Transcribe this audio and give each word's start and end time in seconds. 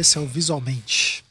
esse 0.00 0.16
é 0.16 0.20
o 0.20 0.26
Visualmente. 0.26 1.22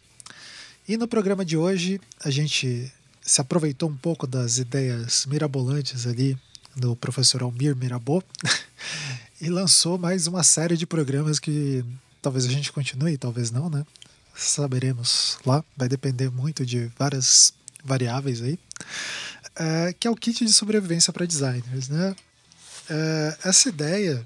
E 0.88 0.96
no 0.96 1.08
programa 1.08 1.44
de 1.44 1.58
hoje 1.58 2.00
a 2.24 2.30
gente 2.30 2.92
se 3.22 3.42
aproveitou 3.42 3.90
um 3.90 3.96
pouco 3.96 4.28
das 4.28 4.60
ideias 4.60 5.26
mirabolantes 5.26 6.06
ali 6.06 6.38
do 6.76 6.96
professor 6.96 7.42
Almir 7.42 7.76
Mirabô 7.76 8.24
e 9.42 9.50
lançou 9.50 9.98
mais 9.98 10.28
uma 10.28 10.44
série 10.44 10.78
de 10.78 10.86
programas 10.86 11.40
que 11.40 11.84
talvez 12.22 12.46
a 12.46 12.50
gente 12.50 12.72
continue, 12.72 13.18
talvez 13.18 13.50
não, 13.50 13.70
né? 13.72 13.84
Saberemos 14.36 15.40
lá, 15.46 15.64
vai 15.76 15.90
depender 15.90 16.30
muito 16.30 16.64
de 16.64 16.92
várias 16.98 17.54
variáveis 17.84 18.42
aí, 18.42 18.60
é, 19.56 19.94
que 20.00 20.08
é 20.08 20.12
o 20.12 20.16
kit 20.16 20.46
de 20.46 20.54
sobrevivência 20.54 21.12
para 21.12 21.26
designers, 21.26 21.90
né? 21.90 22.16
É, 22.88 23.38
essa 23.46 23.68
ideia, 23.68 24.26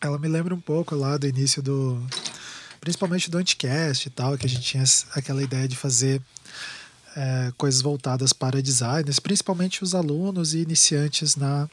ela 0.00 0.18
me 0.18 0.28
lembra 0.28 0.52
um 0.54 0.60
pouco 0.60 0.96
lá 0.96 1.16
do 1.16 1.26
início 1.26 1.62
do, 1.62 2.00
principalmente 2.80 3.30
do 3.30 3.38
Anticast 3.38 4.06
e 4.06 4.10
tal, 4.10 4.38
que 4.38 4.46
a 4.46 4.48
gente 4.48 4.62
tinha 4.62 4.84
aquela 5.12 5.42
ideia 5.42 5.68
de 5.68 5.76
fazer 5.76 6.20
é, 7.16 7.52
coisas 7.56 7.82
voltadas 7.82 8.32
para 8.32 8.62
designers, 8.62 9.18
principalmente 9.18 9.82
os 9.82 9.94
alunos 9.94 10.54
e 10.54 10.58
iniciantes 10.58 11.36
na, 11.36 11.68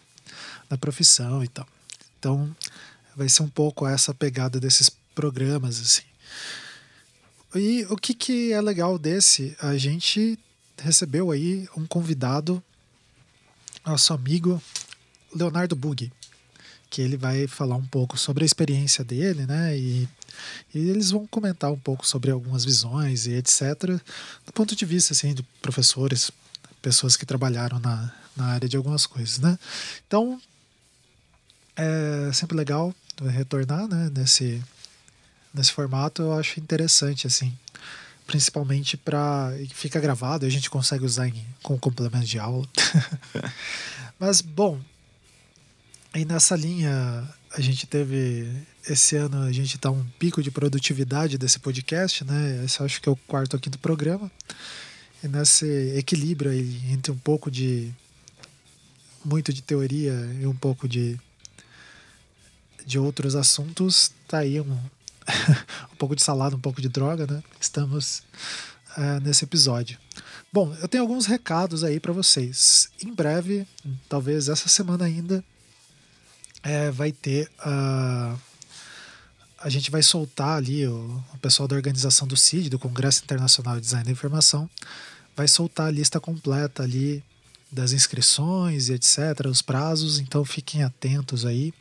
na 0.70 0.78
profissão 0.78 1.44
e 1.44 1.48
tal. 1.48 1.68
Então, 2.20 2.56
vai 3.16 3.30
ser 3.30 3.44
um 3.44 3.50
pouco 3.50 3.88
essa 3.88 4.14
pegada 4.14 4.60
desses 4.60 4.90
programas, 5.16 5.80
assim. 5.80 6.04
E 7.56 7.86
o 7.90 7.96
que, 7.96 8.14
que 8.14 8.52
é 8.52 8.62
legal 8.62 9.00
desse? 9.00 9.56
A 9.62 9.78
gente 9.78 10.38
recebeu 10.78 11.32
aí 11.32 11.68
um 11.76 11.86
convidado, 11.86 12.62
nosso 13.86 14.14
amigo 14.14 14.62
Leonardo 15.34 15.76
Bug, 15.76 16.12
que 16.90 17.02
ele 17.02 17.18
vai 17.18 17.48
falar 17.48 17.76
um 17.76 17.86
pouco 17.86 18.18
sobre 18.18 18.44
a 18.44 18.46
experiência 18.46 19.04
dele, 19.04 19.46
né? 19.46 19.78
E, 19.78 20.08
e, 20.74 20.90
eles 20.90 21.12
vão 21.12 21.28
comentar 21.28 21.72
um 21.72 21.80
pouco 21.80 22.08
sobre 22.08 22.32
algumas 22.32 22.66
visões 22.66 23.26
e 23.26 23.34
etc. 23.34 24.00
Do 24.46 24.54
ponto 24.54 24.76
de 24.76 24.86
vista 24.86 25.14
assim, 25.14 25.34
de 25.34 25.44
professores, 25.62 26.32
pessoas 26.82 27.16
que 27.16 27.26
trabalharam 27.26 27.80
na, 27.80 28.14
na 28.36 28.46
área 28.48 28.68
de 28.68 28.78
algumas 28.78 29.06
coisas, 29.06 29.40
né? 29.40 29.58
Então 30.08 30.42
é 31.76 32.32
sempre 32.34 32.58
legal 32.58 32.94
retornar, 33.22 33.88
né? 33.88 34.12
Nesse 34.16 34.64
nesse 35.54 35.72
formato 35.72 36.22
eu 36.22 36.34
acho 36.34 36.60
interessante 36.60 37.26
assim 37.26 37.58
principalmente 38.28 38.98
para 38.98 39.54
fica 39.74 40.00
gravado 40.02 40.46
e 40.46 40.48
a 40.48 40.52
gente 40.52 40.70
consegue 40.70 41.06
usar 41.06 41.30
em, 41.30 41.46
como 41.64 41.80
complemento 41.80 42.26
de 42.26 42.38
aula. 42.38 42.68
Mas 44.20 44.42
bom, 44.42 44.80
aí 46.14 46.26
nessa 46.26 46.56
linha 46.56 47.26
a 47.58 47.62
gente 47.62 47.88
teve 47.88 48.48
esse 48.88 49.16
ano 49.16 49.42
a 49.42 49.52
gente 49.52 49.80
tá 49.80 49.90
um 49.90 50.06
pico 50.20 50.44
de 50.44 50.52
produtividade 50.52 51.40
desse 51.40 51.58
podcast, 51.58 52.24
né? 52.24 52.64
Esse 52.64 52.84
acho 52.84 53.02
que 53.02 53.10
é 53.10 53.12
o 53.12 53.16
quarto 53.16 53.56
aqui 53.56 53.68
do 53.68 53.80
programa. 53.80 54.32
E 55.24 55.28
nesse 55.28 55.66
equilíbrio 55.98 56.52
aí 56.52 56.80
entre 56.92 57.12
um 57.12 57.18
pouco 57.18 57.50
de 57.50 57.92
muito 59.26 59.52
de 59.52 59.64
teoria 59.64 60.14
e 60.40 60.46
um 60.46 60.56
pouco 60.56 60.88
de 60.88 61.20
de 62.86 63.00
outros 63.00 63.36
assuntos, 63.36 64.12
tá 64.28 64.38
aí 64.38 64.62
um, 64.62 64.72
um 65.92 65.96
pouco 65.98 66.16
de 66.16 66.24
salada, 66.24 66.56
um 66.56 66.62
pouco 66.62 66.80
de 66.80 66.88
droga, 66.88 67.26
né? 67.26 67.44
Estamos 67.60 68.22
uh, 68.96 69.20
nesse 69.24 69.44
episódio. 69.44 69.98
Bom, 70.54 70.74
eu 70.80 70.88
tenho 70.88 71.04
alguns 71.04 71.26
recados 71.26 71.84
aí 71.84 72.00
para 72.00 72.14
vocês. 72.14 72.90
Em 73.04 73.12
breve, 73.12 73.68
talvez 74.08 74.48
essa 74.48 74.70
semana 74.70 75.06
ainda, 75.06 75.44
é, 76.68 76.92
vai 76.92 77.14
ter 77.14 77.50
a. 77.60 78.36
Uh, 78.36 78.48
a 79.60 79.70
gente 79.70 79.90
vai 79.90 80.04
soltar 80.04 80.58
ali, 80.58 80.86
o, 80.86 81.24
o 81.34 81.38
pessoal 81.40 81.68
da 81.68 81.76
organização 81.76 82.28
do 82.28 82.38
CID, 82.38 82.70
do 82.70 82.78
Congresso 82.78 83.24
Internacional 83.24 83.76
de 83.76 83.82
Design 83.82 84.06
da 84.06 84.12
Informação, 84.12 84.70
vai 85.36 85.48
soltar 85.48 85.88
a 85.88 85.92
lista 85.92 86.20
completa 86.20 86.84
ali 86.84 87.24
das 87.72 87.92
inscrições 87.92 88.88
e 88.88 88.94
etc., 88.94 89.48
os 89.48 89.64
prazos, 89.64 90.20
então 90.20 90.46
fiquem 90.46 90.84
atentos 90.84 91.44
aí. 91.44 91.74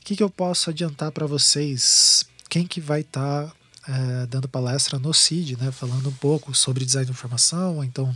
O 0.00 0.04
que, 0.04 0.14
que 0.14 0.22
eu 0.22 0.28
posso 0.28 0.68
adiantar 0.68 1.10
para 1.10 1.26
vocês 1.26 2.26
quem 2.50 2.66
que 2.66 2.82
vai 2.82 3.00
estar 3.00 3.46
tá, 3.46 3.52
é, 3.88 4.26
dando 4.26 4.46
palestra 4.46 4.98
no 4.98 5.14
CID, 5.14 5.56
né, 5.56 5.72
falando 5.72 6.10
um 6.10 6.14
pouco 6.14 6.54
sobre 6.54 6.84
design 6.84 7.06
de 7.06 7.12
informação, 7.12 7.82
então 7.82 8.14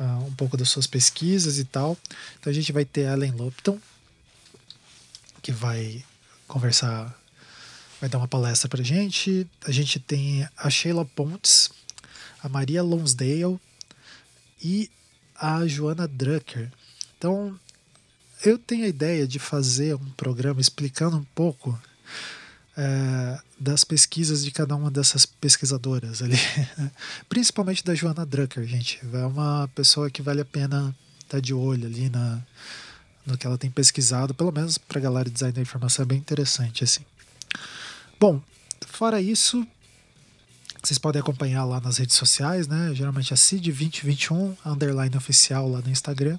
uh, 0.00 0.26
um 0.26 0.34
pouco 0.34 0.56
das 0.56 0.68
suas 0.68 0.88
pesquisas 0.88 1.56
e 1.58 1.64
tal. 1.64 1.96
Então 2.40 2.50
a 2.50 2.54
gente 2.54 2.72
vai 2.72 2.84
ter 2.84 3.02
Ellen 3.02 3.30
Lopton, 3.30 3.78
que 5.42 5.52
vai 5.52 6.04
conversar, 6.46 7.12
vai 8.00 8.08
dar 8.08 8.18
uma 8.18 8.28
palestra 8.28 8.68
para 8.68 8.82
gente. 8.82 9.46
A 9.66 9.72
gente 9.72 9.98
tem 9.98 10.48
a 10.56 10.70
Sheila 10.70 11.04
Pontes, 11.04 11.70
a 12.42 12.48
Maria 12.48 12.82
Lonsdale 12.82 13.60
e 14.62 14.88
a 15.36 15.66
Joana 15.66 16.06
Drucker. 16.06 16.70
Então, 17.18 17.58
eu 18.44 18.56
tenho 18.56 18.84
a 18.84 18.88
ideia 18.88 19.26
de 19.26 19.38
fazer 19.38 19.94
um 19.96 20.10
programa 20.10 20.60
explicando 20.60 21.16
um 21.16 21.24
pouco 21.34 21.78
é, 22.76 23.40
das 23.58 23.84
pesquisas 23.84 24.44
de 24.44 24.50
cada 24.50 24.74
uma 24.74 24.90
dessas 24.90 25.26
pesquisadoras 25.26 26.22
ali. 26.22 26.36
Principalmente 27.28 27.84
da 27.84 27.94
Joana 27.94 28.24
Drucker, 28.24 28.64
gente. 28.66 29.00
É 29.12 29.26
uma 29.26 29.68
pessoa 29.74 30.10
que 30.10 30.22
vale 30.22 30.40
a 30.40 30.44
pena 30.44 30.94
estar 31.20 31.38
tá 31.38 31.40
de 31.40 31.52
olho 31.52 31.86
ali 31.86 32.08
na, 32.08 32.40
no 33.24 33.38
que 33.38 33.46
ela 33.46 33.58
tem 33.58 33.70
pesquisado, 33.70 34.34
pelo 34.34 34.52
menos 34.52 34.78
para 34.78 34.98
a 34.98 35.02
galera 35.02 35.28
de 35.28 35.34
design 35.34 35.54
da 35.54 35.60
informação 35.60 36.02
é 36.02 36.06
bem 36.06 36.18
interessante 36.18 36.84
assim. 36.84 37.04
Bom, 38.18 38.40
fora 38.86 39.20
isso, 39.20 39.66
vocês 40.82 40.98
podem 40.98 41.20
acompanhar 41.20 41.64
lá 41.64 41.80
nas 41.80 41.98
redes 41.98 42.16
sociais, 42.16 42.66
né? 42.66 42.92
Geralmente 42.94 43.32
é 43.32 43.36
CID2021, 43.36 44.56
underline 44.64 45.16
oficial 45.16 45.68
lá 45.68 45.80
no 45.80 45.90
Instagram. 45.90 46.38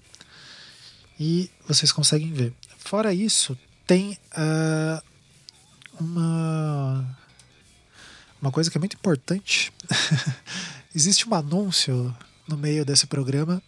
E 1.20 1.50
vocês 1.68 1.92
conseguem 1.92 2.34
ver. 2.34 2.54
Fora 2.78 3.14
isso, 3.14 3.58
tem 3.88 4.18
uh, 4.38 5.02
uma, 6.00 7.18
uma 8.42 8.52
coisa 8.52 8.70
que 8.70 8.78
é 8.78 8.80
muito 8.80 8.96
importante. 8.96 9.72
Existe 10.94 11.28
um 11.28 11.34
anúncio 11.34 12.16
no 12.48 12.58
meio 12.58 12.84
desse 12.84 13.08
programa 13.08 13.62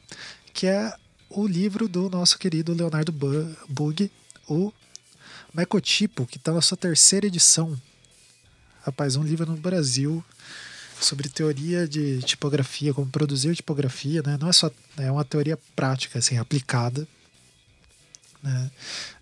que 0.53 0.67
é 0.67 0.93
o 1.35 1.45
livro 1.45 1.87
do 1.87 2.09
nosso 2.09 2.39
querido 2.39 2.73
Leonardo 2.73 3.11
Bug, 3.11 4.09
o 4.47 4.71
Mecotipo, 5.53 6.25
que 6.25 6.37
está 6.37 6.53
na 6.53 6.61
sua 6.61 6.77
terceira 6.77 7.27
edição. 7.27 7.79
Rapaz, 8.83 9.15
um 9.15 9.23
livro 9.23 9.45
no 9.45 9.57
Brasil 9.57 10.23
sobre 10.99 11.27
teoria 11.27 11.87
de 11.87 12.21
tipografia, 12.21 12.93
como 12.93 13.09
produzir 13.09 13.53
tipografia, 13.53 14.21
né? 14.25 14.37
Não 14.39 14.47
é 14.47 14.53
só 14.53 14.71
é 14.97 15.11
uma 15.11 15.25
teoria 15.25 15.59
prática, 15.75 16.19
assim, 16.19 16.37
aplicada. 16.37 17.05
Né? 18.41 18.71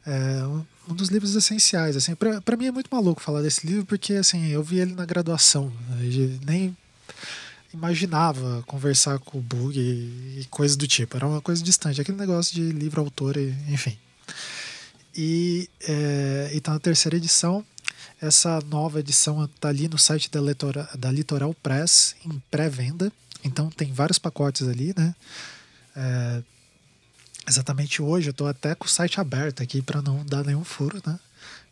É 0.05 0.43
um 0.87 0.93
dos 0.93 1.09
livros 1.09 1.35
essenciais. 1.35 1.95
Assim, 1.95 2.13
para 2.15 2.57
mim 2.57 2.67
é 2.67 2.71
muito 2.71 2.89
maluco 2.91 3.21
falar 3.21 3.41
desse 3.41 3.65
livro 3.65 3.85
porque 3.85 4.13
assim 4.13 4.47
eu 4.47 4.61
vi 4.61 4.79
ele 4.79 4.93
na 4.93 5.05
graduação, 5.05 5.71
né? 5.89 6.39
nem 6.45 6.77
imaginava 7.73 8.63
conversar 8.67 9.19
com 9.19 9.39
o 9.39 9.41
Bug 9.41 9.79
e, 9.79 10.41
e 10.41 10.45
coisas 10.49 10.77
do 10.77 10.87
tipo. 10.87 11.17
Era 11.17 11.27
uma 11.27 11.41
coisa 11.41 11.63
distante, 11.63 11.99
aquele 11.99 12.17
negócio 12.17 12.53
de 12.53 12.71
livro 12.71 13.01
autor, 13.01 13.35
enfim. 13.67 13.97
E 15.15 15.69
é, 15.81 16.51
está 16.53 16.71
na 16.73 16.79
terceira 16.79 17.17
edição. 17.17 17.65
Essa 18.21 18.61
nova 18.61 18.99
edição 18.99 19.43
está 19.43 19.69
ali 19.69 19.87
no 19.87 19.97
site 19.97 20.29
da, 20.31 20.39
Litora, 20.39 20.89
da 20.97 21.11
Litoral 21.11 21.53
Press, 21.55 22.15
em 22.25 22.41
pré-venda. 22.49 23.11
Então 23.43 23.69
tem 23.69 23.91
vários 23.91 24.17
pacotes 24.17 24.67
ali, 24.67 24.93
né? 24.97 25.13
É, 25.95 26.43
exatamente 27.47 28.01
hoje. 28.01 28.29
Eu 28.29 28.31
estou 28.31 28.47
até 28.47 28.73
com 28.75 28.85
o 28.85 28.89
site 28.89 29.19
aberto 29.19 29.61
aqui 29.61 29.81
para 29.81 30.01
não 30.01 30.25
dar 30.25 30.43
nenhum 30.43 30.63
furo, 30.63 31.01
né? 31.05 31.19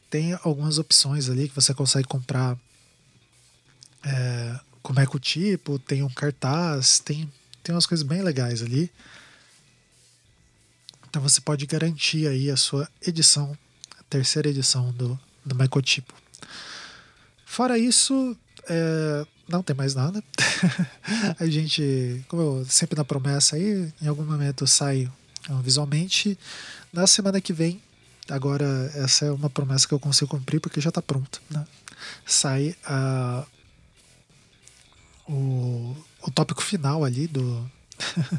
Tem 0.09 0.37
algumas 0.43 0.77
opções 0.77 1.29
ali 1.29 1.47
que 1.47 1.55
você 1.55 1.73
consegue 1.73 2.07
comprar 2.07 2.57
é, 4.03 4.59
como 4.81 4.99
é 4.99 5.03
o 5.03 5.19
tipo, 5.19 5.79
tem 5.79 6.03
um 6.03 6.09
cartaz, 6.09 6.99
tem, 6.99 7.31
tem 7.63 7.73
umas 7.73 7.85
coisas 7.85 8.05
bem 8.05 8.21
legais 8.21 8.61
ali. 8.61 8.91
Então 11.09 11.21
você 11.21 11.41
pode 11.41 11.65
garantir 11.65 12.27
aí 12.27 12.49
a 12.49 12.57
sua 12.57 12.89
edição, 13.05 13.57
a 13.99 14.03
terceira 14.03 14.49
edição 14.49 14.91
do, 14.93 15.19
do 15.45 15.55
Micotipo. 15.55 16.13
Fora 17.45 17.77
isso, 17.77 18.35
é, 18.69 19.25
não 19.47 19.61
tem 19.61 19.75
mais 19.75 19.93
nada. 19.93 20.23
a 21.37 21.45
gente, 21.47 22.23
como 22.29 22.41
eu 22.41 22.65
sempre 22.65 22.97
na 22.97 23.03
promessa 23.03 23.57
aí, 23.57 23.91
em 24.01 24.07
algum 24.07 24.23
momento 24.23 24.65
sai 24.65 25.11
então, 25.41 25.61
visualmente, 25.61 26.37
na 26.93 27.07
semana 27.07 27.41
que 27.41 27.51
vem, 27.51 27.81
agora 28.29 28.91
essa 28.95 29.25
é 29.25 29.31
uma 29.31 29.49
promessa 29.49 29.87
que 29.87 29.93
eu 29.93 29.99
consigo 29.99 30.29
cumprir 30.29 30.59
porque 30.59 30.79
já 30.79 30.89
está 30.89 31.01
pronto, 31.01 31.41
né? 31.49 31.65
sai 32.25 32.75
a, 32.85 33.45
o, 35.31 35.95
o 36.21 36.31
tópico 36.31 36.61
final 36.61 37.03
ali 37.03 37.27
do, 37.27 37.71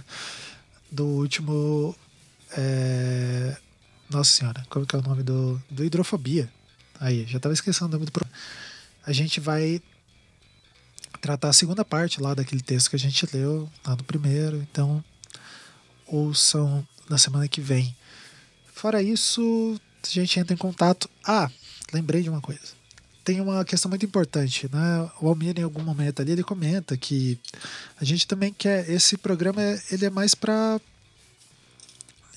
do 0.90 1.04
último. 1.04 1.96
É, 2.54 3.56
nossa 4.10 4.30
senhora, 4.30 4.64
como 4.68 4.84
que 4.84 4.94
é 4.94 4.98
o 4.98 5.02
nome 5.02 5.22
do, 5.22 5.60
do 5.70 5.84
hidrofobia? 5.84 6.52
Aí, 7.00 7.26
já 7.26 7.38
estava 7.38 7.54
esquecendo 7.54 7.86
o 7.86 7.92
nome 7.92 8.04
do 8.04 8.12
programa. 8.12 8.36
A 9.04 9.12
gente 9.12 9.40
vai 9.40 9.80
tratar 11.20 11.48
a 11.48 11.52
segunda 11.52 11.84
parte 11.84 12.20
lá 12.20 12.34
daquele 12.34 12.60
texto 12.60 12.90
que 12.90 12.96
a 12.96 12.98
gente 12.98 13.26
leu 13.32 13.68
lá 13.84 13.96
no 13.96 14.04
primeiro. 14.04 14.58
Então, 14.58 15.02
ouçam 16.06 16.86
na 17.08 17.16
semana 17.16 17.48
que 17.48 17.60
vem. 17.60 17.96
Fora 18.74 19.02
isso, 19.02 19.80
a 20.04 20.08
gente 20.08 20.38
entra 20.38 20.54
em 20.54 20.58
contato. 20.58 21.08
Ah, 21.24 21.50
lembrei 21.92 22.22
de 22.22 22.28
uma 22.28 22.40
coisa. 22.40 22.81
Tem 23.24 23.40
uma 23.40 23.64
questão 23.64 23.88
muito 23.88 24.04
importante, 24.04 24.68
né? 24.72 25.10
O 25.20 25.28
Almir, 25.28 25.58
em 25.58 25.62
algum 25.62 25.82
momento 25.82 26.20
ali, 26.20 26.32
ele 26.32 26.42
comenta 26.42 26.96
que 26.96 27.38
a 28.00 28.04
gente 28.04 28.26
também 28.26 28.52
quer. 28.52 28.90
Esse 28.90 29.16
programa 29.16 29.62
ele 29.90 30.04
é 30.04 30.10
mais 30.10 30.34
para 30.34 30.80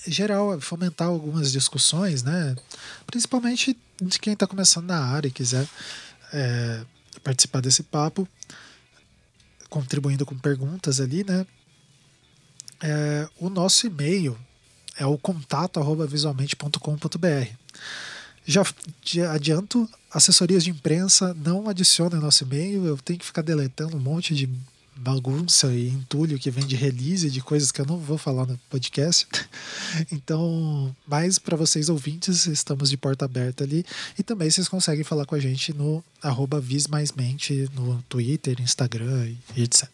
geral, 0.07 0.61
fomentar 0.61 1.07
algumas 1.07 1.51
discussões, 1.51 2.21
né? 2.23 2.55
Principalmente 3.07 3.75
de 4.01 4.19
quem 4.19 4.33
está 4.33 4.45
começando 4.45 4.85
na 4.85 5.03
área 5.03 5.27
e 5.27 5.31
quiser 5.31 5.67
é, 6.31 6.85
participar 7.23 7.61
desse 7.61 7.81
papo, 7.81 8.27
contribuindo 9.69 10.23
com 10.25 10.37
perguntas 10.37 10.99
ali, 10.99 11.23
né? 11.23 11.47
É, 12.81 13.29
o 13.39 13.49
nosso 13.49 13.87
e-mail 13.87 14.37
é 14.97 15.05
o 15.05 15.17
contato@visualmente.com.br. 15.17 17.55
Já 18.45 18.63
adianto, 19.33 19.89
assessorias 20.11 20.63
de 20.63 20.69
imprensa 20.69 21.33
não 21.33 21.67
adicionem 21.67 22.19
nosso 22.19 22.43
e-mail, 22.43 22.85
eu 22.85 22.97
tenho 22.97 23.19
que 23.19 23.25
ficar 23.25 23.41
deletando 23.41 23.97
um 23.97 23.99
monte 23.99 24.35
de 24.35 24.49
bagunça 24.95 25.73
e 25.73 25.89
entulho 25.89 26.39
que 26.39 26.49
vem 26.49 26.65
de 26.65 26.75
release, 26.75 27.29
de 27.29 27.41
coisas 27.41 27.71
que 27.71 27.81
eu 27.81 27.85
não 27.85 27.97
vou 27.97 28.17
falar 28.17 28.45
no 28.45 28.57
podcast. 28.69 29.27
Então, 30.11 30.93
mas 31.07 31.39
para 31.39 31.55
vocês 31.55 31.87
ouvintes, 31.87 32.47
estamos 32.47 32.89
de 32.89 32.97
porta 32.97 33.23
aberta 33.23 33.63
ali. 33.63 33.85
E 34.19 34.23
também 34.23 34.49
vocês 34.49 34.67
conseguem 34.67 35.05
falar 35.05 35.25
com 35.25 35.35
a 35.35 35.39
gente 35.39 35.73
no 35.73 36.03
arroba 36.21 36.59
vismaismente 36.59 37.69
no 37.73 38.03
Twitter, 38.09 38.59
Instagram 38.59 39.33
e 39.55 39.63
etc. 39.63 39.89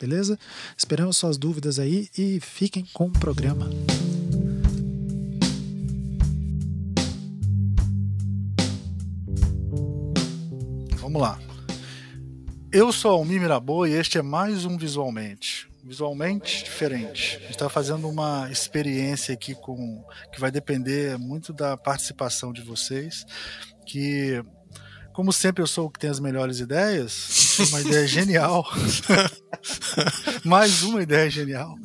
Beleza? 0.00 0.38
Esperamos 0.78 1.18
suas 1.18 1.36
dúvidas 1.36 1.78
aí 1.78 2.08
e 2.16 2.40
fiquem 2.40 2.86
com 2.94 3.06
o 3.06 3.10
programa. 3.12 3.68
Vamos 11.14 11.28
lá. 11.28 11.38
Eu 12.72 12.92
sou 12.92 13.12
Almir 13.12 13.40
Mirabô 13.40 13.86
e 13.86 13.92
este 13.92 14.18
é 14.18 14.22
mais 14.22 14.64
um 14.64 14.76
Visualmente. 14.76 15.70
Visualmente 15.84 16.64
diferente. 16.64 17.36
A 17.36 17.40
gente 17.42 17.50
está 17.50 17.68
fazendo 17.68 18.08
uma 18.08 18.50
experiência 18.50 19.32
aqui 19.32 19.54
com 19.54 20.04
que 20.32 20.40
vai 20.40 20.50
depender 20.50 21.16
muito 21.16 21.52
da 21.52 21.76
participação 21.76 22.52
de 22.52 22.62
vocês. 22.62 23.24
Que, 23.86 24.44
como 25.12 25.32
sempre, 25.32 25.62
eu 25.62 25.68
sou 25.68 25.86
o 25.86 25.90
que 25.90 26.00
tem 26.00 26.10
as 26.10 26.18
melhores 26.18 26.58
ideias. 26.58 27.43
Uma 27.58 27.80
ideia 27.80 28.06
genial. 28.06 28.66
mais 30.44 30.82
uma 30.82 31.02
ideia 31.02 31.30
genial. 31.30 31.76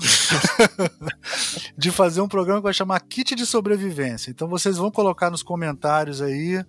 de 1.78 1.92
fazer 1.92 2.22
um 2.22 2.28
programa 2.28 2.60
que 2.60 2.64
vai 2.64 2.74
chamar 2.74 3.00
Kit 3.02 3.36
de 3.36 3.46
Sobrevivência. 3.46 4.32
Então 4.32 4.48
vocês 4.48 4.78
vão 4.78 4.90
colocar 4.90 5.30
nos 5.30 5.44
comentários 5.44 6.22
aí 6.22 6.64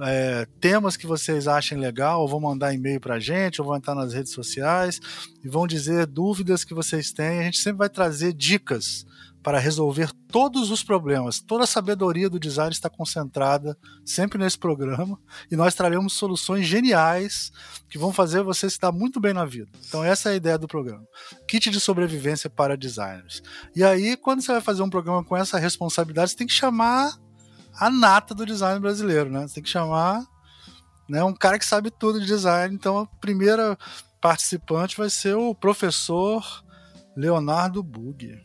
é, 0.00 0.46
temas 0.60 0.96
que 0.96 1.06
vocês 1.06 1.46
achem 1.46 1.78
legal, 1.78 2.22
ou 2.22 2.28
vão 2.28 2.40
mandar 2.40 2.74
e-mail 2.74 3.00
pra 3.00 3.20
gente, 3.20 3.60
ou 3.60 3.66
vão 3.66 3.76
entrar 3.76 3.94
nas 3.94 4.12
redes 4.12 4.32
sociais 4.32 5.00
e 5.44 5.48
vão 5.48 5.66
dizer 5.66 6.06
dúvidas 6.06 6.64
que 6.64 6.74
vocês 6.74 7.12
têm. 7.12 7.40
A 7.40 7.44
gente 7.44 7.58
sempre 7.58 7.78
vai 7.78 7.88
trazer 7.88 8.32
dicas 8.32 9.06
para 9.42 9.58
resolver 9.58 10.10
todos 10.28 10.70
os 10.70 10.82
problemas. 10.82 11.40
Toda 11.40 11.64
a 11.64 11.66
sabedoria 11.66 12.28
do 12.28 12.38
design 12.38 12.70
está 12.70 12.90
concentrada 12.90 13.76
sempre 14.04 14.38
nesse 14.38 14.58
programa 14.58 15.18
e 15.50 15.56
nós 15.56 15.74
traremos 15.74 16.12
soluções 16.12 16.66
geniais 16.66 17.50
que 17.88 17.98
vão 17.98 18.12
fazer 18.12 18.42
você 18.42 18.68
se 18.68 18.78
dar 18.78 18.92
muito 18.92 19.18
bem 19.20 19.32
na 19.32 19.44
vida. 19.44 19.70
Então 19.88 20.04
essa 20.04 20.28
é 20.28 20.32
a 20.32 20.36
ideia 20.36 20.58
do 20.58 20.68
programa. 20.68 21.04
Kit 21.48 21.70
de 21.70 21.80
sobrevivência 21.80 22.50
para 22.50 22.76
designers. 22.76 23.42
E 23.74 23.82
aí, 23.82 24.16
quando 24.16 24.42
você 24.42 24.52
vai 24.52 24.60
fazer 24.60 24.82
um 24.82 24.90
programa 24.90 25.24
com 25.24 25.36
essa 25.36 25.58
responsabilidade, 25.58 26.32
você 26.32 26.36
tem 26.36 26.46
que 26.46 26.52
chamar 26.52 27.16
a 27.74 27.90
nata 27.90 28.34
do 28.34 28.44
design 28.44 28.78
brasileiro, 28.78 29.30
né? 29.30 29.46
Você 29.46 29.54
tem 29.54 29.62
que 29.62 29.70
chamar 29.70 30.24
né, 31.08 31.24
um 31.24 31.34
cara 31.34 31.58
que 31.58 31.64
sabe 31.64 31.90
tudo 31.90 32.20
de 32.20 32.26
design. 32.26 32.74
Então 32.74 32.98
a 32.98 33.06
primeira 33.06 33.76
participante 34.20 34.96
vai 34.96 35.08
ser 35.08 35.34
o 35.34 35.54
professor 35.54 36.44
Leonardo 37.16 37.82
Bug. 37.82 38.38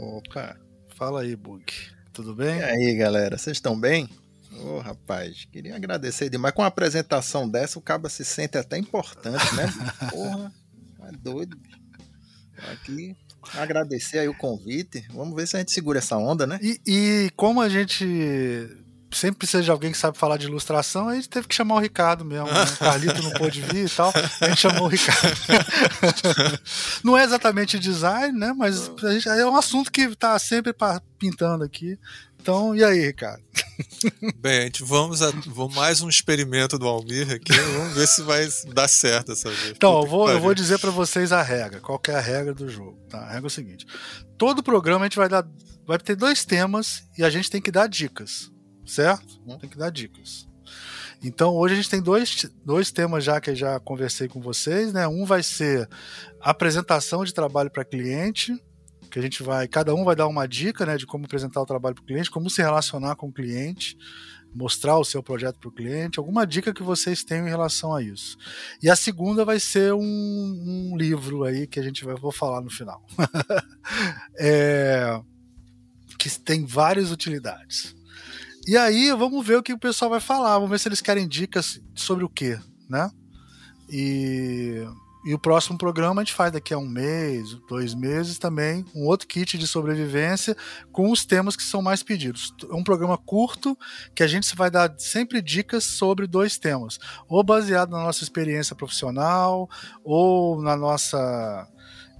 Opa! 0.00 0.56
Fala 0.94 1.22
aí, 1.22 1.34
Bug. 1.34 1.64
Tudo 2.12 2.32
bem? 2.32 2.58
E 2.58 2.62
aí, 2.62 2.94
galera, 2.94 3.36
vocês 3.36 3.56
estão 3.56 3.78
bem? 3.78 4.08
Ô, 4.52 4.76
oh, 4.76 4.78
rapaz, 4.78 5.44
queria 5.50 5.74
agradecer 5.74 6.30
demais. 6.30 6.54
Com 6.54 6.62
uma 6.62 6.68
apresentação 6.68 7.48
dessa, 7.48 7.80
o 7.80 7.82
cabo 7.82 8.08
se 8.08 8.24
sente 8.24 8.56
até 8.56 8.78
importante, 8.78 9.54
né? 9.56 9.66
Porra, 10.08 10.52
é 11.02 11.12
doido. 11.16 11.58
Aqui, 12.70 13.16
agradecer 13.54 14.20
aí 14.20 14.28
o 14.28 14.38
convite. 14.38 15.04
Vamos 15.12 15.34
ver 15.34 15.48
se 15.48 15.56
a 15.56 15.58
gente 15.58 15.72
segura 15.72 15.98
essa 15.98 16.16
onda, 16.16 16.46
né? 16.46 16.60
E, 16.62 16.80
e 16.86 17.30
como 17.34 17.60
a 17.60 17.68
gente 17.68 18.06
sempre 19.10 19.38
precisa 19.38 19.62
de 19.62 19.70
alguém 19.70 19.92
que 19.92 19.98
sabe 19.98 20.18
falar 20.18 20.36
de 20.36 20.46
ilustração, 20.46 21.08
a 21.08 21.14
gente 21.14 21.28
teve 21.28 21.48
que 21.48 21.54
chamar 21.54 21.76
o 21.76 21.78
Ricardo 21.78 22.24
mesmo. 22.24 22.46
Né? 22.46 22.64
O 22.64 22.76
Carlito 22.78 23.22
não 23.22 23.30
pôde 23.32 23.60
vir 23.62 23.86
e 23.86 23.90
tal, 23.90 24.12
a 24.40 24.48
gente 24.48 24.60
chamou 24.60 24.84
o 24.84 24.88
Ricardo. 24.88 25.38
não 27.02 27.16
é 27.16 27.24
exatamente 27.24 27.78
design, 27.78 28.38
né? 28.38 28.52
Mas 28.56 28.90
gente, 29.00 29.28
é 29.28 29.46
um 29.46 29.56
assunto 29.56 29.90
que 29.90 30.02
está 30.02 30.38
sempre 30.38 30.74
pintando 31.18 31.64
aqui. 31.64 31.98
Então, 32.40 32.74
e 32.74 32.84
aí, 32.84 33.06
Ricardo? 33.06 33.42
Bem, 34.38 34.60
a 34.60 34.62
gente 34.62 34.84
vamos 34.84 35.22
a 35.22 35.30
vamos 35.46 35.74
mais 35.74 36.00
um 36.00 36.08
experimento 36.08 36.78
do 36.78 36.86
Almir 36.86 37.30
aqui. 37.32 37.52
Vamos 37.52 37.94
ver 37.94 38.06
se 38.06 38.22
vai 38.22 38.48
dar 38.72 38.88
certo 38.88 39.32
essa 39.32 39.50
vez. 39.50 39.72
Então, 39.76 40.00
eu 40.00 40.06
vou, 40.06 40.30
eu 40.30 40.40
vou 40.40 40.54
dizer 40.54 40.78
para 40.78 40.90
vocês 40.90 41.32
a 41.32 41.42
regra. 41.42 41.80
Qual 41.80 42.00
é 42.08 42.14
a 42.14 42.20
regra 42.20 42.54
do 42.54 42.68
jogo? 42.68 42.96
Tá? 43.08 43.18
A 43.18 43.26
regra 43.32 43.46
é 43.46 43.48
o 43.48 43.50
seguinte: 43.50 43.86
todo 44.38 44.62
programa 44.62 45.04
a 45.04 45.08
gente 45.08 45.18
vai 45.18 45.28
dar, 45.28 45.46
vai 45.86 45.98
ter 45.98 46.14
dois 46.14 46.44
temas 46.44 47.02
e 47.18 47.24
a 47.24 47.30
gente 47.30 47.50
tem 47.50 47.60
que 47.60 47.72
dar 47.72 47.88
dicas 47.88 48.50
certo? 48.90 49.40
Uhum. 49.46 49.58
Tem 49.58 49.70
que 49.70 49.78
dar 49.78 49.90
dicas. 49.90 50.48
Então 51.22 51.54
hoje 51.54 51.74
a 51.74 51.76
gente 51.76 51.90
tem 51.90 52.00
dois, 52.00 52.46
dois 52.64 52.92
temas 52.92 53.24
já 53.24 53.40
que 53.40 53.50
eu 53.50 53.56
já 53.56 53.80
conversei 53.80 54.28
com 54.28 54.40
vocês, 54.40 54.92
né? 54.92 55.06
Um 55.08 55.24
vai 55.24 55.42
ser 55.42 55.88
apresentação 56.40 57.24
de 57.24 57.34
trabalho 57.34 57.70
para 57.70 57.84
cliente, 57.84 58.56
que 59.10 59.18
a 59.18 59.22
gente 59.22 59.42
vai, 59.42 59.66
cada 59.66 59.94
um 59.94 60.04
vai 60.04 60.14
dar 60.14 60.28
uma 60.28 60.46
dica, 60.46 60.86
né, 60.86 60.96
de 60.96 61.06
como 61.06 61.24
apresentar 61.24 61.60
o 61.60 61.66
trabalho 61.66 61.94
para 61.94 62.02
o 62.02 62.06
cliente, 62.06 62.30
como 62.30 62.48
se 62.50 62.62
relacionar 62.62 63.16
com 63.16 63.28
o 63.28 63.32
cliente, 63.32 63.96
mostrar 64.54 64.98
o 64.98 65.04
seu 65.04 65.22
projeto 65.22 65.58
para 65.58 65.68
o 65.68 65.72
cliente, 65.72 66.18
alguma 66.18 66.46
dica 66.46 66.72
que 66.72 66.82
vocês 66.82 67.24
tenham 67.24 67.46
em 67.46 67.50
relação 67.50 67.94
a 67.94 68.02
isso. 68.02 68.36
E 68.82 68.88
a 68.88 68.96
segunda 68.96 69.44
vai 69.44 69.58
ser 69.58 69.92
um, 69.92 70.00
um 70.02 70.96
livro 70.96 71.44
aí 71.44 71.66
que 71.66 71.80
a 71.80 71.82
gente 71.82 72.04
vai 72.04 72.14
vou 72.14 72.32
falar 72.32 72.60
no 72.60 72.70
final, 72.70 73.04
é, 74.38 75.20
que 76.18 76.30
tem 76.38 76.64
várias 76.64 77.10
utilidades. 77.10 77.97
E 78.68 78.76
aí 78.76 79.10
vamos 79.12 79.46
ver 79.46 79.56
o 79.56 79.62
que 79.62 79.72
o 79.72 79.78
pessoal 79.78 80.10
vai 80.10 80.20
falar, 80.20 80.52
vamos 80.56 80.68
ver 80.68 80.78
se 80.78 80.88
eles 80.88 81.00
querem 81.00 81.26
dicas 81.26 81.80
sobre 81.94 82.22
o 82.22 82.28
que, 82.28 82.60
né? 82.86 83.10
E, 83.88 84.86
e 85.24 85.32
o 85.32 85.38
próximo 85.38 85.78
programa 85.78 86.20
a 86.20 86.24
gente 86.24 86.34
faz 86.34 86.52
daqui 86.52 86.74
a 86.74 86.78
um 86.78 86.86
mês, 86.86 87.54
dois 87.66 87.94
meses 87.94 88.36
também, 88.36 88.84
um 88.94 89.06
outro 89.06 89.26
kit 89.26 89.56
de 89.56 89.66
sobrevivência 89.66 90.54
com 90.92 91.10
os 91.10 91.24
temas 91.24 91.56
que 91.56 91.62
são 91.62 91.80
mais 91.80 92.02
pedidos. 92.02 92.54
É 92.70 92.74
um 92.74 92.84
programa 92.84 93.16
curto 93.16 93.74
que 94.14 94.22
a 94.22 94.26
gente 94.26 94.54
vai 94.54 94.70
dar 94.70 94.94
sempre 94.98 95.40
dicas 95.40 95.84
sobre 95.84 96.26
dois 96.26 96.58
temas, 96.58 96.98
ou 97.26 97.42
baseado 97.42 97.92
na 97.92 98.04
nossa 98.04 98.22
experiência 98.22 98.76
profissional, 98.76 99.66
ou 100.04 100.60
na 100.60 100.76
nossa 100.76 101.66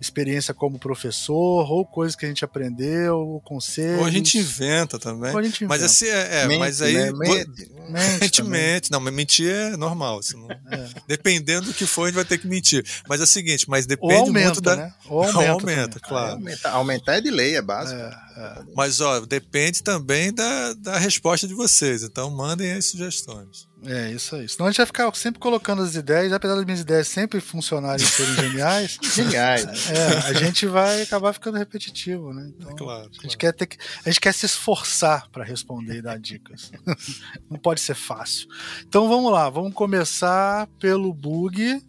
experiência 0.01 0.55
como 0.55 0.79
professor, 0.79 1.71
ou 1.71 1.85
coisas 1.85 2.15
que 2.15 2.25
a 2.25 2.29
gente 2.29 2.45
aprendeu, 2.45 3.17
ou 3.19 3.41
conselhos. 3.41 4.01
Ou 4.01 4.07
a 4.07 4.11
gente 4.11 4.39
inventa 4.39 4.99
também. 4.99 5.33
Ou 5.33 5.39
a 5.39 5.43
gente 5.43 5.65
inventa. 5.65 5.69
Mas 5.69 5.83
assim, 5.83 6.07
é, 6.07 6.43
é 6.43 6.47
mente, 6.47 6.59
mas 6.59 6.83
aí. 6.83 6.95
Né? 6.95 7.13
Mente, 7.13 7.71
mente, 7.89 8.23
a 8.23 8.25
gente 8.25 8.43
mente. 8.43 8.91
Não, 8.91 9.01
mas 9.01 9.13
mentir 9.13 9.51
é 9.51 9.77
normal. 9.77 10.21
Não... 10.35 10.51
É. 10.51 10.89
Dependendo 11.07 11.67
do 11.67 11.75
que 11.75 11.87
for, 11.87 12.05
a 12.05 12.07
gente 12.07 12.17
vai 12.17 12.25
ter 12.25 12.39
que 12.39 12.47
mentir. 12.47 12.85
Mas 13.09 13.21
é 13.21 13.25
o 13.25 13.27
seguinte, 13.27 13.69
mas 13.69 13.87
depende 13.87 14.15
aumenta, 14.15 14.47
muito 14.47 14.61
da. 14.61 14.77
Né? 14.77 14.95
Ou 15.07 15.23
aumenta, 15.23 15.51
aumenta 15.51 16.01
claro. 16.01 16.33
Aumenta, 16.33 16.71
aumentar 16.71 17.17
é 17.17 17.21
de 17.21 17.31
lei, 17.31 17.57
é 17.57 17.63
básico. 17.63 18.01
É, 18.01 18.29
é. 18.37 18.63
Mas, 18.75 19.01
ó, 19.01 19.21
depende 19.21 19.83
também 19.83 20.33
da, 20.33 20.73
da 20.75 20.99
resposta 20.99 21.47
de 21.47 21.55
vocês. 21.55 22.03
Então, 22.03 22.31
mandem 22.31 22.73
as 22.73 22.87
sugestões. 22.87 23.69
É, 23.85 24.11
isso 24.11 24.35
aí. 24.35 24.49
Senão 24.49 24.67
a 24.67 24.71
gente 24.71 24.79
vai 24.79 24.87
ficar 24.87 25.15
sempre 25.15 25.39
colocando 25.39 25.83
as 25.83 25.95
ideias, 25.95 26.33
apesar 26.33 26.57
das 26.57 26.65
minhas 26.65 26.81
ideias 26.81 27.07
sempre 27.07 27.41
funcionarem 27.41 28.05
e 28.05 28.09
serem 28.09 28.35
geniais. 28.35 28.99
geniais. 29.15 29.91
É, 29.91 30.29
a 30.29 30.33
gente 30.33 30.67
vai 30.67 31.03
acabar 31.03 31.33
ficando 31.33 31.59
repetitivo, 31.59 32.33
né? 32.33 32.51
Então, 32.59 32.75
claro, 32.75 33.09
a, 33.09 33.23
gente 33.23 33.37
quer 33.37 33.53
ter 33.53 33.67
que, 33.67 33.77
a 34.05 34.09
gente 34.09 34.21
quer 34.21 34.35
se 34.35 34.47
esforçar 34.47 35.29
para 35.31 35.45
responder 35.45 35.99
e 35.99 36.03
dar 36.03 36.19
dicas. 36.19 36.73
Não 37.49 37.59
pode 37.59 37.78
ser 37.79 37.95
fácil. 37.95 38.49
Então 38.87 39.09
vamos 39.09 39.33
lá, 39.33 39.49
vamos 39.49 39.73
começar 39.73 40.67
pelo 40.79 41.13
Bug. 41.13 41.83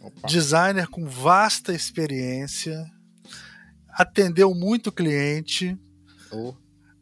Opa. 0.00 0.28
Designer 0.28 0.88
com 0.88 1.06
vasta 1.06 1.72
experiência, 1.72 2.84
atendeu 3.88 4.54
muito 4.54 4.92
cliente. 4.92 5.78
Oh 6.30 6.54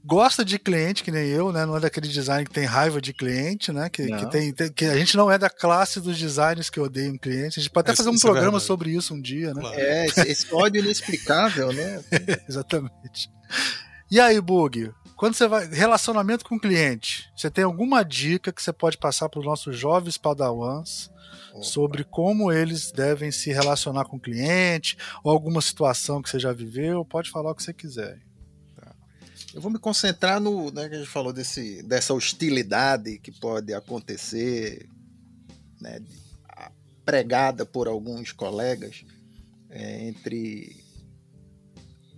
gosta 0.05 0.45
de 0.45 0.59
cliente, 0.59 1.03
que 1.03 1.11
nem 1.11 1.29
eu, 1.29 1.53
né? 1.53 1.65
Não 1.65 1.77
é 1.77 1.81
daquele 1.81 2.09
design 2.09 2.45
que 2.45 2.53
tem 2.53 2.65
raiva 2.65 3.01
de 3.01 3.13
cliente, 3.13 3.73
né? 3.73 3.89
Que, 3.89 4.07
que, 4.07 4.31
tem, 4.31 4.53
tem, 4.53 4.73
que 4.73 4.85
a 4.85 4.97
gente 4.97 5.17
não 5.17 5.31
é 5.31 5.39
da 5.39 5.49
classe 5.49 6.01
dos 6.01 6.19
designers 6.19 6.69
que 6.69 6.81
odeiam 6.81 7.17
cliente. 7.17 7.61
A 7.61 7.63
gente 7.63 7.71
pode 7.71 7.89
até 7.89 7.97
fazer 7.97 8.11
um 8.11 8.15
é 8.15 8.21
programa 8.21 8.59
é 8.59 8.61
sobre 8.61 8.91
isso 8.91 9.15
um 9.15 9.21
dia, 9.21 9.55
né? 9.55 9.63
É, 9.75 10.07
esse, 10.07 10.21
esse 10.29 10.55
ódio 10.55 10.83
inexplicável, 10.83 11.73
né? 11.73 12.03
Exatamente. 12.49 13.31
E 14.11 14.21
aí, 14.21 14.41
Bug? 14.41 14.93
Quando 15.23 15.37
você 15.37 15.47
vai. 15.47 15.69
Relacionamento 15.69 16.45
com 16.45 16.57
o 16.57 16.61
cliente, 16.61 17.31
você 17.37 17.49
tem 17.49 17.63
alguma 17.63 18.03
dica 18.03 18.53
que 18.53 18.61
você 18.61 18.73
pode 18.73 18.99
passar 18.99 19.29
para 19.29 19.39
os 19.39 19.47
nossos 19.47 19.79
jovens 19.79 20.19
padawans 20.19 21.13
Opa. 21.53 21.63
sobre 21.63 22.03
como 22.03 22.51
eles 22.51 22.91
devem 22.91 23.31
se 23.31 23.53
relacionar 23.53 24.05
com 24.07 24.17
o 24.17 24.21
cliente, 24.21 24.97
ou 25.23 25.31
alguma 25.31 25.61
situação 25.61 26.21
que 26.21 26.29
você 26.29 26.41
já 26.41 26.53
viveu? 26.53 27.05
Pode 27.05 27.31
falar 27.31 27.53
o 27.53 27.55
que 27.55 27.63
você 27.63 27.73
quiser. 27.73 28.19
Eu 29.55 29.61
vou 29.61 29.71
me 29.71 29.79
concentrar 29.79 30.41
no, 30.41 30.73
né, 30.73 30.89
que 30.89 30.97
a 30.97 30.99
gente 30.99 31.11
falou 31.11 31.33
desse, 31.33 31.85
dessa 31.85 32.13
hostilidade 32.13 33.21
que 33.21 33.31
pode 33.31 33.73
acontecer, 33.73 34.89
né, 35.81 36.01
pregada 37.05 37.65
por 37.65 37.87
alguns 37.87 38.33
colegas 38.33 39.05
é, 39.71 40.09
entre 40.09 40.82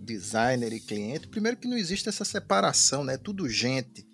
designer 0.05 0.71
e 0.71 0.79
cliente. 0.79 1.27
Primeiro 1.27 1.57
que 1.57 1.67
não 1.67 1.77
existe 1.77 2.07
essa 2.07 2.23
separação, 2.23 3.03
né? 3.03 3.17
Tudo 3.17 3.49
gente. 3.49 4.07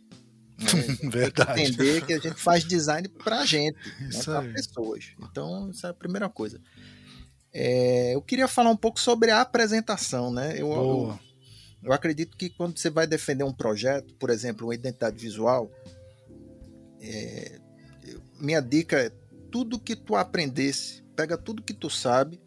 Né? 0.58 0.98
Verdade. 1.10 1.62
entender 1.62 2.06
que 2.06 2.14
a 2.14 2.20
gente 2.20 2.42
faz 2.42 2.64
design 2.64 3.08
para 3.10 3.46
gente, 3.46 3.78
né, 4.00 4.24
para 4.24 4.42
pessoas. 4.54 5.12
Então, 5.20 5.70
essa 5.70 5.88
é 5.88 5.90
a 5.92 5.94
primeira 5.94 6.30
coisa. 6.30 6.62
É, 7.54 8.16
eu 8.16 8.22
queria 8.22 8.48
falar 8.48 8.70
um 8.70 8.78
pouco 8.78 9.00
sobre 9.00 9.30
a 9.30 9.42
apresentação, 9.42 10.32
né? 10.32 10.54
Eu, 10.58 10.72
eu 10.72 11.20
eu 11.84 11.92
acredito 11.92 12.38
que 12.38 12.50
quando 12.50 12.78
você 12.78 12.90
vai 12.90 13.08
defender 13.08 13.44
um 13.44 13.54
projeto, 13.54 14.14
por 14.16 14.30
exemplo, 14.30 14.68
uma 14.68 14.76
identidade 14.76 15.18
visual, 15.18 15.72
é, 17.02 17.60
minha 18.40 18.62
dica 18.62 19.00
é 19.00 19.12
tudo 19.52 19.80
que 19.80 19.96
tu 19.96 20.16
aprendesse, 20.16 21.04
pega 21.16 21.38
tudo 21.38 21.64
que 21.64 21.74
tu 21.74 21.90
sabe 21.90 22.40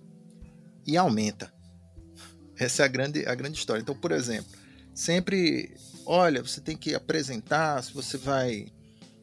e 0.86 0.96
aumenta. 0.96 1.52
Essa 2.58 2.82
é 2.82 2.84
a 2.84 2.88
grande, 2.88 3.26
a 3.26 3.34
grande 3.34 3.58
história. 3.58 3.80
Então, 3.80 3.94
por 3.94 4.12
exemplo, 4.12 4.50
sempre, 4.94 5.74
olha, 6.06 6.42
você 6.42 6.60
tem 6.60 6.76
que 6.76 6.94
apresentar, 6.94 7.82
se 7.82 7.92
você 7.92 8.16
vai 8.16 8.66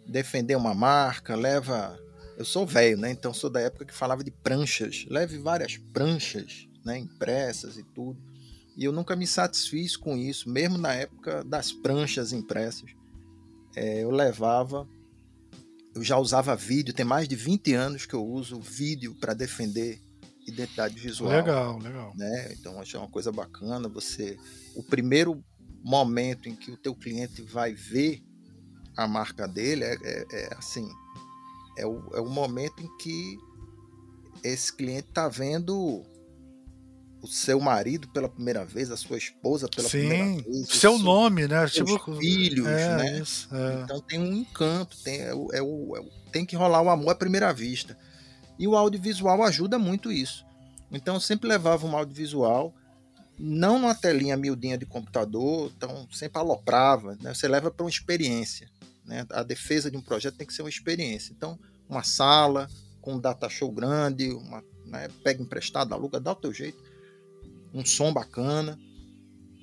defender 0.05 0.55
uma 0.55 0.73
marca, 0.73 1.35
leva. 1.35 1.97
Eu 2.37 2.45
sou 2.45 2.65
velho, 2.65 2.97
né? 2.97 3.11
Então 3.11 3.33
sou 3.33 3.49
da 3.49 3.59
época 3.61 3.85
que 3.85 3.93
falava 3.93 4.23
de 4.23 4.31
pranchas. 4.31 5.05
Leve 5.09 5.37
várias 5.37 5.77
pranchas, 5.77 6.67
né? 6.83 6.97
Impressas 6.97 7.77
e 7.77 7.83
tudo. 7.83 8.19
E 8.75 8.83
eu 8.83 8.91
nunca 8.91 9.15
me 9.15 9.27
satisfiz 9.27 9.95
com 9.95 10.17
isso, 10.17 10.49
mesmo 10.49 10.77
na 10.77 10.93
época 10.93 11.43
das 11.43 11.71
pranchas 11.71 12.33
impressas. 12.33 12.91
É, 13.75 14.03
eu 14.03 14.09
levava, 14.09 14.87
eu 15.93 16.03
já 16.03 16.17
usava 16.17 16.55
vídeo, 16.55 16.93
tem 16.93 17.05
mais 17.05 17.27
de 17.27 17.35
20 17.35 17.73
anos 17.73 18.05
que 18.05 18.13
eu 18.13 18.25
uso 18.25 18.59
vídeo 18.59 19.15
para 19.19 19.33
defender 19.33 20.01
identidade 20.47 20.99
visual. 20.99 21.31
Legal, 21.31 21.77
legal. 21.79 22.13
Né? 22.15 22.53
Então 22.53 22.79
acho 22.79 22.97
uma 22.97 23.07
coisa 23.07 23.31
bacana. 23.31 23.87
Você, 23.89 24.37
o 24.75 24.83
primeiro 24.83 25.43
momento 25.83 26.47
em 26.47 26.55
que 26.55 26.71
o 26.71 26.77
teu 26.77 26.95
cliente 26.95 27.41
vai 27.41 27.73
ver 27.73 28.23
a 28.95 29.07
marca 29.07 29.47
dele 29.47 29.83
é, 29.83 29.95
é, 30.03 30.25
é 30.33 30.53
assim, 30.57 30.87
é 31.77 31.85
o, 31.85 32.09
é 32.13 32.21
o 32.21 32.29
momento 32.29 32.83
em 32.83 32.97
que 32.97 33.37
esse 34.43 34.73
cliente 34.75 35.07
está 35.09 35.27
vendo 35.27 36.03
o 37.21 37.27
seu 37.27 37.59
marido 37.59 38.07
pela 38.09 38.27
primeira 38.27 38.65
vez, 38.65 38.89
a 38.89 38.97
sua 38.97 39.17
esposa 39.17 39.69
pela 39.69 39.87
Sim, 39.87 39.99
primeira 39.99 40.43
vez. 40.43 40.67
Seu 40.69 40.97
nome, 40.97 41.47
né? 41.47 41.67
Seus 41.67 41.91
tipo, 41.91 42.15
filhos, 42.15 42.67
é, 42.67 42.97
né? 42.97 43.19
Isso, 43.19 43.47
é. 43.55 43.83
Então 43.83 44.01
tem 44.01 44.19
um 44.19 44.33
encanto, 44.33 44.97
tem, 45.03 45.21
é 45.21 45.33
o, 45.33 45.51
é 45.53 45.61
o, 45.61 45.95
é 45.97 46.31
tem 46.31 46.45
que 46.45 46.55
rolar 46.55 46.81
o 46.81 46.89
amor 46.89 47.11
à 47.11 47.15
primeira 47.15 47.53
vista. 47.53 47.97
E 48.61 48.67
o 48.67 48.75
audiovisual 48.75 49.41
ajuda 49.41 49.79
muito 49.79 50.11
isso. 50.11 50.45
Então 50.91 51.15
eu 51.15 51.19
sempre 51.19 51.49
levava 51.49 51.87
um 51.87 51.97
audiovisual, 51.97 52.71
não 53.39 53.79
numa 53.79 53.95
telinha 53.95 54.37
miudinha 54.37 54.77
de 54.77 54.85
computador, 54.85 55.71
então 55.75 56.07
sempre 56.11 56.39
aloprava, 56.39 57.17
né? 57.19 57.33
Você 57.33 57.47
leva 57.47 57.71
para 57.71 57.83
uma 57.83 57.89
experiência. 57.89 58.69
Né? 59.03 59.25
A 59.31 59.41
defesa 59.41 59.89
de 59.89 59.97
um 59.97 60.01
projeto 60.01 60.37
tem 60.37 60.45
que 60.45 60.53
ser 60.53 60.61
uma 60.61 60.69
experiência. 60.69 61.33
Então, 61.33 61.57
uma 61.89 62.03
sala 62.03 62.69
com 63.01 63.15
um 63.15 63.19
data 63.19 63.49
show 63.49 63.71
grande, 63.71 64.31
uma, 64.31 64.63
né? 64.85 65.07
pega 65.23 65.41
emprestado, 65.41 65.93
aluga, 65.93 66.19
dá 66.19 66.31
o 66.33 66.35
teu 66.35 66.53
jeito 66.53 66.91
um 67.73 67.83
som 67.85 68.13
bacana. 68.13 68.77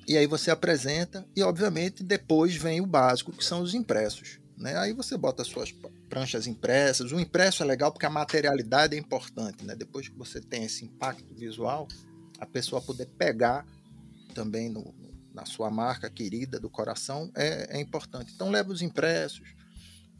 E 0.07 0.17
aí 0.17 0.25
você 0.25 0.49
apresenta 0.51 1.25
e, 1.35 1.43
obviamente, 1.43 2.03
depois 2.03 2.55
vem 2.55 2.81
o 2.81 2.85
básico, 2.85 3.31
que 3.31 3.45
são 3.45 3.61
os 3.61 3.73
impressos. 3.73 4.39
Né? 4.57 4.75
Aí 4.77 4.91
você 4.91 5.15
bota 5.15 5.41
as 5.41 5.47
suas 5.47 5.71
pranchas 6.09 6.47
impressas. 6.47 7.11
O 7.11 7.19
impresso 7.19 7.63
é 7.63 7.65
legal 7.65 7.91
porque 7.91 8.05
a 8.05 8.09
materialidade 8.09 8.95
é 8.95 8.99
importante. 8.99 9.63
Né? 9.63 9.75
Depois 9.75 10.07
que 10.07 10.17
você 10.17 10.41
tem 10.41 10.63
esse 10.63 10.83
impacto 10.83 11.33
visual, 11.35 11.87
a 12.39 12.45
pessoa 12.45 12.81
poder 12.81 13.05
pegar 13.05 13.65
também 14.33 14.69
no, 14.69 14.93
na 15.33 15.45
sua 15.45 15.69
marca 15.69 16.09
querida 16.09 16.59
do 16.59 16.69
coração 16.69 17.31
é, 17.35 17.77
é 17.77 17.81
importante. 17.81 18.33
Então 18.33 18.49
leva 18.49 18.71
os 18.71 18.81
impressos. 18.81 19.53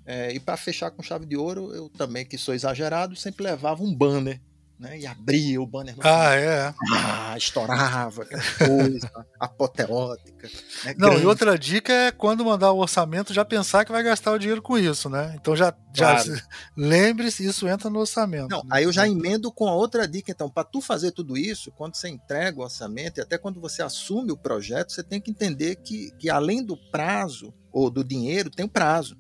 É, 0.06 0.34
e 0.34 0.40
para 0.40 0.58
fechar 0.58 0.92
com 0.92 1.04
chave 1.04 1.26
de 1.26 1.36
ouro, 1.36 1.74
eu 1.74 1.90
também, 1.90 2.26
que 2.26 2.38
sou 2.38 2.54
exagerado, 2.54 3.16
sempre 3.16 3.44
levava 3.44 3.84
um 3.84 3.94
banner 3.94 4.42
né? 4.80 4.98
E 4.98 5.06
abria 5.06 5.62
o 5.62 5.68
banner. 5.68 5.94
Ah, 6.00 6.34
é? 6.34 6.74
Ah, 6.94 7.36
estourava, 7.38 8.24
aquela 8.24 8.42
coisa 8.58 9.12
apoteótica. 9.38 10.48
Né? 10.86 10.96
Não, 10.98 11.10
Grande. 11.10 11.24
e 11.24 11.28
outra 11.28 11.60
dica 11.60 11.92
é 11.92 12.12
quando 12.12 12.46
mandar 12.46 12.72
o 12.72 12.80
orçamento 12.80 13.34
já 13.34 13.44
pensar 13.44 13.84
que 13.84 13.92
vai 13.92 14.02
gastar 14.02 14.32
o 14.32 14.40
dinheiro 14.40 14.62
com 14.62 14.78
isso, 14.78 15.10
né? 15.10 15.36
Então 15.36 15.54
já, 15.54 15.76
já 15.94 16.24
claro. 16.24 16.42
lembre-se, 16.78 17.46
isso 17.46 17.68
entra 17.68 17.90
no 17.90 18.00
orçamento. 18.00 18.50
Não, 18.50 18.64
aí 18.70 18.86
eu 18.86 18.92
já 18.92 19.06
emendo 19.06 19.52
com 19.52 19.68
a 19.68 19.76
outra 19.76 20.08
dica, 20.08 20.32
então, 20.32 20.50
para 20.50 20.64
tu 20.64 20.80
fazer 20.80 21.12
tudo 21.12 21.38
isso, 21.38 21.72
quando 21.72 21.96
você 21.96 22.08
entrega 22.08 22.60
o 22.60 22.64
orçamento 22.64 23.18
e 23.18 23.22
até 23.22 23.38
quando 23.38 23.60
você 23.60 23.82
assume 23.82 24.32
o 24.32 24.38
projeto, 24.38 24.94
você 24.94 25.04
tem 25.04 25.20
que 25.20 25.30
entender 25.30 25.76
que, 25.76 26.12
que 26.18 26.30
além 26.30 26.64
do 26.64 26.78
prazo 26.90 27.54
ou 27.70 27.90
do 27.90 28.04
dinheiro, 28.04 28.50
tem 28.50 28.66
o 28.66 28.70
prazo. 28.70 29.18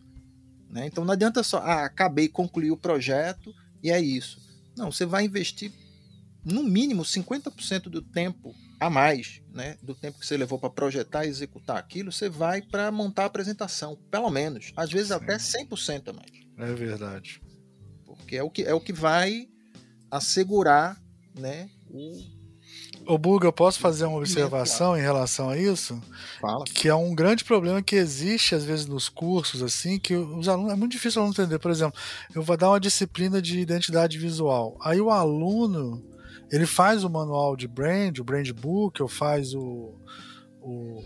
Né? 0.69 0.85
Então 0.85 1.03
não 1.03 1.13
adianta 1.13 1.43
só, 1.43 1.57
ah, 1.57 1.83
acabei, 1.83 2.29
concluí 2.29 2.71
o 2.71 2.77
projeto 2.77 3.53
e 3.83 3.91
é 3.91 3.99
isso 3.99 4.48
não, 4.79 4.91
você 4.91 5.05
vai 5.05 5.25
investir 5.25 5.71
no 6.43 6.63
mínimo 6.63 7.03
50% 7.03 7.83
do 7.83 8.01
tempo 8.01 8.55
a 8.79 8.89
mais, 8.89 9.41
né, 9.53 9.77
do 9.83 9.93
tempo 9.93 10.19
que 10.19 10.25
você 10.25 10.37
levou 10.37 10.57
para 10.57 10.69
projetar 10.69 11.25
e 11.25 11.29
executar 11.29 11.77
aquilo, 11.77 12.11
você 12.11 12.29
vai 12.29 12.61
para 12.61 12.89
montar 12.91 13.23
a 13.23 13.25
apresentação, 13.25 13.97
pelo 14.09 14.29
menos, 14.29 14.71
às 14.75 14.89
vezes 14.89 15.09
Sim. 15.09 15.15
até 15.15 15.37
100% 15.37 16.07
a 16.07 16.13
mais. 16.13 16.31
É 16.57 16.73
verdade. 16.73 17.41
Porque 18.05 18.37
é 18.37 18.43
o 18.43 18.49
que 18.49 18.63
é 18.63 18.73
o 18.73 18.79
que 18.79 18.93
vai 18.93 19.49
assegurar, 20.09 21.01
né, 21.37 21.69
o 21.89 22.38
Ô 23.05 23.17
Buga, 23.17 23.47
eu 23.47 23.53
posso 23.53 23.79
fazer 23.79 24.05
uma 24.05 24.17
observação 24.17 24.97
em 24.97 25.01
relação 25.01 25.49
a 25.49 25.57
isso? 25.57 25.99
Fala. 26.39 26.63
Que 26.65 26.87
é 26.87 26.95
um 26.95 27.15
grande 27.15 27.43
problema 27.43 27.81
que 27.81 27.95
existe 27.95 28.53
às 28.53 28.63
vezes 28.63 28.85
nos 28.85 29.09
cursos, 29.09 29.63
assim, 29.63 29.99
que 29.99 30.15
os 30.15 30.47
alunos. 30.47 30.73
É 30.73 30.75
muito 30.75 30.91
difícil 30.91 31.19
o 31.19 31.23
aluno 31.23 31.33
entender. 31.33 31.59
Por 31.59 31.71
exemplo, 31.71 31.99
eu 32.35 32.41
vou 32.41 32.55
dar 32.55 32.69
uma 32.69 32.79
disciplina 32.79 33.41
de 33.41 33.59
identidade 33.59 34.17
visual. 34.17 34.77
Aí 34.81 35.01
o 35.01 35.09
aluno 35.09 36.03
ele 36.51 36.65
faz 36.65 37.03
o 37.03 37.09
manual 37.09 37.55
de 37.55 37.67
brand, 37.67 38.17
o 38.19 38.23
brand 38.23 38.49
book, 38.51 39.01
ou 39.01 39.07
faz 39.07 39.53
o, 39.53 39.93
o 40.61 41.03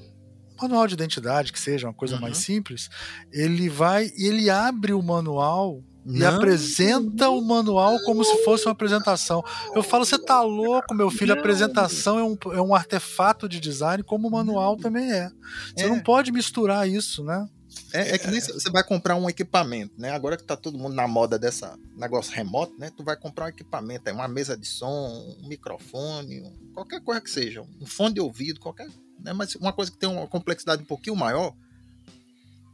manual 0.61 0.87
de 0.87 0.93
identidade, 0.93 1.51
que 1.51 1.59
seja 1.59 1.87
uma 1.87 1.93
coisa 1.93 2.15
uhum. 2.15 2.21
mais 2.21 2.37
simples. 2.37 2.89
Ele 3.31 3.69
vai 3.69 4.11
e 4.17 4.27
ele 4.27 4.49
abre 4.49 4.93
o 4.93 5.01
manual 5.01 5.83
e 6.05 6.19
não. 6.19 6.35
apresenta 6.35 7.29
o 7.29 7.41
manual 7.41 7.97
como 8.05 8.23
se 8.23 8.43
fosse 8.43 8.65
uma 8.65 8.71
apresentação. 8.71 9.43
Eu 9.73 9.83
falo, 9.83 10.05
você 10.05 10.17
tá 10.17 10.41
louco, 10.41 10.93
meu 10.93 11.09
filho? 11.09 11.33
A 11.33 11.37
apresentação 11.37 12.19
é 12.19 12.23
um, 12.23 12.37
é 12.53 12.61
um 12.61 12.75
artefato 12.75 13.47
de 13.47 13.59
design, 13.59 14.03
como 14.03 14.27
o 14.27 14.31
manual 14.31 14.75
também 14.75 15.11
é. 15.11 15.29
Você 15.75 15.85
é. 15.85 15.89
não 15.89 15.99
pode 15.99 16.31
misturar 16.31 16.87
isso, 16.87 17.23
né? 17.23 17.47
É, 17.91 18.15
é, 18.15 18.17
que 18.17 18.27
nem 18.27 18.39
você 18.39 18.69
vai 18.69 18.83
comprar 18.83 19.15
um 19.15 19.29
equipamento, 19.29 19.93
né? 19.97 20.11
Agora 20.11 20.37
que 20.37 20.43
tá 20.43 20.55
todo 20.55 20.77
mundo 20.77 20.93
na 20.93 21.07
moda 21.07 21.39
dessa 21.39 21.77
negócio 21.95 22.33
remoto, 22.33 22.73
né? 22.77 22.91
Tu 22.95 23.03
vai 23.03 23.15
comprar 23.15 23.45
um 23.45 23.49
equipamento, 23.49 24.09
é 24.09 24.13
uma 24.13 24.27
mesa 24.27 24.57
de 24.57 24.65
som, 24.65 25.37
um 25.41 25.47
microfone, 25.47 26.41
um, 26.41 26.71
qualquer 26.73 27.01
coisa 27.01 27.21
que 27.21 27.29
seja, 27.29 27.61
um 27.81 27.85
fone 27.85 28.15
de 28.15 28.21
ouvido, 28.21 28.59
qualquer, 28.59 28.87
né? 29.19 29.33
Mas 29.33 29.55
uma 29.55 29.73
coisa 29.73 29.91
que 29.91 29.97
tem 29.97 30.09
uma 30.09 30.27
complexidade 30.27 30.83
um 30.83 30.85
pouquinho 30.85 31.15
maior, 31.15 31.53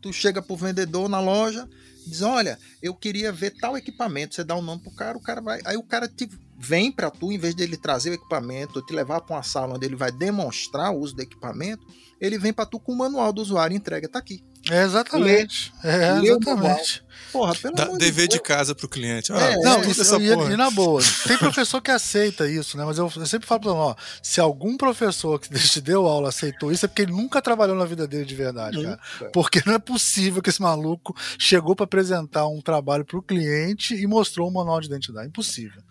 tu 0.02 0.12
chega 0.14 0.42
pro 0.42 0.56
vendedor 0.56 1.10
na 1.10 1.20
loja, 1.20 1.68
diz: 2.06 2.22
Olha, 2.22 2.58
eu 2.82 2.94
queria 2.94 3.32
ver 3.32 3.52
tal 3.52 3.78
equipamento. 3.78 4.36
Você 4.36 4.44
dá 4.44 4.56
o 4.56 4.60
um 4.60 4.64
nome 4.64 4.82
pro 4.82 4.92
cara, 4.92 5.18
o 5.18 5.22
cara 5.22 5.42
vai. 5.42 5.62
Aí 5.66 5.78
o 5.78 5.84
cara 5.84 6.08
te 6.08 6.30
vem 6.58 6.92
para 6.92 7.10
tu, 7.10 7.32
em 7.32 7.38
vez 7.38 7.56
dele 7.56 7.78
trazer 7.78 8.10
o 8.10 8.14
equipamento, 8.14 8.82
te 8.82 8.94
levar 8.94 9.22
para 9.22 9.38
uma 9.38 9.44
sala 9.44 9.76
onde 9.76 9.86
ele 9.86 9.96
vai 9.96 10.12
demonstrar 10.12 10.92
o 10.92 11.00
uso 11.00 11.16
do 11.16 11.22
equipamento, 11.22 11.86
ele 12.20 12.38
vem 12.38 12.52
para 12.52 12.66
tu 12.66 12.80
com 12.80 12.92
o 12.92 12.98
manual 12.98 13.32
do 13.32 13.42
usuário 13.42 13.74
e 13.74 13.78
entrega. 13.78 14.10
Tá 14.10 14.20
aqui. 14.20 14.44
É 14.70 14.84
exatamente. 14.84 15.74
é, 15.84 16.20
exatamente. 16.24 17.04
Porra, 17.32 17.54
pelo 17.56 17.76
Dá, 17.76 17.84
amor 17.84 17.98
dever 17.98 18.28
de, 18.28 18.38
de 18.38 18.42
casa 18.42 18.74
pro 18.74 18.88
cliente. 18.88 19.32
Ah, 19.32 19.52
é, 19.52 19.56
não, 19.58 19.84
isso, 19.84 20.02
essa 20.02 20.18
e, 20.18 20.34
porra. 20.34 20.52
e 20.52 20.58
na 20.58 20.72
boa. 20.72 21.02
Tem 21.28 21.38
professor 21.38 21.82
que 21.82 21.92
aceita 21.92 22.50
isso, 22.50 22.78
né? 22.78 22.84
Mas 22.84 22.98
eu, 22.98 23.12
eu 23.16 23.26
sempre 23.26 23.48
falo 23.48 23.62
pra 23.62 23.72
ele, 23.72 23.80
ó, 23.80 23.96
se 24.22 24.40
algum 24.40 24.76
professor 24.76 25.40
que 25.40 25.50
te 25.60 25.82
deu 25.82 26.08
aula 26.08 26.30
aceitou 26.30 26.72
isso, 26.72 26.86
é 26.86 26.88
porque 26.88 27.04
ele 27.04 27.12
nunca 27.12 27.42
trabalhou 27.42 27.76
na 27.76 27.86
vida 27.86 28.08
dele 28.08 28.26
de 28.26 28.36
verdade, 28.36 28.82
cara. 28.82 29.00
Porque 29.32 29.62
não 29.66 29.74
é 29.74 29.80
possível 29.80 30.42
que 30.42 30.50
esse 30.50 30.62
maluco 30.62 31.16
chegou 31.38 31.76
para 31.76 31.84
apresentar 31.84 32.48
um 32.48 32.62
trabalho 32.62 33.06
pro 33.06 33.22
cliente 33.22 33.96
e 33.96 34.08
mostrou 34.08 34.48
um 34.50 34.52
manual 34.52 34.82
de 34.82 34.88
identidade. 34.88 35.28
Impossível. 35.28 35.82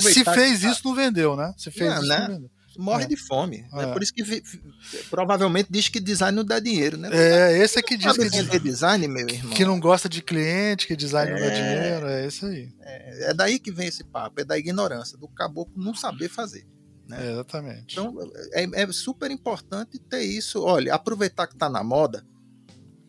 Se 0.00 0.24
fez 0.24 0.64
isso, 0.64 0.82
não 0.84 0.94
vendeu, 0.94 1.36
né? 1.36 1.54
Se 1.56 1.70
fez 1.70 1.90
não, 1.90 1.98
isso, 2.00 2.08
né? 2.08 2.18
não 2.20 2.34
vendeu 2.34 2.57
morre 2.78 3.04
é. 3.04 3.08
de 3.08 3.16
fome. 3.16 3.66
É. 3.72 3.76
Né? 3.76 3.92
Por 3.92 4.02
isso 4.02 4.14
que 4.14 4.42
provavelmente 5.10 5.68
diz 5.68 5.88
que 5.88 5.98
design 5.98 6.36
não 6.36 6.44
dá 6.44 6.60
dinheiro, 6.60 6.96
né? 6.96 7.10
É, 7.12 7.58
esse 7.58 7.78
é 7.78 7.82
que 7.82 7.96
diz 7.96 8.12
que 8.16 8.30
design, 8.30 8.60
design, 8.60 9.08
meu 9.08 9.28
irmão. 9.28 9.52
Que 9.52 9.64
não 9.64 9.80
gosta 9.80 10.08
de 10.08 10.22
cliente, 10.22 10.86
que 10.86 10.94
design 10.94 11.32
é, 11.32 11.34
não 11.34 11.40
dá 11.40 11.46
é. 11.46 11.54
dinheiro, 11.54 12.06
é 12.06 12.26
isso 12.26 12.46
aí. 12.46 12.72
É, 12.80 13.30
é, 13.30 13.34
daí 13.34 13.58
que 13.58 13.72
vem 13.72 13.88
esse 13.88 14.04
papo, 14.04 14.40
é 14.40 14.44
da 14.44 14.56
ignorância, 14.56 15.18
do 15.18 15.26
caboclo 15.28 15.74
não 15.76 15.94
saber 15.94 16.28
fazer. 16.28 16.64
Né? 17.06 17.26
É, 17.26 17.32
exatamente. 17.32 17.92
Então 17.92 18.14
é, 18.52 18.92
super 18.92 19.30
importante 19.30 19.98
ter 19.98 20.22
isso. 20.22 20.62
Olha, 20.62 20.94
aproveitar 20.94 21.48
que 21.48 21.54
está 21.54 21.68
na 21.68 21.82
moda, 21.82 22.24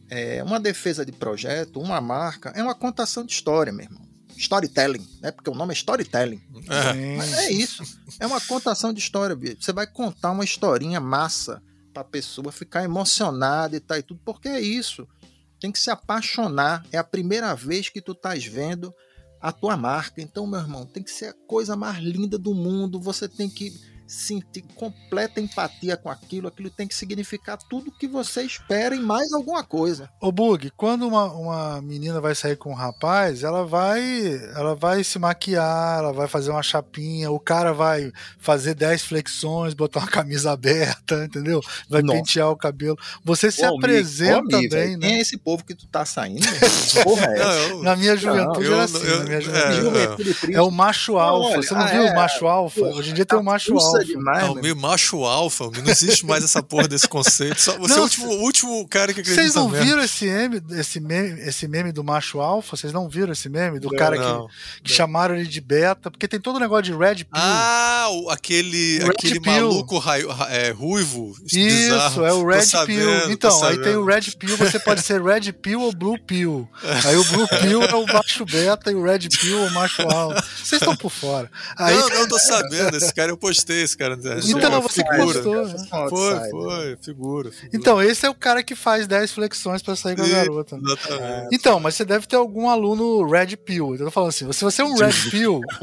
é 0.10 0.44
uma 0.44 0.60
defesa 0.60 1.06
de 1.06 1.12
projeto, 1.12 1.80
uma 1.80 2.02
marca, 2.02 2.52
é 2.56 2.64
uma 2.64 2.74
contação 2.74 3.24
de 3.24 3.34
história, 3.34 3.72
meu 3.72 3.86
irmão 3.86 4.09
storytelling, 4.40 5.06
né? 5.22 5.32
Porque 5.32 5.50
o 5.50 5.56
nome 5.56 5.74
é 5.74 5.76
storytelling. 5.76 6.42
É. 6.70 7.18
Mas 7.18 7.34
é 7.34 7.52
isso. 7.52 7.84
É 8.20 8.26
uma 8.26 8.40
contação 8.40 8.94
de 8.94 9.00
história, 9.00 9.36
bicho. 9.36 9.58
Você 9.60 9.74
vai 9.74 9.86
contar 9.86 10.32
uma 10.32 10.44
historinha 10.44 11.00
massa 11.00 11.62
pra 11.94 12.04
pessoa 12.04 12.52
ficar 12.52 12.84
emocionada 12.84 13.76
e 13.76 13.80
tal 13.80 13.98
e 13.98 14.04
tudo, 14.04 14.22
porque 14.24 14.48
é 14.48 14.62
isso. 14.62 15.08
Tem 15.60 15.72
que 15.72 15.80
se 15.80 15.92
apaixonar. 15.92 16.86
É 16.92 16.98
a 16.98 17.04
primeira 17.04 17.54
vez 17.54 17.90
que 17.90 18.02
tu 18.02 18.14
estás 18.14 18.46
vendo 18.46 18.94
a 19.42 19.52
tua 19.52 19.76
marca. 19.76 20.22
Então, 20.22 20.48
meu 20.48 20.60
irmão, 20.60 20.86
tem 20.86 21.04
que 21.04 21.12
ser 21.12 21.26
a 21.26 21.34
coisa 21.46 21.76
mais 21.76 21.98
linda 22.02 22.38
do 22.38 22.54
mundo. 22.54 23.00
Você 23.00 23.28
tem 23.28 23.50
que 23.50 23.74
sentir 24.10 24.64
completa 24.76 25.40
empatia 25.40 25.96
com 25.96 26.10
aquilo, 26.10 26.48
aquilo 26.48 26.70
tem 26.72 26.88
que 26.88 26.96
significar 26.96 27.58
tudo 27.70 27.92
que 27.92 28.08
você 28.08 28.42
espera 28.42 28.96
e 28.96 29.00
mais 29.00 29.32
alguma 29.32 29.64
coisa. 29.64 30.10
Ô 30.20 30.32
Bug, 30.32 30.72
quando 30.76 31.08
uma, 31.08 31.26
uma 31.26 31.82
menina 31.82 32.20
vai 32.20 32.34
sair 32.34 32.56
com 32.56 32.72
um 32.72 32.76
rapaz, 32.76 33.44
ela 33.44 33.64
vai 33.66 34.02
ela 34.56 34.76
vai 34.76 35.04
se 35.04 35.20
maquiar, 35.20 36.00
ela 36.00 36.12
vai 36.12 36.28
fazer 36.28 36.50
uma 36.50 36.64
chapinha, 36.64 37.30
o 37.30 37.40
cara 37.40 37.72
vai 37.72 38.12
fazer 38.40 38.74
10 38.74 39.04
flexões, 39.04 39.76
botar 39.76 40.00
uma 40.00 40.08
camisa 40.08 40.52
aberta, 40.52 41.24
entendeu? 41.24 41.62
Vai 41.88 42.02
Nossa. 42.02 42.18
pentear 42.18 42.50
o 42.50 42.58
cabelo. 42.58 42.98
Você 43.24 43.52
se 43.52 43.64
apresenta 43.64 44.58
amigo, 44.58 44.74
bem, 44.74 44.98
né? 44.98 45.08
Quem 45.08 45.18
é 45.18 45.22
esse 45.22 45.38
povo 45.38 45.64
que 45.64 45.76
tu 45.76 45.86
tá 45.86 46.04
saindo? 46.04 46.48
Porra 47.04 47.26
é 47.26 47.38
não, 47.38 47.54
eu, 47.54 47.84
na 47.84 47.96
minha 47.96 48.18
juventude 48.18 48.68
não, 48.68 48.74
era 48.74 48.84
assim, 48.86 49.06
eu, 49.06 49.20
na 49.20 49.26
minha 49.26 49.42
juventude. 49.42 50.54
É, 50.54 50.56
é, 50.56 50.62
o 50.62 50.72
macho 50.72 51.20
alfa. 51.20 51.58
Você 51.58 51.74
não 51.76 51.82
ah, 51.82 51.86
viu 51.86 52.02
o 52.02 52.08
é, 52.08 52.16
macho 52.16 52.48
alfa? 52.48 52.82
Hoje 52.82 53.12
em 53.12 53.14
dia 53.14 53.26
tem 53.26 53.38
o 53.38 53.44
macho 53.44 53.78
alfa 53.78 53.99
alfa. 54.00 54.12
Demais, 54.12 54.48
não, 54.48 54.56
meio 54.56 54.76
macho 54.76 55.24
alfa, 55.24 55.66
não 55.66 55.92
existe 55.92 56.26
mais 56.26 56.44
essa 56.44 56.62
porra 56.62 56.88
desse 56.88 57.08
conceito. 57.08 57.62
Só, 57.62 57.78
você 57.78 57.94
não, 57.94 57.98
é 57.98 58.00
o 58.00 58.04
último, 58.04 58.32
último 58.32 58.88
cara 58.88 59.14
que 59.14 59.22
acredita 59.22 59.42
Vocês 59.42 59.56
não 59.56 59.70
viram 59.70 60.02
esse 60.02 60.26
meme, 60.26 60.62
esse, 60.72 61.00
meme, 61.00 61.42
esse 61.42 61.68
meme 61.68 61.92
do 61.92 62.04
macho 62.04 62.40
alfa? 62.40 62.76
Vocês 62.76 62.94
não 62.94 63.08
viram 63.10 63.32
esse 63.32 63.50
meme? 63.50 63.80
Do 63.80 63.90
não, 63.90 63.98
cara 63.98 64.16
não, 64.18 64.48
que, 64.48 64.84
que 64.84 64.92
chamaram 64.92 65.36
ele 65.36 65.48
de 65.48 65.62
beta? 65.62 66.10
Porque 66.10 66.28
tem 66.28 66.40
todo 66.40 66.58
o 66.58 66.60
negócio 66.60 66.84
de 66.84 66.94
Red 66.94 67.16
Pill. 67.16 67.28
Ah, 67.34 68.08
aquele, 68.30 69.00
Red 69.00 69.10
aquele 69.10 69.40
Pill. 69.40 69.52
maluco 69.52 69.98
raio, 69.98 70.30
é, 70.50 70.72
ruivo. 70.72 71.36
Isso, 71.46 71.58
bizarro. 71.58 72.26
é 72.26 72.34
o 72.34 72.46
Red 72.46 72.62
sabendo, 72.64 73.24
Pill. 73.24 73.32
Então, 73.32 73.64
aí 73.64 73.78
tem 73.82 73.96
o 73.96 74.06
Red 74.06 74.32
Pill, 74.38 74.58
você 74.58 74.80
pode 74.80 75.02
ser 75.02 75.22
Red 75.22 75.52
Pill 75.54 75.82
ou 75.82 75.94
Blue 75.94 76.18
Pill. 76.20 76.68
Aí 77.06 77.16
o 77.16 77.24
Blue 77.26 77.48
Pill 77.48 77.84
é 77.84 77.96
o 77.96 78.06
macho 78.06 78.46
beta 78.46 78.92
e 78.92 78.96
o 78.96 79.04
Red 79.04 79.28
Pill 79.30 79.66
é 79.66 79.68
o 79.68 79.74
macho 79.74 80.02
alfa. 80.04 80.44
Vocês 80.64 80.82
estão 80.82 80.96
por 80.96 81.12
fora. 81.12 81.50
Aí, 81.78 81.96
não, 81.96 82.10
não 82.10 82.28
tô 82.28 82.40
sabendo. 82.40 82.98
Esse 82.98 83.14
cara 83.14 83.32
eu 83.32 83.38
postei, 83.38 83.84
esse 83.90 83.98
cara. 83.98 84.18
Então, 84.46 84.82
você 84.82 85.04
figura. 85.04 85.26
postou. 85.26 85.68
Né? 85.68 85.88
Foi, 85.90 86.10
foi, 86.10 86.98
figura, 87.02 87.52
figura, 87.52 87.70
Então, 87.74 88.02
esse 88.02 88.26
é 88.26 88.30
o 88.30 88.36
cara 88.36 88.64
que 88.64 88.76
faz 88.76 89.08
10 89.08 89.32
flexões 89.32 89.82
pra 89.82 89.96
sair 89.96 90.16
com 90.16 90.24
a 90.24 90.28
garota. 90.28 90.78
Né? 90.78 91.48
Então, 91.52 91.80
mas 91.80 91.96
você 91.96 92.06
deve 92.06 92.28
ter 92.28 92.36
algum 92.36 92.70
aluno 92.70 93.28
Red 93.30 93.58
Pill. 93.58 93.96
Eu 93.96 94.06
tô 94.06 94.12
falando 94.12 94.30
assim, 94.30 94.52
se 94.52 94.64
você 94.64 94.82
é 94.82 94.86
um 94.86 94.96
Red 94.96 95.30
Pill 95.32 95.62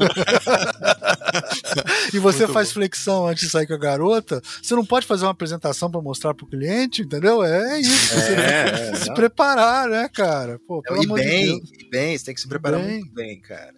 e 2.13 2.19
você 2.19 2.39
Muito 2.39 2.53
faz 2.53 2.69
bom. 2.69 2.73
flexão 2.75 3.27
antes 3.27 3.45
de 3.45 3.49
sair 3.49 3.67
com 3.67 3.73
a 3.73 3.77
garota, 3.77 4.41
você 4.61 4.75
não 4.75 4.85
pode 4.85 5.05
fazer 5.05 5.25
uma 5.25 5.31
apresentação 5.31 5.91
pra 5.91 6.01
mostrar 6.01 6.33
pro 6.33 6.47
cliente, 6.47 7.01
entendeu? 7.01 7.43
É 7.43 7.79
isso. 7.79 8.15
É, 8.15 8.21
você 8.21 8.33
é, 8.33 8.95
se 8.95 9.13
preparar, 9.13 9.89
né, 9.89 10.09
cara? 10.09 10.59
Pô, 10.67 10.81
pelo 10.81 11.03
e 11.03 11.07
bem, 11.07 11.61
de 11.61 11.89
bem, 11.89 12.17
você 12.17 12.25
tem 12.25 12.33
que 12.33 12.41
se 12.41 12.47
preparar 12.47 12.79
bem. 12.79 12.99
muito 12.99 13.13
bem, 13.13 13.39
cara. 13.41 13.75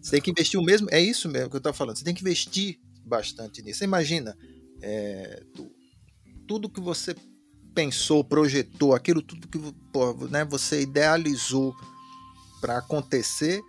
Você 0.00 0.12
tem 0.12 0.20
que 0.20 0.30
investir 0.30 0.58
o 0.58 0.64
mesmo. 0.64 0.88
É 0.90 1.00
isso 1.00 1.28
mesmo 1.28 1.48
que 1.48 1.56
eu 1.56 1.60
tô 1.60 1.72
falando. 1.72 1.96
Você 1.96 2.04
tem 2.04 2.14
que 2.14 2.22
investir 2.22 2.78
bastante 3.12 3.60
nisso. 3.62 3.84
Imagina 3.84 4.34
é, 4.80 5.42
tu, 5.54 5.70
tudo 6.48 6.70
que 6.70 6.80
você 6.80 7.14
pensou, 7.74 8.24
projetou, 8.24 8.94
aquilo 8.94 9.20
tudo 9.20 9.46
que 9.48 9.58
pô, 9.92 10.14
né, 10.30 10.44
você 10.46 10.80
idealizou 10.80 11.74
para 12.60 12.78
acontecer, 12.78 13.60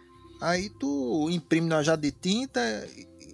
aí 0.42 0.70
tu 0.80 1.30
imprime 1.30 1.68
na 1.68 1.84
jarra 1.84 1.98
de 1.98 2.12
tinta, 2.12 2.62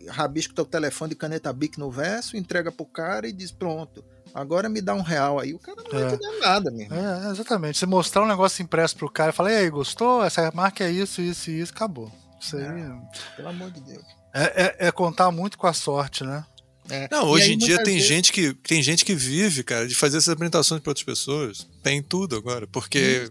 rabisca 0.07 0.53
teu 0.53 0.65
telefone 0.65 1.11
de 1.11 1.15
caneta 1.15 1.53
Bic 1.53 1.77
no 1.79 1.91
verso, 1.91 2.35
entrega 2.35 2.71
pro 2.71 2.85
cara 2.85 3.27
e 3.27 3.31
diz 3.31 3.51
pronto. 3.51 4.03
Agora 4.33 4.69
me 4.69 4.79
dá 4.79 4.93
um 4.93 5.01
real 5.01 5.39
aí. 5.39 5.55
O 5.55 5.59
cara 5.59 5.81
não 5.83 5.91
vai 5.91 6.03
é. 6.03 6.07
entender 6.13 6.39
nada 6.39 6.69
mesmo. 6.69 6.93
É, 6.93 7.31
exatamente. 7.31 7.79
Você 7.79 7.87
mostrar 7.87 8.23
um 8.23 8.27
negócio 8.27 8.61
impresso 8.61 8.95
pro 8.95 9.09
cara 9.09 9.31
e 9.31 9.33
falar, 9.33 9.51
e 9.51 9.55
aí, 9.55 9.69
gostou? 9.71 10.23
Essa 10.23 10.51
marca 10.53 10.83
é 10.83 10.91
isso, 10.91 11.19
isso 11.19 11.49
e 11.49 11.59
isso, 11.59 11.73
acabou. 11.73 12.11
Isso 12.39 12.55
aí. 12.55 12.63
É, 12.63 13.35
pelo 13.35 13.47
amor 13.47 13.71
de 13.71 13.81
Deus. 13.81 14.18
É, 14.33 14.63
é, 14.63 14.87
é, 14.87 14.91
contar 14.91 15.31
muito 15.31 15.57
com 15.57 15.67
a 15.67 15.73
sorte, 15.73 16.23
né? 16.23 16.45
É. 16.89 17.07
Não, 17.11 17.27
hoje 17.27 17.53
em 17.53 17.57
dia 17.57 17.83
tem 17.83 17.95
vezes... 17.95 18.07
gente 18.07 18.31
que 18.31 18.53
tem 18.53 18.81
gente 18.81 19.05
que 19.05 19.13
vive, 19.13 19.63
cara, 19.63 19.87
de 19.87 19.93
fazer 19.93 20.17
essas 20.17 20.33
apresentações 20.33 20.81
para 20.81 20.91
outras 20.91 21.05
pessoas. 21.05 21.67
Tem 21.83 22.01
tudo 22.01 22.35
agora, 22.35 22.65
porque 22.67 23.29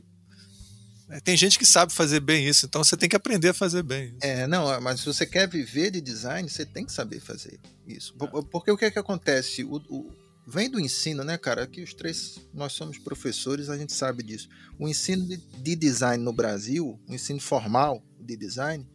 hum. 1.10 1.18
tem 1.24 1.36
gente 1.36 1.58
que 1.58 1.66
sabe 1.66 1.92
fazer 1.92 2.20
bem 2.20 2.46
isso, 2.46 2.66
então 2.66 2.84
você 2.84 2.96
tem 2.96 3.08
que 3.08 3.16
aprender 3.16 3.48
a 3.48 3.54
fazer 3.54 3.82
bem. 3.82 4.08
Isso. 4.08 4.18
É, 4.20 4.46
não, 4.46 4.80
mas 4.80 5.00
se 5.00 5.06
você 5.06 5.26
quer 5.26 5.48
viver 5.48 5.90
de 5.90 6.00
design, 6.00 6.48
você 6.48 6.64
tem 6.64 6.84
que 6.84 6.92
saber 6.92 7.20
fazer 7.20 7.58
isso. 7.86 8.14
Porque 8.50 8.70
o 8.70 8.76
que 8.76 8.84
é 8.84 8.90
que 8.90 8.98
acontece? 8.98 9.64
O, 9.64 9.76
o, 9.88 10.12
vem 10.46 10.70
do 10.70 10.80
ensino, 10.80 11.24
né, 11.24 11.36
cara? 11.36 11.64
Aqui 11.64 11.82
os 11.82 11.92
três, 11.92 12.38
nós 12.54 12.72
somos 12.72 12.96
professores, 12.96 13.68
a 13.68 13.76
gente 13.76 13.92
sabe 13.92 14.22
disso. 14.22 14.48
O 14.78 14.88
ensino 14.88 15.26
de, 15.26 15.36
de 15.36 15.76
design 15.76 16.22
no 16.22 16.32
Brasil, 16.32 16.98
o 17.08 17.14
ensino 17.14 17.40
formal 17.40 18.02
de 18.20 18.36
design, 18.36 18.86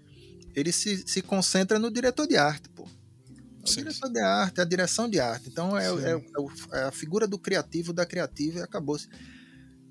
ele 0.56 0.72
se, 0.72 1.04
se 1.08 1.22
concentra 1.22 1.80
no 1.80 1.92
diretor 1.92 2.28
de 2.28 2.38
arte, 2.38 2.70
pô. 2.70 2.84
É 2.84 3.64
o 3.64 3.68
Sim. 3.68 3.84
diretor 3.84 4.10
de 4.10 4.20
arte, 4.20 4.62
a 4.62 4.66
direção 4.66 5.10
de 5.10 5.20
arte. 5.20 5.50
Então 5.50 5.78
é, 5.78 5.86
é, 5.88 6.16
é, 6.16 6.80
é 6.80 6.84
a 6.84 6.92
figura 6.92 7.28
do 7.28 7.40
criativo, 7.40 7.94
da 7.94 8.06
criativa 8.06 8.60
e 8.60 8.62
acabou-se. 8.62 9.08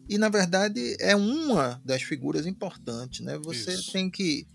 E 0.08 0.18
na 0.18 0.28
verdade 0.28 0.96
é 1.00 1.16
uma 1.16 1.80
das 1.84 2.02
figuras 2.02 2.46
importantes, 2.46 3.20
né? 3.20 3.38
Você 3.38 3.72
Isso. 3.72 3.92
tem 3.92 4.10
que 4.10 4.46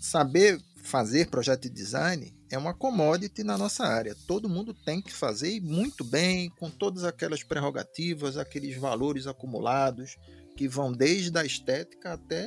saber 0.00 0.60
fazer 0.82 1.28
projeto 1.28 1.62
de 1.62 1.70
design 1.70 2.34
é 2.52 2.58
uma 2.58 2.74
commodity 2.74 3.42
na 3.42 3.56
nossa 3.56 3.84
área. 3.84 4.14
Todo 4.26 4.48
mundo 4.48 4.74
tem 4.74 5.00
que 5.00 5.12
fazer 5.12 5.54
e 5.54 5.60
muito 5.60 6.04
bem, 6.04 6.50
com 6.50 6.70
todas 6.70 7.02
aquelas 7.02 7.42
prerrogativas, 7.42 8.36
aqueles 8.36 8.76
valores 8.76 9.26
acumulados 9.26 10.18
que 10.54 10.68
vão 10.68 10.92
desde 10.92 11.36
a 11.38 11.46
estética 11.46 12.12
até 12.12 12.46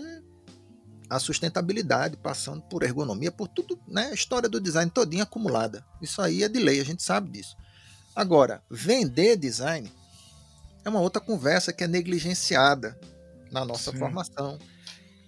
a 1.09 1.19
sustentabilidade, 1.19 2.17
passando 2.17 2.61
por 2.63 2.83
ergonomia, 2.83 3.31
por 3.31 3.47
tudo, 3.47 3.79
né? 3.87 4.07
A 4.07 4.13
história 4.13 4.49
do 4.49 4.59
design 4.59 4.89
todinha 4.89 5.23
acumulada. 5.23 5.85
Isso 6.01 6.21
aí 6.21 6.43
é 6.43 6.49
de 6.49 6.59
lei, 6.59 6.79
a 6.79 6.85
gente 6.85 7.03
sabe 7.03 7.29
disso. 7.29 7.55
Agora, 8.15 8.63
vender 8.69 9.35
design 9.35 9.91
é 10.83 10.89
uma 10.89 11.01
outra 11.01 11.21
conversa 11.21 11.73
que 11.73 11.83
é 11.83 11.87
negligenciada 11.87 12.97
na 13.51 13.65
nossa 13.65 13.91
Sim. 13.91 13.97
formação. 13.97 14.59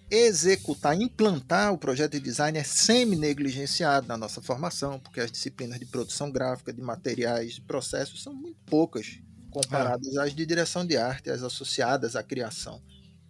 Executar, 0.09 0.95
implantar 0.99 1.73
o 1.73 1.77
projeto 1.77 2.13
de 2.13 2.21
design 2.21 2.57
é 2.57 2.63
semi-negligenciado 2.63 4.07
na 4.07 4.15
nossa 4.15 4.41
formação, 4.41 4.99
porque 4.99 5.19
as 5.19 5.31
disciplinas 5.31 5.77
de 5.79 5.85
produção 5.85 6.31
gráfica, 6.31 6.71
de 6.71 6.81
materiais, 6.81 7.55
de 7.55 7.61
processos 7.61 8.23
são 8.23 8.33
muito 8.33 8.57
poucas 8.65 9.19
comparadas 9.51 10.15
é. 10.15 10.21
às 10.21 10.33
de 10.33 10.45
direção 10.45 10.85
de 10.85 10.95
arte, 10.95 11.29
as 11.29 11.43
associadas 11.43 12.15
à 12.15 12.23
criação 12.23 12.81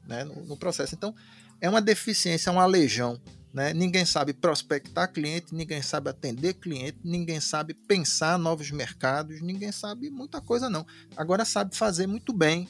né, 0.07 0.23
no, 0.23 0.45
no 0.45 0.57
processo. 0.57 0.93
Então, 0.93 1.15
é 1.59 1.69
uma 1.69 1.81
deficiência, 1.81 2.49
é 2.49 2.53
uma 2.53 2.65
legião. 2.65 3.19
Né? 3.53 3.73
Ninguém 3.73 4.05
sabe 4.05 4.33
prospectar 4.33 5.11
cliente, 5.11 5.55
ninguém 5.55 5.81
sabe 5.81 6.09
atender 6.09 6.53
cliente, 6.53 6.99
ninguém 7.03 7.39
sabe 7.39 7.73
pensar 7.73 8.37
novos 8.37 8.69
mercados, 8.69 9.41
ninguém 9.41 9.71
sabe 9.71 10.09
muita 10.09 10.39
coisa 10.41 10.69
não. 10.69 10.85
Agora 11.15 11.43
sabe 11.43 11.75
fazer 11.75 12.05
muito 12.05 12.31
bem 12.33 12.67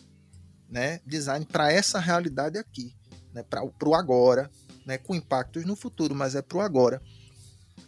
né? 0.69 1.01
design 1.05 1.45
para 1.45 1.71
essa 1.71 1.99
realidade 1.99 2.57
aqui, 2.57 2.95
né? 3.33 3.43
para 3.43 3.63
o 3.63 3.95
agora, 3.95 4.49
né? 4.85 4.97
com 4.97 5.15
impactos 5.15 5.65
no 5.65 5.75
futuro, 5.75 6.15
mas 6.15 6.35
é 6.35 6.41
para 6.41 6.57
o 6.57 6.61
agora. 6.61 7.01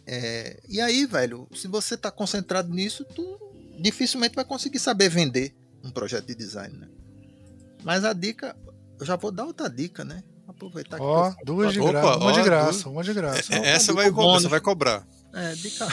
É... 0.06 0.60
E 0.68 0.80
aí, 0.80 1.06
velho, 1.06 1.48
se 1.54 1.68
você 1.68 1.94
está 1.94 2.10
concentrado 2.10 2.72
nisso, 2.72 3.04
tu 3.04 3.38
dificilmente 3.80 4.34
vai 4.34 4.44
conseguir 4.44 4.78
saber 4.78 5.08
vender 5.08 5.54
um 5.82 5.90
projeto 5.90 6.26
de 6.26 6.34
design. 6.34 6.76
Né? 6.76 6.88
Mas 7.82 8.04
a 8.04 8.12
dica, 8.12 8.56
eu 8.98 9.06
já 9.06 9.16
vou 9.16 9.32
dar 9.32 9.46
outra 9.46 9.68
dica, 9.68 10.04
né? 10.04 10.22
Aproveitar. 10.50 11.00
Ó, 11.00 11.28
oh, 11.28 11.44
duas 11.44 11.72
de 11.72 11.78
graça. 11.78 12.18
Uma 12.18 12.32
de 12.32 12.42
graça, 12.42 12.88
uma 12.88 13.04
de 13.04 13.14
graça. 13.14 13.54
É, 13.54 13.70
essa 13.70 13.92
vai, 13.92 14.10
você 14.10 14.48
vai 14.48 14.60
cobrar. 14.60 15.06
É, 15.32 15.54
dica. 15.54 15.86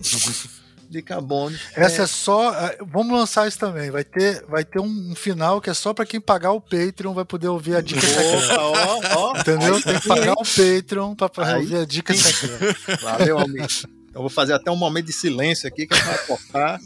dica 0.90 1.20
bônus. 1.20 1.60
Essa 1.76 2.02
é... 2.02 2.04
é... 2.04 2.06
só. 2.08 2.52
É, 2.52 2.78
vamos 2.84 3.16
lançar 3.16 3.46
isso 3.46 3.58
também. 3.58 3.90
Vai 3.90 4.02
ter, 4.02 4.44
vai 4.46 4.64
ter 4.64 4.80
um, 4.80 5.14
final 5.14 5.60
que 5.60 5.70
é 5.70 5.74
só 5.74 5.94
para 5.94 6.04
quem 6.04 6.20
pagar 6.20 6.50
o 6.50 6.60
Patreon 6.60 7.14
vai 7.14 7.24
poder 7.24 7.46
ouvir 7.46 7.76
a 7.76 7.80
dica 7.80 8.00
secreta. 8.00 8.60
Ó, 8.60 9.00
ó, 9.16 9.38
Entendeu? 9.38 9.80
Tem 9.80 10.00
que 10.00 10.08
pagar 10.08 10.32
o 10.32 10.44
Patreon 10.44 11.14
para 11.14 11.58
ouvir 11.58 11.76
a 11.76 11.84
dica 11.84 12.12
secreta. 12.12 12.96
Valeu, 13.02 13.38
amigo. 13.38 13.68
Eu 14.12 14.22
vou 14.22 14.30
fazer 14.30 14.54
até 14.54 14.72
um 14.72 14.76
momento 14.76 15.06
de 15.06 15.12
silêncio 15.12 15.68
aqui 15.68 15.86
que 15.86 15.94
é 15.94 16.02
para 16.02 16.18
cortar. 16.18 16.80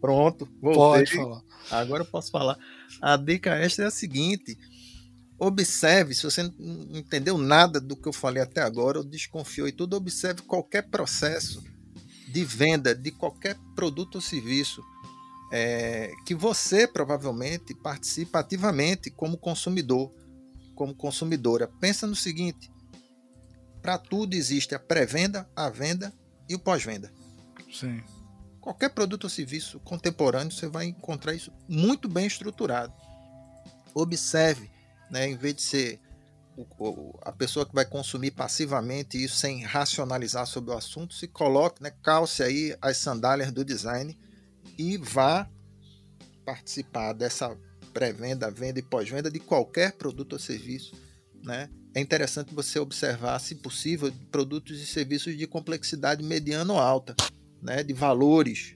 Pronto, 0.00 0.48
voltei. 0.60 1.04
Pode 1.04 1.16
falar. 1.16 1.42
Agora 1.70 2.02
eu 2.02 2.06
posso 2.06 2.30
falar. 2.30 2.56
A 3.00 3.16
dica 3.16 3.54
extra 3.56 3.84
é 3.84 3.88
a 3.88 3.90
seguinte: 3.90 4.56
observe, 5.38 6.14
se 6.14 6.22
você 6.22 6.42
não 6.42 6.98
entendeu 6.98 7.36
nada 7.36 7.80
do 7.80 7.96
que 7.96 8.08
eu 8.08 8.12
falei 8.12 8.42
até 8.42 8.62
agora, 8.62 8.98
ou 8.98 9.04
desconfiou 9.04 9.68
e 9.68 9.72
tudo, 9.72 9.96
observe 9.96 10.42
qualquer 10.42 10.82
processo 10.88 11.62
de 12.28 12.44
venda 12.44 12.94
de 12.94 13.10
qualquer 13.12 13.56
produto 13.76 14.16
ou 14.16 14.20
serviço 14.20 14.82
é, 15.52 16.12
que 16.26 16.34
você 16.34 16.86
provavelmente 16.86 17.74
participa 17.74 18.40
ativamente 18.40 19.08
como 19.10 19.38
consumidor, 19.38 20.12
como 20.74 20.94
consumidora. 20.94 21.68
Pensa 21.80 22.06
no 22.06 22.16
seguinte: 22.16 22.72
para 23.80 23.98
tudo 23.98 24.34
existe 24.34 24.74
a 24.74 24.78
pré-venda, 24.78 25.48
a 25.54 25.70
venda 25.70 26.12
e 26.48 26.54
o 26.54 26.58
pós-venda. 26.58 27.12
Sim. 27.72 28.02
Qualquer 28.60 28.90
produto 28.90 29.24
ou 29.24 29.30
serviço 29.30 29.78
contemporâneo 29.80 30.50
você 30.50 30.66
vai 30.66 30.86
encontrar 30.86 31.34
isso 31.34 31.52
muito 31.68 32.08
bem 32.08 32.26
estruturado. 32.26 32.92
Observe, 33.94 34.70
né, 35.10 35.28
em 35.28 35.36
vez 35.36 35.56
de 35.56 35.62
ser 35.62 36.00
a 37.22 37.32
pessoa 37.32 37.66
que 37.66 37.74
vai 37.74 37.84
consumir 37.84 38.30
passivamente 38.30 39.22
isso 39.22 39.36
sem 39.36 39.64
racionalizar 39.64 40.46
sobre 40.46 40.70
o 40.70 40.76
assunto, 40.76 41.14
se 41.14 41.26
coloque, 41.26 41.82
né, 41.82 41.92
calce 42.02 42.42
aí 42.42 42.76
as 42.80 42.96
sandálias 42.96 43.50
do 43.50 43.64
design 43.64 44.16
e 44.78 44.96
vá 44.96 45.48
participar 46.44 47.12
dessa 47.12 47.56
pré-venda, 47.92 48.50
venda 48.50 48.78
e 48.78 48.82
pós-venda 48.82 49.30
de 49.30 49.38
qualquer 49.38 49.92
produto 49.92 50.34
ou 50.34 50.38
serviço. 50.38 50.94
Né? 51.42 51.68
É 51.94 52.00
interessante 52.00 52.54
você 52.54 52.78
observar, 52.78 53.38
se 53.38 53.54
possível, 53.54 54.12
produtos 54.30 54.80
e 54.80 54.86
serviços 54.86 55.36
de 55.36 55.46
complexidade 55.46 56.22
mediana 56.22 56.72
ou 56.72 56.78
alta, 56.78 57.14
né? 57.62 57.82
de 57.82 57.92
valores 57.92 58.74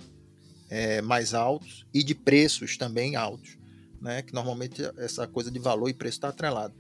é, 0.70 1.02
mais 1.02 1.34
altos 1.34 1.86
e 1.92 2.02
de 2.02 2.14
preços 2.14 2.76
também 2.76 3.16
altos, 3.16 3.57
né? 4.00 4.22
que 4.22 4.32
normalmente 4.32 4.82
essa 4.96 5.26
coisa 5.26 5.50
de 5.50 5.58
valor 5.58 5.88
e 5.88 5.94
preço 5.94 6.18
está 6.18 6.28
atrelado. 6.28 6.74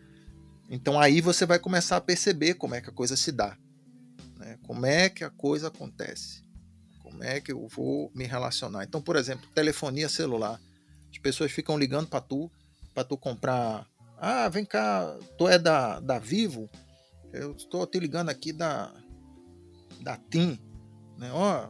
Então 0.70 1.00
aí 1.00 1.20
você 1.20 1.46
vai 1.46 1.58
começar 1.58 1.96
a 1.96 2.00
perceber 2.00 2.54
como 2.54 2.74
é 2.74 2.80
que 2.80 2.90
a 2.90 2.92
coisa 2.92 3.16
se 3.16 3.32
dá, 3.32 3.56
né? 4.36 4.58
como 4.66 4.86
é 4.86 5.08
que 5.08 5.24
a 5.24 5.30
coisa 5.30 5.68
acontece, 5.68 6.42
como 7.02 7.22
é 7.24 7.40
que 7.40 7.52
eu 7.52 7.66
vou 7.68 8.10
me 8.14 8.24
relacionar. 8.24 8.84
Então, 8.84 9.00
por 9.00 9.16
exemplo, 9.16 9.48
telefonia 9.54 10.08
celular. 10.08 10.60
As 11.10 11.18
pessoas 11.18 11.50
ficam 11.50 11.78
ligando 11.78 12.06
para 12.06 12.20
tu, 12.20 12.50
para 12.94 13.02
tu 13.02 13.16
comprar. 13.16 13.86
Ah, 14.18 14.48
vem 14.48 14.64
cá, 14.64 15.16
tu 15.38 15.48
é 15.48 15.58
da, 15.58 16.00
da 16.00 16.18
Vivo? 16.18 16.68
Eu 17.32 17.52
estou 17.52 17.86
te 17.86 17.98
ligando 17.98 18.28
aqui 18.28 18.52
da 18.52 18.92
da 20.00 20.16
TIM, 20.16 20.58
né? 21.16 21.30
Ó, 21.32 21.68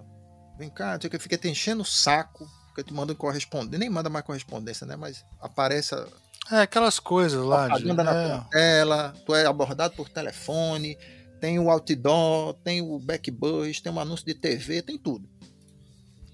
vem 0.59 0.69
cá, 0.69 0.99
fica 1.19 1.39
te 1.39 1.49
enchendo 1.49 1.83
o 1.83 1.87
saco, 1.87 2.49
porque 2.79 2.85
tu 2.85 2.95
manda 2.95 3.13
correspondência, 3.15 3.79
nem 3.79 3.91
manda 3.91 4.09
mais 4.09 4.25
correspondência, 4.25 4.87
né? 4.87 4.95
Mas 4.95 5.25
aparece 5.41 5.95
a, 5.97 6.07
é, 6.53 6.61
aquelas 6.61 7.01
coisas 7.01 7.45
lá. 7.45 7.67
Propaganda 7.67 8.05
de, 8.05 8.11
na 8.11 8.37
é. 8.37 8.41
tela, 8.51 9.15
tu 9.27 9.35
é 9.35 9.47
abordado 9.47 9.95
por 9.97 10.09
telefone, 10.09 10.97
tem 11.41 11.59
o 11.59 11.71
outdoor, 11.71 12.55
tem 12.63 12.81
o 12.81 13.01
backbus, 13.01 13.81
tem 13.81 13.93
um 13.93 13.99
anúncio 13.99 14.25
de 14.25 14.35
TV, 14.35 14.81
tem 14.81 14.97
tudo. 14.97 15.29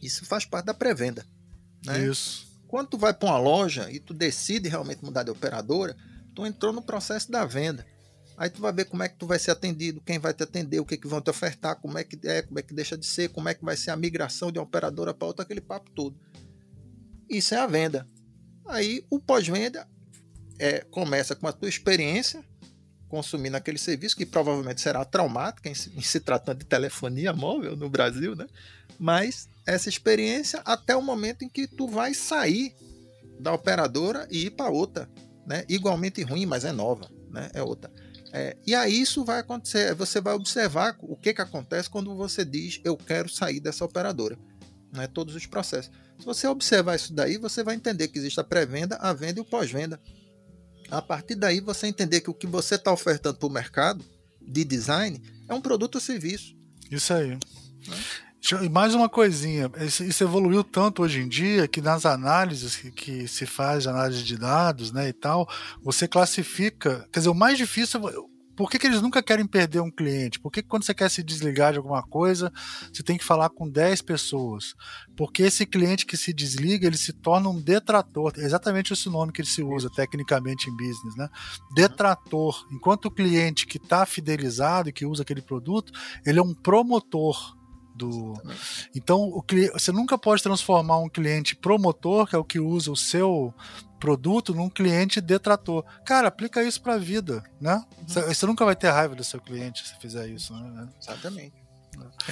Isso 0.03 0.27
faz 0.27 0.45
parte 0.45 0.67
da 0.67 0.75
pré-venda. 0.75 1.25
Né? 1.83 2.05
Isso. 2.05 2.47
Quando 2.69 2.89
tu 2.89 2.99
vai 2.99 3.15
para 3.15 3.31
uma 3.31 3.39
loja 3.39 3.91
e 3.91 3.99
tu 3.99 4.13
decide 4.13 4.69
realmente 4.69 5.03
mudar 5.03 5.23
de 5.23 5.31
operadora, 5.31 5.97
tu 6.35 6.45
entrou 6.45 6.75
no 6.75 6.83
processo 6.83 7.31
da 7.31 7.47
venda. 7.47 7.87
Aí 8.37 8.51
tu 8.51 8.61
vai 8.61 8.73
ver 8.73 8.87
como 8.87 9.03
é 9.03 9.09
que 9.09 9.16
tu 9.16 9.27
vai 9.27 9.38
ser 9.38 9.53
atendido, 9.53 10.01
quem 10.01 10.18
vai 10.18 10.35
te 10.35 10.42
atender, 10.42 10.81
o 10.81 10.85
que, 10.85 10.97
que 10.97 11.07
vão 11.07 11.20
te 11.20 11.31
ofertar, 11.31 11.77
como 11.77 11.97
é 11.99 12.05
que 12.05 12.18
é, 12.27 12.42
como 12.42 12.59
é 12.59 12.62
que 12.62 12.75
deixa 12.75 12.97
de 12.97 13.07
ser, 13.07 13.29
como 13.31 13.49
é 13.49 13.55
que 13.55 13.64
vai 13.64 13.77
ser 13.77 13.90
a 13.90 13.97
migração 13.97 14.51
de 14.51 14.59
uma 14.59 14.64
operadora 14.64 15.14
para 15.14 15.27
outra, 15.27 15.44
aquele 15.44 15.61
papo 15.61 15.90
todo. 15.90 16.16
Isso 17.29 17.55
é 17.55 17.59
a 17.59 17.66
venda. 17.66 18.09
Aí 18.66 19.05
o 19.09 19.20
pós-venda 19.20 19.87
é, 20.59 20.81
começa 20.81 21.35
com 21.35 21.47
a 21.47 21.53
tua 21.53 21.68
experiência 21.68 22.44
consumindo 23.14 23.57
aquele 23.57 23.79
serviço, 23.79 24.16
que 24.16 24.27
provavelmente 24.27 24.81
será 24.81 25.05
traumática 25.05 25.68
em 25.68 25.75
se, 25.75 25.92
em 25.97 26.01
se 26.01 26.18
tratando 26.18 26.59
de 26.59 26.64
telefonia 26.64 27.33
móvel 27.33 27.77
no 27.77 27.88
Brasil, 27.88 28.35
né? 28.35 28.49
Mas 28.99 29.49
essa 29.64 29.88
experiência 29.88 30.61
até 30.64 30.97
o 30.97 31.03
momento 31.03 31.44
em 31.44 31.49
que 31.49 31.68
tu 31.68 31.87
vai 31.87 32.12
sair 32.12 32.75
da 33.38 33.53
operadora 33.53 34.27
e 34.33 34.47
ir 34.47 34.51
para 34.51 34.68
outra, 34.68 35.09
né? 35.47 35.64
Igualmente 35.68 36.23
ruim, 36.23 36.44
mas 36.44 36.64
é 36.64 36.73
nova, 36.73 37.09
né? 37.31 37.51
É 37.55 37.62
outra. 37.62 37.88
É, 38.37 38.57
e 38.66 38.75
aí 38.75 39.01
isso 39.01 39.25
vai 39.25 39.38
acontecer, 39.38 39.94
você 39.94 40.20
vai 40.20 40.35
observar 40.35 40.97
o 41.03 41.16
que, 41.16 41.33
que 41.33 41.40
acontece 41.40 41.88
quando 41.88 42.16
você 42.16 42.44
diz 42.44 42.81
eu 42.83 42.97
quero 42.97 43.29
sair 43.29 43.61
dessa 43.61 43.85
operadora, 43.85 44.37
né? 44.92 45.07
Todos 45.07 45.37
os 45.37 45.47
processos. 45.47 45.92
Se 46.18 46.25
você 46.25 46.49
observar 46.49 46.97
isso 46.97 47.14
daí, 47.14 47.38
você 47.38 47.62
vai 47.62 47.77
entender 47.77 48.09
que 48.09 48.18
existe 48.18 48.40
a 48.40 48.44
pré-venda, 48.44 48.97
a 48.97 49.12
venda 49.12 49.38
e 49.38 49.42
o 49.42 49.44
pós-venda. 49.44 50.01
A 50.90 51.01
partir 51.01 51.37
daí, 51.37 51.61
você 51.61 51.87
entender 51.87 52.23
que 52.23 52.31
o 52.31 52.35
que 52.35 52.49
você 52.49 52.75
está 52.75 52.92
ofertando 52.92 53.38
para 53.38 53.47
o 53.47 53.53
mercado 53.53 54.05
de 54.42 54.64
design 54.64 55.23
é 55.49 55.55
um 55.55 55.61
produto 55.61 55.94
ou 55.94 56.01
serviço. 56.01 56.57
Isso 56.90 57.14
aí. 57.14 57.29
Né? 57.31 57.38
E 58.63 58.69
mais 58.69 58.95
uma 58.95 59.09
coisinha, 59.09 59.71
isso 60.07 60.23
evoluiu 60.23 60.63
tanto 60.63 61.03
hoje 61.03 61.23
em 61.23 61.29
dia 61.29 61.67
que 61.67 61.81
nas 61.81 62.05
análises 62.05 62.77
que, 62.77 62.91
que, 62.91 63.27
se 63.27 63.47
faz, 63.47 63.87
análise 63.87 64.23
de 64.23 64.37
dados 64.37 64.93
né, 64.93 65.09
e 65.09 65.15
tal, 65.15 65.49
você 65.83 66.07
classifica. 66.07 67.09
Quer 67.11 67.21
dizer, 67.21 67.31
o 67.31 67.35
mais 67.35 67.57
difícil 67.57 67.99
por 68.55 68.71
que, 68.71 68.79
que, 68.79 68.87
eles 68.87 69.01
nunca 69.03 69.23
querem 69.23 69.47
perder 69.47 69.81
um 69.81 69.91
cliente? 69.91 70.39
Por 70.39 70.53
que, 70.53 70.63
que, 70.63 70.69
quando 70.69 70.85
você 70.85 70.93
quer 70.95 71.11
se 71.11 71.23
desligar 71.23 71.73
de 71.73 71.79
alguma 71.79 72.03
coisa, 72.03 72.53
você 72.93 73.03
tem 73.03 73.17
que 73.17 73.25
falar 73.25 73.49
com 73.49 73.69
10 73.69 74.03
pessoas? 74.03 74.75
Porque 75.17 75.43
esse 75.43 75.65
cliente 75.65 76.07
que 76.07 76.17
se 76.17 76.33
desliga, 76.33 76.87
ele 76.87 76.99
se 76.99 77.15
torna 77.15 77.49
um 77.49 77.61
detrator. 77.61 78.33
É 78.37 78.43
exatamente 78.43 78.93
esse 78.93 79.09
nome 79.09 79.33
que 79.33 79.41
ele 79.41 79.49
se 79.49 79.63
usa 79.63 79.91
tecnicamente 79.91 80.69
em 80.69 80.77
business, 80.77 81.17
né? 81.17 81.29
Detrator. 81.75 82.65
Enquanto 82.71 83.07
o 83.07 83.11
cliente 83.11 83.67
que 83.67 83.79
está 83.79 84.07
fidelizado 84.07 84.91
e 84.91 84.93
que 84.93 85.07
usa 85.07 85.23
aquele 85.23 85.43
produto, 85.43 85.93
ele 86.25 86.39
é 86.39 86.43
um 86.43 86.55
promotor 86.55 87.57
do. 87.95 88.35
Então, 88.95 89.23
o 89.23 89.43
cliente, 89.43 89.73
você 89.73 89.93
nunca 89.93 90.19
pode 90.19 90.43
transformar 90.43 90.99
um 90.99 91.09
cliente 91.09 91.55
promotor, 91.55 92.27
que 92.27 92.35
é 92.35 92.39
o 92.39 92.45
que 92.45 92.59
usa 92.59 92.91
o 92.91 92.97
seu 92.97 93.55
produto, 93.99 94.55
num 94.55 94.69
cliente 94.69 95.21
detrator. 95.21 95.85
Cara, 96.05 96.29
aplica 96.29 96.63
isso 96.63 96.83
para 96.83 96.95
a 96.95 96.99
vida, 96.99 97.43
né? 97.61 97.83
Uhum. 97.99 98.07
Você 98.07 98.47
nunca 98.47 98.65
vai 98.65 98.77
ter 98.77 98.91
raiva 98.91 99.15
do 99.15 99.25
seu 99.25 99.41
cliente 99.41 99.87
se 99.87 99.95
fizer 99.97 100.29
isso, 100.29 100.53
né? 100.55 100.89
Exatamente. 101.01 101.63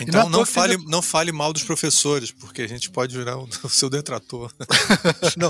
Então 0.01 0.25
não, 0.25 0.39
não 0.39 0.47
fale, 0.47 0.77
não 0.87 1.03
fale 1.03 1.33
mal 1.33 1.53
dos 1.53 1.65
professores, 1.65 2.31
porque 2.31 2.63
a 2.63 2.67
gente 2.67 2.91
pode 2.91 3.17
virar 3.17 3.37
o, 3.37 3.45
o 3.45 3.69
seu 3.69 3.91
detrator. 3.91 4.53
não. 5.37 5.49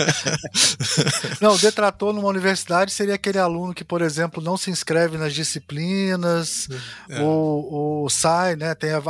não, 1.41 1.55
o 1.55 1.59
detrator 1.59 2.13
numa 2.13 2.29
universidade 2.29 2.93
seria 2.93 3.15
aquele 3.15 3.39
aluno 3.39 3.73
que, 3.73 3.85
por 3.85 4.03
exemplo, 4.03 4.43
não 4.43 4.57
se 4.57 4.71
inscreve 4.71 5.17
nas 5.17 5.33
disciplinas, 5.33 6.69
é. 7.09 7.23
ou, 7.23 7.73
ou, 7.73 8.11
sai, 8.11 8.57
né? 8.57 8.75
Tem 8.75 8.91
a, 8.91 9.03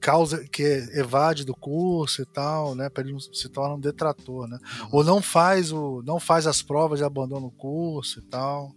causa 0.00 0.44
que 0.48 0.62
evade 0.92 1.44
do 1.44 1.54
curso 1.54 2.22
e 2.22 2.26
tal, 2.26 2.74
né? 2.74 2.88
Para 2.88 3.04
ele 3.06 3.16
se 3.32 3.48
torna 3.48 3.76
um 3.76 3.80
detrator, 3.80 4.48
né? 4.48 4.58
Uhum. 4.80 4.88
Ou 4.92 5.04
não 5.04 5.22
faz 5.22 5.70
o, 5.72 6.02
não 6.04 6.18
faz 6.18 6.46
as 6.46 6.62
provas 6.62 7.00
e 7.00 7.04
abandona 7.04 7.46
o 7.46 7.50
curso 7.50 8.18
e 8.18 8.22
tal. 8.22 8.74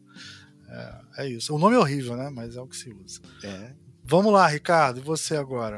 É, 0.69 1.23
é 1.23 1.29
isso. 1.29 1.53
O 1.55 1.59
nome 1.59 1.75
é 1.75 1.79
horrível, 1.79 2.15
né? 2.15 2.29
Mas 2.29 2.55
é 2.55 2.61
o 2.61 2.67
que 2.67 2.75
se 2.77 2.91
usa. 2.91 3.21
É. 3.43 3.82
Vamos 4.03 4.33
lá, 4.33 4.47
Ricardo, 4.47 4.99
e 4.99 5.03
você 5.03 5.35
agora? 5.35 5.75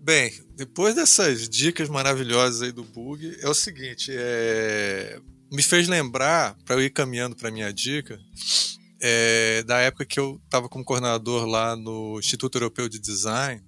Bem, 0.00 0.32
depois 0.54 0.94
dessas 0.94 1.48
dicas 1.48 1.88
maravilhosas 1.88 2.62
aí 2.62 2.72
do 2.72 2.84
bug, 2.84 3.36
é 3.40 3.48
o 3.48 3.54
seguinte, 3.54 4.12
é... 4.14 5.18
me 5.50 5.62
fez 5.62 5.88
lembrar, 5.88 6.56
para 6.64 6.76
eu 6.76 6.82
ir 6.82 6.90
caminhando 6.90 7.34
para 7.34 7.50
minha 7.50 7.72
dica, 7.72 8.18
é... 9.00 9.62
da 9.64 9.78
época 9.78 10.04
que 10.04 10.20
eu 10.20 10.40
estava 10.44 10.68
como 10.68 10.84
coordenador 10.84 11.46
lá 11.46 11.74
no 11.74 12.18
Instituto 12.18 12.56
Europeu 12.56 12.88
de 12.88 12.98
Design, 12.98 13.62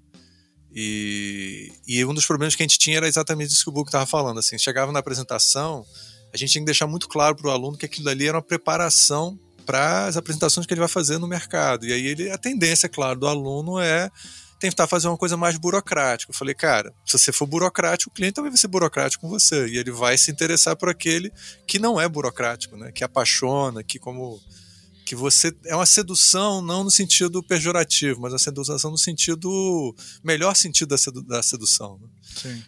e, 0.79 1.73
e 1.89 2.05
um 2.05 2.13
dos 2.13 2.27
problemas 2.27 2.55
que 2.55 2.63
a 2.63 2.67
gente 2.67 2.79
tinha 2.79 2.99
era 2.99 3.09
exatamente 3.09 3.51
isso 3.51 3.65
que 3.65 3.71
o 3.71 3.73
Bug 3.73 3.89
estava 3.89 4.05
falando. 4.05 4.39
Assim, 4.39 4.59
chegava 4.59 4.93
na 4.93 4.99
apresentação, 4.99 5.87
a 6.35 6.37
gente 6.37 6.53
tinha 6.53 6.61
que 6.61 6.67
deixar 6.67 6.87
muito 6.87 7.09
claro 7.09 7.35
para 7.35 7.49
o 7.49 7.51
aluno 7.51 7.79
que 7.79 7.87
aquilo 7.87 8.11
ali 8.11 8.27
era 8.27 8.37
uma 8.37 8.43
preparação 8.43 9.41
para 9.67 10.07
as 10.07 10.17
apresentações 10.17 10.67
que 10.67 10.73
ele 10.73 10.81
vai 10.81 10.89
fazer 10.89 11.19
no 11.19 11.27
mercado. 11.27 11.85
E 11.85 11.93
aí 11.93 12.07
ele, 12.07 12.31
a 12.31 12.39
tendência, 12.39 12.89
claro, 12.89 13.19
do 13.19 13.27
aluno 13.27 13.79
é 13.81 14.11
tentar 14.59 14.87
fazer 14.87 15.09
uma 15.09 15.19
coisa 15.19 15.37
mais 15.37 15.59
burocrática. 15.59 16.31
Eu 16.31 16.37
falei, 16.37 16.55
cara, 16.55 16.95
se 17.05 17.19
você 17.19 17.33
for 17.33 17.47
burocrático, 17.47 18.11
o 18.11 18.15
cliente 18.15 18.35
também 18.35 18.51
vai 18.51 18.59
ser 18.59 18.69
burocrático 18.69 19.21
com 19.23 19.29
você. 19.29 19.67
E 19.69 19.77
ele 19.77 19.91
vai 19.91 20.17
se 20.17 20.31
interessar 20.31 20.77
por 20.77 20.89
aquele 20.89 21.31
que 21.67 21.79
não 21.79 22.01
é 22.01 22.09
burocrático, 22.09 22.77
né? 22.77 22.91
Que 22.93 23.05
apaixona, 23.05 23.83
que 23.83 23.99
como 23.99 24.41
que 25.05 25.15
você 25.15 25.55
é 25.67 25.77
uma 25.77 25.87
sedução 25.87 26.61
não 26.61 26.83
no 26.83 26.91
sentido 26.91 27.41
pejorativo, 27.41 28.21
mas 28.21 28.35
a 28.35 28.39
sedução 28.39 28.91
no 28.91 28.99
sentido 28.99 29.95
melhor 30.25 30.57
sentido 30.57 30.89
da, 30.89 30.99
sedu, 30.99 31.23
da 31.23 31.43
sedução. 31.43 31.99
Né? 32.03 32.09
Sim. 32.35 32.63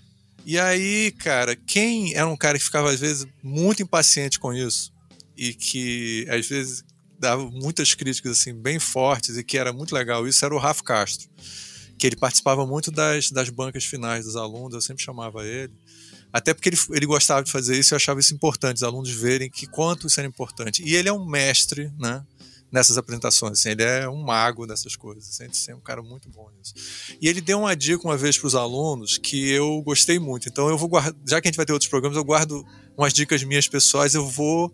E 0.47 0.57
aí, 0.57 1.11
cara, 1.19 1.57
quem 1.57 2.15
era 2.15 2.29
um 2.29 2.37
cara 2.37 2.57
que 2.57 2.65
ficava 2.65 2.91
às 2.91 3.01
vezes 3.01 3.27
muito 3.43 3.83
impaciente 3.83 4.39
com 4.39 4.55
isso 4.55 4.93
e 5.39 5.55
que 5.55 6.27
às 6.29 6.47
vezes 6.47 6.85
dava 7.19 7.49
muitas 7.51 7.95
críticas 7.95 8.33
assim 8.33 8.55
bem 8.55 8.79
fortes 8.79 9.37
e 9.37 9.45
que 9.45 9.57
era 9.57 9.73
muito 9.73 9.95
legal 9.95 10.27
isso 10.27 10.45
era 10.45 10.55
o 10.55 10.59
Rafa 10.59 10.83
Castro, 10.83 11.29
que 11.97 12.07
ele 12.07 12.17
participava 12.17 12.67
muito 12.67 12.91
das, 12.91 13.31
das 13.31 13.49
bancas 13.49 13.85
finais 13.85 14.25
dos 14.25 14.37
alunos, 14.37 14.75
eu 14.75 14.81
sempre 14.81 15.03
chamava 15.03 15.47
ele. 15.47 15.73
Até 16.33 16.53
porque 16.53 16.69
ele, 16.69 16.79
ele 16.91 17.07
gostava 17.07 17.43
de 17.43 17.51
fazer 17.51 17.79
isso 17.79 17.95
e 17.95 17.97
achava 17.97 18.21
isso 18.21 18.35
importante, 18.35 18.77
os 18.77 18.83
alunos 18.83 19.11
verem 19.11 19.51
que 19.51 19.67
quanto 19.67 20.07
isso 20.07 20.21
era 20.21 20.29
importante. 20.29 20.83
E 20.85 20.95
ele 20.95 21.09
é 21.09 21.13
um 21.13 21.27
mestre, 21.27 21.91
né? 21.99 22.25
Nessas 22.71 22.99
apresentações, 22.99 23.53
assim, 23.53 23.71
ele 23.71 23.83
é 23.83 24.07
um 24.07 24.23
mago 24.23 24.67
dessas 24.67 24.95
coisas, 24.95 25.27
assim, 25.27 25.45
ele 25.45 25.53
é 25.69 25.75
um 25.75 25.81
cara 25.81 26.03
muito 26.03 26.29
bom 26.29 26.51
nisso. 26.51 26.75
E 27.19 27.27
ele 27.27 27.41
deu 27.41 27.61
uma 27.61 27.75
dica 27.75 28.07
uma 28.07 28.17
vez 28.17 28.37
para 28.37 28.47
os 28.47 28.55
alunos 28.55 29.17
que 29.17 29.49
eu 29.49 29.81
gostei 29.81 30.19
muito. 30.19 30.51
Então 30.51 30.69
eu 30.69 30.77
vou 30.77 30.87
guardar, 30.87 31.15
já 31.27 31.41
que 31.41 31.49
a 31.49 31.51
gente 31.51 31.57
vai 31.57 31.65
ter 31.65 31.73
outros 31.73 31.89
programas, 31.89 32.19
eu 32.19 32.25
guardo 32.25 32.63
umas 32.95 33.15
dicas 33.15 33.43
minhas 33.43 33.67
pessoais, 33.67 34.15
eu 34.15 34.29
vou 34.29 34.71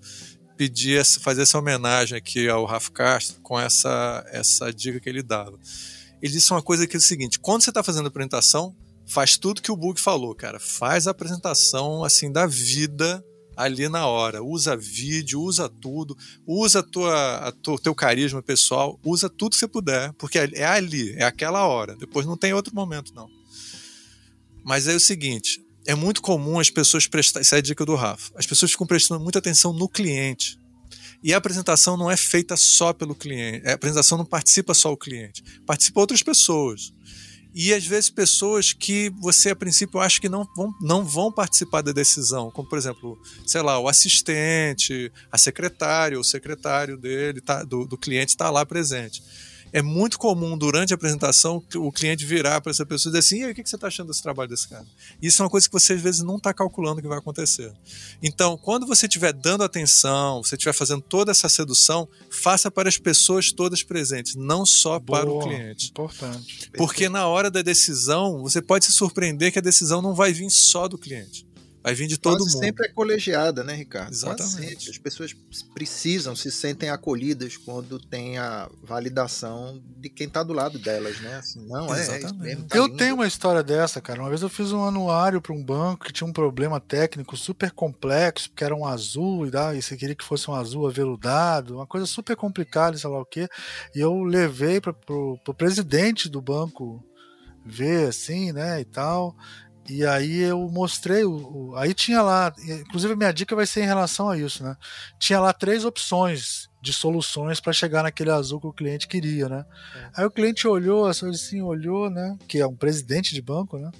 pedir 0.56 0.98
essa, 0.98 1.20
fazer 1.20 1.42
essa 1.42 1.58
homenagem 1.58 2.16
aqui 2.16 2.48
ao 2.48 2.64
Rafa 2.64 2.90
Castro 2.90 3.40
com 3.42 3.58
essa, 3.58 4.24
essa 4.30 4.72
dica 4.72 5.00
que 5.00 5.08
ele 5.08 5.22
dava. 5.22 5.58
Ele 6.22 6.32
disse 6.32 6.50
uma 6.52 6.62
coisa 6.62 6.86
que 6.86 6.96
é 6.96 6.98
o 6.98 7.02
seguinte: 7.02 7.38
quando 7.38 7.62
você 7.62 7.70
está 7.70 7.82
fazendo 7.82 8.06
a 8.06 8.08
apresentação, 8.08 8.74
faz 9.06 9.36
tudo 9.36 9.62
que 9.62 9.72
o 9.72 9.76
Bug 9.76 10.00
falou, 10.00 10.34
cara. 10.34 10.58
Faz 10.58 11.06
a 11.06 11.10
apresentação 11.10 12.04
assim 12.04 12.30
da 12.30 12.46
vida 12.46 13.24
ali 13.56 13.88
na 13.88 14.06
hora. 14.06 14.42
Usa 14.42 14.76
vídeo, 14.76 15.40
usa 15.40 15.68
tudo, 15.68 16.16
usa 16.46 16.82
tua, 16.82 17.36
a 17.36 17.52
tua, 17.52 17.78
teu 17.78 17.94
carisma 17.94 18.42
pessoal, 18.42 18.98
usa 19.04 19.28
tudo 19.28 19.52
que 19.52 19.58
você 19.58 19.68
puder, 19.68 20.12
porque 20.14 20.38
é, 20.38 20.50
é 20.54 20.64
ali, 20.64 21.12
é 21.12 21.24
aquela 21.24 21.66
hora. 21.66 21.96
Depois 21.96 22.26
não 22.26 22.36
tem 22.36 22.52
outro 22.52 22.74
momento, 22.74 23.14
não. 23.14 23.28
Mas 24.64 24.88
é 24.88 24.94
o 24.94 25.00
seguinte: 25.00 25.63
é 25.86 25.94
muito 25.94 26.22
comum 26.22 26.58
as 26.58 26.70
pessoas 26.70 27.06
prestarem. 27.06 27.42
Essa 27.42 27.56
é 27.56 27.58
a 27.58 27.62
dica 27.62 27.84
do 27.84 27.94
Rafa. 27.94 28.32
As 28.36 28.46
pessoas 28.46 28.72
ficam 28.72 28.86
prestando 28.86 29.22
muita 29.22 29.38
atenção 29.38 29.72
no 29.72 29.88
cliente. 29.88 30.58
E 31.22 31.32
a 31.32 31.38
apresentação 31.38 31.96
não 31.96 32.10
é 32.10 32.16
feita 32.16 32.56
só 32.56 32.92
pelo 32.92 33.14
cliente. 33.14 33.66
A 33.66 33.74
apresentação 33.74 34.18
não 34.18 34.24
participa 34.24 34.74
só 34.74 34.92
o 34.92 34.96
cliente. 34.96 35.42
Participa 35.66 36.00
outras 36.00 36.22
pessoas. 36.22 36.92
E 37.54 37.72
às 37.72 37.86
vezes 37.86 38.10
pessoas 38.10 38.72
que 38.72 39.10
você 39.20 39.50
a 39.50 39.56
princípio 39.56 40.00
acha 40.00 40.20
que 40.20 40.28
não 40.28 40.44
vão, 40.56 40.74
não 40.80 41.04
vão 41.04 41.30
participar 41.30 41.82
da 41.82 41.92
decisão, 41.92 42.50
como 42.50 42.68
por 42.68 42.76
exemplo, 42.76 43.16
sei 43.46 43.62
lá, 43.62 43.78
o 43.78 43.86
assistente, 43.86 45.10
a 45.30 45.38
secretária, 45.38 46.18
o 46.18 46.24
secretário 46.24 46.98
dele, 46.98 47.40
tá, 47.40 47.62
do, 47.62 47.86
do 47.86 47.96
cliente 47.96 48.30
está 48.30 48.50
lá 48.50 48.66
presente 48.66 49.22
é 49.74 49.82
muito 49.82 50.20
comum 50.20 50.56
durante 50.56 50.92
a 50.92 50.94
apresentação 50.94 51.60
o 51.74 51.90
cliente 51.90 52.24
virar 52.24 52.60
para 52.60 52.70
essa 52.70 52.86
pessoa 52.86 53.10
e 53.10 53.18
dizer 53.18 53.18
assim: 53.18 53.42
e 53.42 53.44
aí, 53.46 53.50
o 53.50 53.54
que 53.56 53.68
você 53.68 53.74
está 53.74 53.88
achando 53.88 54.06
desse 54.06 54.22
trabalho 54.22 54.48
desse 54.48 54.68
cara? 54.68 54.86
Isso 55.20 55.42
é 55.42 55.44
uma 55.44 55.50
coisa 55.50 55.66
que 55.66 55.72
você 55.72 55.94
às 55.94 56.00
vezes 56.00 56.22
não 56.22 56.36
está 56.36 56.54
calculando 56.54 57.02
que 57.02 57.08
vai 57.08 57.18
acontecer. 57.18 57.72
Então, 58.22 58.56
quando 58.56 58.86
você 58.86 59.06
estiver 59.06 59.32
dando 59.32 59.64
atenção, 59.64 60.44
você 60.44 60.54
estiver 60.54 60.72
fazendo 60.72 61.02
toda 61.02 61.32
essa 61.32 61.48
sedução, 61.48 62.08
faça 62.30 62.70
para 62.70 62.88
as 62.88 62.98
pessoas 62.98 63.50
todas 63.50 63.82
presentes, 63.82 64.36
não 64.36 64.64
só 64.64 65.00
Boa, 65.00 65.20
para 65.20 65.30
o 65.30 65.40
cliente. 65.40 65.90
Importante. 65.90 66.70
Porque 66.76 67.08
na 67.08 67.26
hora 67.26 67.50
da 67.50 67.60
decisão, 67.60 68.42
você 68.42 68.62
pode 68.62 68.84
se 68.84 68.92
surpreender 68.92 69.50
que 69.50 69.58
a 69.58 69.62
decisão 69.62 70.00
não 70.00 70.14
vai 70.14 70.32
vir 70.32 70.48
só 70.50 70.86
do 70.86 70.96
cliente. 70.96 71.44
Vai 71.84 71.94
vir 71.94 72.06
de 72.06 72.16
todo 72.16 72.38
Quase 72.38 72.54
mundo. 72.54 72.64
sempre 72.64 72.86
é 72.86 72.88
colegiada, 72.88 73.62
né, 73.62 73.74
Ricardo? 73.74 74.10
Exatamente. 74.10 74.88
As 74.88 74.96
pessoas 74.96 75.36
precisam, 75.74 76.34
se 76.34 76.50
sentem 76.50 76.88
acolhidas 76.88 77.58
quando 77.58 77.98
tem 77.98 78.38
a 78.38 78.70
validação 78.82 79.82
de 79.98 80.08
quem 80.08 80.26
está 80.26 80.42
do 80.42 80.54
lado 80.54 80.78
delas, 80.78 81.20
né? 81.20 81.36
Assim, 81.36 81.60
não, 81.68 81.94
é, 81.94 82.22
é 82.22 82.32
mesmo, 82.32 82.64
tá 82.64 82.74
Eu 82.78 82.86
lindo. 82.86 82.96
tenho 82.96 83.16
uma 83.16 83.26
história 83.26 83.62
dessa, 83.62 84.00
cara. 84.00 84.22
Uma 84.22 84.30
vez 84.30 84.40
eu 84.40 84.48
fiz 84.48 84.72
um 84.72 84.82
anuário 84.82 85.42
para 85.42 85.52
um 85.52 85.62
banco 85.62 86.06
que 86.06 86.12
tinha 86.12 86.26
um 86.26 86.32
problema 86.32 86.80
técnico 86.80 87.36
super 87.36 87.70
complexo, 87.70 88.48
porque 88.48 88.64
era 88.64 88.74
um 88.74 88.86
azul 88.86 89.46
e, 89.46 89.50
e 89.76 89.82
você 89.82 89.94
queria 89.94 90.14
que 90.14 90.24
fosse 90.24 90.50
um 90.50 90.54
azul 90.54 90.86
aveludado, 90.88 91.74
uma 91.74 91.86
coisa 91.86 92.06
super 92.06 92.34
complicada, 92.34 92.96
sei 92.96 93.10
lá 93.10 93.20
o 93.20 93.26
quê. 93.26 93.46
E 93.94 94.00
eu 94.00 94.22
levei 94.22 94.80
para 94.80 94.94
o 95.10 95.54
presidente 95.54 96.30
do 96.30 96.40
banco 96.40 97.04
ver 97.64 98.08
assim, 98.08 98.52
né, 98.52 98.80
e 98.80 98.84
tal. 98.84 99.36
E 99.88 100.04
aí 100.06 100.40
eu 100.40 100.58
mostrei, 100.70 101.24
o, 101.24 101.32
o, 101.32 101.76
aí 101.76 101.92
tinha 101.92 102.22
lá, 102.22 102.52
inclusive 102.80 103.12
a 103.12 103.16
minha 103.16 103.32
dica 103.32 103.54
vai 103.54 103.66
ser 103.66 103.82
em 103.82 103.86
relação 103.86 104.30
a 104.30 104.38
isso, 104.38 104.64
né? 104.64 104.76
Tinha 105.18 105.38
lá 105.40 105.52
três 105.52 105.84
opções 105.84 106.70
de 106.80 106.92
soluções 106.92 107.60
para 107.60 107.72
chegar 107.72 108.02
naquele 108.02 108.30
azul 108.30 108.60
que 108.60 108.66
o 108.66 108.72
cliente 108.72 109.08
queria, 109.08 109.48
né? 109.48 109.64
É. 109.94 110.10
Aí 110.16 110.24
o 110.24 110.30
cliente 110.30 110.66
olhou, 110.66 111.06
assim, 111.06 111.62
olhou, 111.62 112.10
né? 112.10 112.36
Que 112.46 112.58
é 112.60 112.66
um 112.66 112.76
presidente 112.76 113.34
de 113.34 113.42
banco, 113.42 113.78
né? 113.78 113.90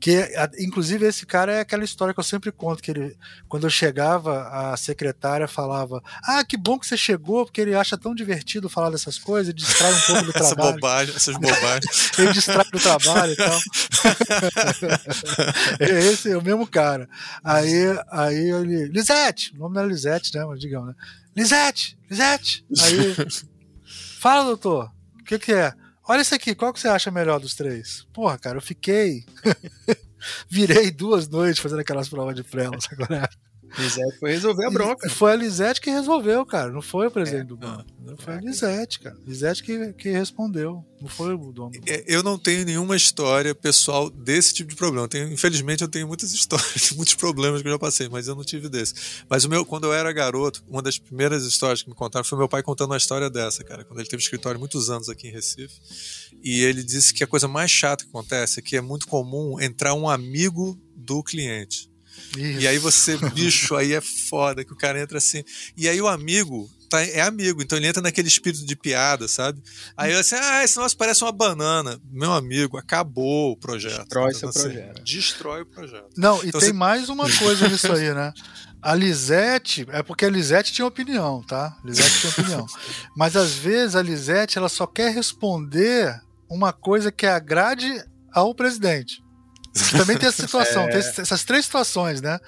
Que, 0.00 0.28
inclusive, 0.58 1.06
esse 1.06 1.24
cara 1.24 1.52
é 1.52 1.60
aquela 1.60 1.84
história 1.84 2.12
que 2.12 2.20
eu 2.20 2.24
sempre 2.24 2.52
conto, 2.52 2.82
que 2.82 2.90
ele, 2.90 3.16
quando 3.48 3.64
eu 3.64 3.70
chegava, 3.70 4.48
a 4.48 4.76
secretária 4.76 5.48
falava, 5.48 6.02
ah, 6.22 6.44
que 6.44 6.56
bom 6.56 6.78
que 6.78 6.86
você 6.86 6.96
chegou, 6.96 7.44
porque 7.44 7.60
ele 7.60 7.74
acha 7.74 7.96
tão 7.96 8.14
divertido 8.14 8.68
falar 8.68 8.90
dessas 8.90 9.18
coisas, 9.18 9.48
ele 9.48 9.58
distrai 9.58 9.92
um 9.92 10.00
pouco 10.00 10.24
do 10.24 10.32
trabalho. 10.34 10.52
Essa 10.52 10.72
bobagem, 10.72 11.16
essas 11.16 11.36
bobagens. 11.36 12.10
ele 12.18 12.32
distrai 12.32 12.64
do 12.70 12.78
trabalho 12.78 13.32
e 13.32 13.36
tal. 13.36 13.60
esse 15.80 16.30
é 16.30 16.36
o 16.36 16.42
mesmo 16.42 16.66
cara. 16.66 17.08
Aí, 17.42 17.84
aí 18.10 18.50
ele, 18.50 18.88
Lisete, 18.88 19.54
o 19.54 19.58
nome 19.58 19.76
não 19.76 19.84
é 19.84 19.86
Lisete, 19.86 20.36
né, 20.36 20.44
mas 20.44 20.60
digamos, 20.60 20.88
né? 20.88 20.94
Lisete, 21.34 21.98
Lisete. 22.10 22.64
Aí, 22.82 23.16
fala, 24.20 24.44
doutor, 24.44 24.92
o 25.20 25.24
que 25.24 25.38
que 25.38 25.52
é? 25.52 25.72
Olha 26.06 26.20
esse 26.20 26.34
aqui, 26.34 26.54
qual 26.54 26.72
que 26.72 26.80
você 26.80 26.88
acha 26.88 27.10
melhor 27.10 27.40
dos 27.40 27.54
três? 27.54 28.06
Porra, 28.12 28.38
cara, 28.38 28.58
eu 28.58 28.62
fiquei. 28.62 29.24
Virei 30.48 30.90
duas 30.90 31.28
noites 31.28 31.62
fazendo 31.62 31.80
aquelas 31.80 32.08
provas 32.08 32.34
de 32.34 32.42
frelas 32.42 32.86
agora. 32.90 33.28
Lisete 33.78 34.18
foi 34.18 34.30
resolver 34.32 34.66
a 34.66 34.70
bronca. 34.70 35.06
E 35.06 35.10
foi 35.10 35.32
a 35.32 35.36
Lisete 35.36 35.80
que 35.80 35.90
resolveu, 35.90 36.44
cara. 36.46 36.70
Não 36.70 36.82
foi 36.82 37.06
o 37.06 37.10
presidente 37.10 37.42
é, 37.42 37.44
do 37.44 37.56
banco. 37.56 37.84
Não, 38.00 38.16
foi 38.16 38.34
a 38.34 38.40
Lisete, 38.40 39.00
cara. 39.00 39.16
Lisete 39.26 39.62
que, 39.62 39.92
que 39.94 40.10
respondeu. 40.10 40.84
Não 41.00 41.08
foi 41.08 41.34
o 41.34 41.52
dono. 41.52 41.72
É, 41.86 42.04
eu 42.06 42.22
não 42.22 42.38
tenho 42.38 42.64
nenhuma 42.64 42.96
história 42.96 43.54
pessoal 43.54 44.08
desse 44.08 44.54
tipo 44.54 44.70
de 44.70 44.76
problema. 44.76 45.08
Tenho, 45.08 45.30
infelizmente, 45.32 45.82
eu 45.82 45.88
tenho 45.88 46.06
muitas 46.06 46.32
histórias, 46.34 46.92
muitos 46.92 47.14
problemas 47.14 47.60
que 47.62 47.68
eu 47.68 47.72
já 47.72 47.78
passei, 47.78 48.08
mas 48.08 48.28
eu 48.28 48.34
não 48.34 48.44
tive 48.44 48.68
desse. 48.68 48.94
Mas 49.28 49.44
o 49.44 49.48
meu, 49.48 49.64
quando 49.66 49.84
eu 49.84 49.92
era 49.92 50.12
garoto, 50.12 50.64
uma 50.68 50.80
das 50.80 50.98
primeiras 50.98 51.44
histórias 51.44 51.82
que 51.82 51.88
me 51.88 51.94
contaram 51.94 52.24
foi 52.24 52.38
meu 52.38 52.48
pai 52.48 52.62
contando 52.62 52.90
uma 52.90 52.96
história 52.96 53.28
dessa, 53.28 53.64
cara. 53.64 53.84
Quando 53.84 54.00
ele 54.00 54.08
teve 54.08 54.22
escritório 54.22 54.58
muitos 54.58 54.88
anos 54.88 55.08
aqui 55.08 55.28
em 55.28 55.32
Recife. 55.32 55.74
E 56.42 56.62
ele 56.62 56.82
disse 56.82 57.12
que 57.12 57.24
a 57.24 57.26
coisa 57.26 57.48
mais 57.48 57.70
chata 57.70 58.04
que 58.04 58.10
acontece 58.10 58.60
é 58.60 58.62
que 58.62 58.76
é 58.76 58.80
muito 58.80 59.06
comum 59.06 59.60
entrar 59.60 59.94
um 59.94 60.08
amigo 60.08 60.78
do 60.96 61.22
cliente. 61.22 61.92
Isso. 62.36 62.60
E 62.60 62.68
aí 62.68 62.78
você, 62.78 63.16
bicho, 63.34 63.74
aí 63.74 63.92
é 63.92 64.00
foda 64.00 64.64
que 64.64 64.72
o 64.72 64.76
cara 64.76 65.00
entra 65.00 65.18
assim. 65.18 65.44
E 65.76 65.88
aí 65.88 66.00
o 66.00 66.08
amigo 66.08 66.70
tá, 66.88 67.02
é 67.02 67.20
amigo, 67.20 67.62
então 67.62 67.76
ele 67.76 67.86
entra 67.86 68.02
naquele 68.02 68.28
espírito 68.28 68.64
de 68.64 68.76
piada, 68.76 69.26
sabe? 69.26 69.60
Aí 69.96 70.12
eu 70.12 70.20
assim, 70.20 70.36
ah, 70.36 70.62
esse 70.62 70.76
negócio 70.76 70.96
parece 70.96 71.22
uma 71.24 71.32
banana. 71.32 72.00
Meu 72.10 72.32
amigo, 72.32 72.76
acabou 72.76 73.52
o 73.52 73.56
projeto. 73.56 73.98
Destrói 73.98 74.28
então, 74.28 74.38
seu 74.38 74.48
assim, 74.48 74.60
projeto. 74.60 75.04
Destrói 75.04 75.62
o 75.62 75.66
projeto. 75.66 76.08
Não, 76.16 76.42
e 76.44 76.48
então, 76.48 76.60
tem 76.60 76.70
você... 76.70 76.72
mais 76.72 77.08
uma 77.08 77.30
coisa 77.38 77.68
nisso 77.68 77.92
aí, 77.92 78.14
né? 78.14 78.32
A 78.80 78.94
Lisete, 78.94 79.86
é 79.88 80.02
porque 80.02 80.26
a 80.26 80.30
Lisete 80.30 80.72
tinha 80.72 80.86
opinião, 80.86 81.42
tá? 81.42 81.74
Lisete 81.82 82.20
tinha 82.20 82.32
opinião. 82.32 82.66
Mas 83.16 83.34
às 83.34 83.54
vezes 83.54 83.96
a 83.96 84.02
Lisete 84.02 84.58
ela 84.58 84.68
só 84.68 84.86
quer 84.86 85.12
responder 85.14 86.20
uma 86.50 86.72
coisa 86.72 87.10
que 87.10 87.24
agrade 87.24 88.04
ao 88.30 88.54
presidente. 88.54 89.23
Também 89.90 90.16
tem 90.16 90.28
essa 90.28 90.42
situação, 90.42 90.84
é... 90.84 90.88
tem 90.88 90.98
essas 90.98 91.44
três 91.44 91.64
situações, 91.64 92.20
né? 92.20 92.38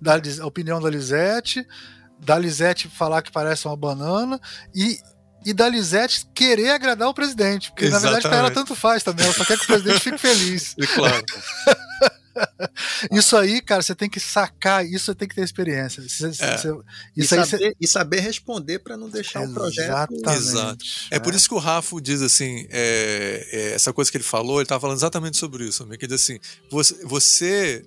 Da 0.00 0.20
opinião 0.44 0.80
da 0.80 0.88
Lisete, 0.88 1.66
da 2.18 2.38
Lisete 2.38 2.88
falar 2.88 3.22
que 3.22 3.32
parece 3.32 3.66
uma 3.66 3.76
banana 3.76 4.40
e, 4.74 4.98
e 5.44 5.52
da 5.52 5.68
Lisete 5.68 6.26
querer 6.34 6.70
agradar 6.70 7.08
o 7.08 7.14
presidente. 7.14 7.70
Porque 7.70 7.86
Exatamente. 7.86 8.04
na 8.04 8.12
verdade 8.12 8.28
pra 8.28 8.38
ela 8.38 8.50
tanto 8.50 8.74
faz 8.74 9.02
também, 9.02 9.24
ela 9.24 9.34
só 9.34 9.44
quer 9.44 9.58
que 9.58 9.64
o 9.64 9.66
presidente 9.66 10.00
fique 10.00 10.18
feliz. 10.18 10.74
E 10.78 10.86
claro. 10.86 11.24
isso 13.12 13.36
aí, 13.36 13.60
cara, 13.60 13.82
você 13.82 13.94
tem 13.94 14.08
que 14.08 14.20
sacar, 14.20 14.84
isso 14.84 15.06
você 15.06 15.14
tem 15.14 15.28
que 15.28 15.34
ter 15.34 15.42
experiência. 15.42 16.02
Você, 16.02 16.26
é. 16.26 16.30
você, 16.30 16.74
e, 17.16 17.24
saber, 17.24 17.46
você... 17.46 17.76
e, 17.80 17.86
saber, 17.86 18.20
responder 18.20 18.78
para 18.78 18.96
não 18.96 19.08
deixar 19.08 19.42
Exatamente. 19.42 19.58
o 19.58 20.22
projeto. 20.22 20.36
Exato. 20.36 20.84
É, 21.10 21.16
é, 21.16 21.20
por 21.20 21.34
isso 21.34 21.48
que 21.48 21.54
o 21.54 21.58
Rafa 21.58 22.00
diz 22.00 22.22
assim: 22.22 22.66
é, 22.70 23.48
é 23.52 23.72
essa 23.72 23.92
coisa 23.92 24.10
que 24.10 24.16
ele 24.16 24.24
falou, 24.24 24.56
ele 24.56 24.64
estava 24.64 24.80
falando 24.80 24.98
exatamente 24.98 25.36
sobre 25.36 25.64
isso. 25.64 25.86
Que 25.86 26.04
ele 26.04 26.14
diz 26.14 26.22
assim: 26.22 26.38
você, 26.70 27.04
você 27.04 27.84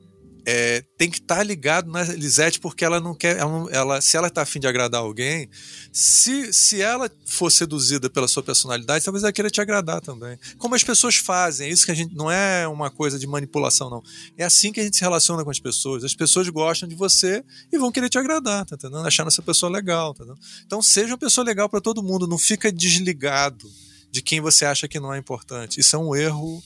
é, 0.52 0.84
tem 0.98 1.12
que 1.12 1.20
estar 1.20 1.36
tá 1.36 1.44
ligado 1.44 1.92
na 1.92 2.02
Lisette 2.02 2.60
porque 2.60 2.84
ela 2.84 3.00
não 3.00 3.14
quer. 3.14 3.38
Ela, 3.38 3.70
ela 3.72 4.02
se 4.02 4.18
ela 4.18 4.30
está 4.30 4.42
afim 4.42 4.60
de 4.60 4.66
agradar 4.66 5.02
alguém, 5.02 5.48
se, 5.94 6.52
se 6.52 6.82
ela 6.82 7.08
for 7.24 7.52
seduzida 7.52 8.10
pela 8.10 8.28
sua 8.28 8.42
personalidade, 8.42 9.06
talvez 9.06 9.24
ela 9.24 9.32
queira 9.32 9.52
te 9.52 9.62
agradar 9.62 10.02
também. 10.02 10.40
Como 10.58 10.74
as 10.74 10.84
pessoas 10.84 11.18
fazem, 11.18 11.68
é 11.68 11.72
isso 11.72 11.86
que 11.86 11.92
a 11.92 11.96
gente. 11.96 12.16
Não 12.16 12.32
é 12.32 12.68
uma 12.68 12.90
coisa 12.90 13.20
de 13.20 13.28
manipulação, 13.28 13.92
não. 13.92 14.02
É 14.36 14.44
assim 14.44 14.72
que 14.72 14.80
a 14.80 14.84
gente 14.84 14.98
se 14.98 15.04
relaciona 15.04 15.44
com 15.44 15.52
as 15.52 15.60
pessoas. 15.60 16.04
As 16.04 16.16
pessoas 16.16 16.50
gostam 16.50 16.90
de 16.90 16.96
você 16.96 17.44
e 17.72 17.78
vão 17.78 17.92
querer 17.92 18.10
te 18.10 18.18
agradar, 18.18 18.66
tá 18.66 18.74
entendendo? 18.74 19.06
Achando 19.06 19.28
essa 19.28 19.44
pessoa 19.44 19.72
legal, 19.72 20.16
tá 20.16 20.24
entendendo? 20.24 20.44
Então 20.66 20.82
seja 20.82 21.10
uma 21.10 21.18
pessoa 21.20 21.46
legal 21.46 21.70
para 21.70 21.80
todo 21.80 22.02
mundo, 22.02 22.26
não 22.26 22.40
fica 22.40 22.72
desligado 22.72 23.70
de 24.10 24.24
quem 24.24 24.42
você 24.42 24.66
acha 24.66 24.88
que 24.88 25.00
não 25.00 25.14
é 25.14 25.20
importante. 25.20 25.80
Isso 25.80 25.96
é 25.96 26.00
um 26.00 26.16
erro 26.16 26.64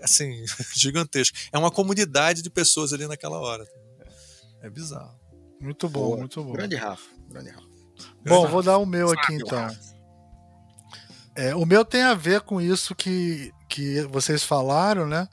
assim, 0.00 0.44
gigantesco. 0.74 1.36
É 1.52 1.58
uma 1.58 1.70
comunidade 1.70 2.42
de 2.42 2.50
pessoas 2.50 2.92
ali 2.92 3.06
naquela 3.06 3.38
hora. 3.38 3.66
É 4.62 4.70
bizarro. 4.70 5.18
Muito 5.60 5.88
bom, 5.88 6.00
Boa. 6.00 6.16
muito 6.18 6.42
bom. 6.42 6.52
Grande 6.52 6.76
Rafa, 6.76 7.08
grande 7.28 7.50
Rafa. 7.50 7.66
Bom, 8.26 8.46
vou 8.46 8.62
dar 8.62 8.78
o 8.78 8.86
meu 8.86 9.10
aqui 9.10 9.34
então. 9.34 9.68
É, 11.34 11.54
o 11.54 11.66
meu 11.66 11.84
tem 11.84 12.02
a 12.02 12.14
ver 12.14 12.40
com 12.40 12.60
isso 12.60 12.94
que, 12.94 13.52
que 13.68 14.02
vocês 14.04 14.42
falaram, 14.42 15.06
né? 15.06 15.28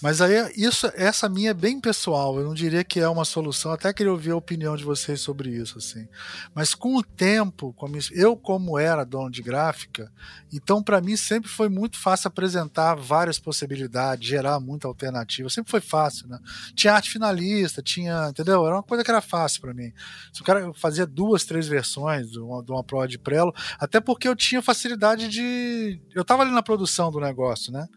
Mas 0.00 0.20
aí 0.20 0.52
isso, 0.56 0.90
essa 0.94 1.28
minha 1.28 1.50
é 1.50 1.54
bem 1.54 1.80
pessoal. 1.80 2.38
Eu 2.38 2.44
não 2.44 2.54
diria 2.54 2.84
que 2.84 3.00
é 3.00 3.08
uma 3.08 3.24
solução. 3.24 3.72
Até 3.72 3.92
queria 3.92 4.12
ouvir 4.12 4.30
a 4.30 4.36
opinião 4.36 4.76
de 4.76 4.84
vocês 4.84 5.20
sobre 5.20 5.50
isso, 5.50 5.78
assim. 5.78 6.06
Mas 6.54 6.74
com 6.74 6.96
o 6.96 7.02
tempo, 7.02 7.74
eu 8.12 8.36
como 8.36 8.78
era 8.78 9.04
dono 9.04 9.30
de 9.30 9.42
gráfica, 9.42 10.12
então 10.52 10.82
para 10.82 11.00
mim 11.00 11.16
sempre 11.16 11.50
foi 11.50 11.68
muito 11.68 11.98
fácil 11.98 12.28
apresentar 12.28 12.94
várias 12.94 13.38
possibilidades, 13.38 14.28
gerar 14.28 14.60
muita 14.60 14.86
alternativa. 14.86 15.50
Sempre 15.50 15.70
foi 15.70 15.80
fácil, 15.80 16.28
né? 16.28 16.38
Tinha 16.74 16.94
arte 16.94 17.10
finalista, 17.10 17.82
tinha, 17.82 18.28
entendeu? 18.28 18.64
Era 18.66 18.76
uma 18.76 18.82
coisa 18.82 19.02
que 19.02 19.10
era 19.10 19.20
fácil 19.20 19.60
para 19.60 19.74
mim. 19.74 19.92
Se 20.32 20.40
o 20.40 20.44
cara 20.44 20.72
fazia 20.74 21.06
duas, 21.06 21.44
três 21.44 21.66
versões 21.66 22.30
de 22.30 22.38
uma, 22.38 22.62
de 22.62 22.70
uma 22.70 22.84
prova 22.84 23.08
de 23.08 23.18
prelo, 23.18 23.52
até 23.78 24.00
porque 24.00 24.28
eu 24.28 24.36
tinha 24.36 24.62
facilidade 24.62 25.28
de, 25.28 26.00
eu 26.14 26.24
tava 26.24 26.42
ali 26.42 26.52
na 26.52 26.62
produção 26.62 27.10
do 27.10 27.18
negócio, 27.18 27.72
né? 27.72 27.88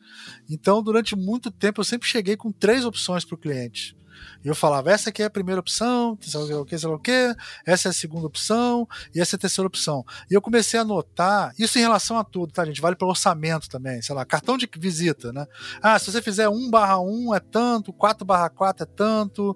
Então 0.50 0.82
durante 0.82 1.16
muito 1.16 1.52
tempo 1.52 1.82
eu 1.82 1.86
sempre 1.92 2.08
cheguei 2.08 2.38
com 2.38 2.52
três 2.52 2.86
opções 2.86 3.26
para 3.26 3.36
o 3.36 3.38
cliente. 3.38 3.96
E 4.44 4.48
eu 4.48 4.56
falava, 4.56 4.92
essa 4.92 5.10
aqui 5.10 5.22
é 5.22 5.26
a 5.26 5.30
primeira 5.30 5.60
opção, 5.60 6.18
sei 6.22 6.40
lá 6.40 6.62
o 6.62 6.66
que, 6.66 6.78
sei 6.78 6.90
lá 6.90 6.96
o 6.96 7.00
que, 7.00 7.36
essa 7.66 7.90
é 7.90 7.92
a 7.92 7.94
segunda 7.94 8.26
opção 8.26 8.88
e 9.14 9.22
essa 9.22 9.36
é 9.36 9.38
a 9.38 9.40
terceira 9.40 9.68
opção. 9.68 10.04
E 10.30 10.34
eu 10.34 10.42
comecei 10.42 10.80
a 10.80 10.84
notar, 10.84 11.54
isso 11.60 11.78
em 11.78 11.82
relação 11.82 12.18
a 12.18 12.24
tudo, 12.24 12.52
tá, 12.52 12.66
gente? 12.66 12.82
Vale 12.82 12.96
para 12.96 13.08
orçamento 13.08 13.70
também, 13.70 14.02
sei 14.02 14.16
lá, 14.16 14.26
cartão 14.26 14.58
de 14.58 14.68
visita, 14.78 15.32
né? 15.32 15.46
Ah, 15.82 15.98
se 16.00 16.12
você 16.12 16.22
fizer 16.22 16.50
1 16.50 16.70
barra 16.72 17.00
1 17.00 17.36
é 17.36 17.40
tanto, 17.40 17.94
4 17.94 18.26
barra 18.26 18.50
4 18.50 18.84
é 18.84 18.88
tanto, 18.88 19.56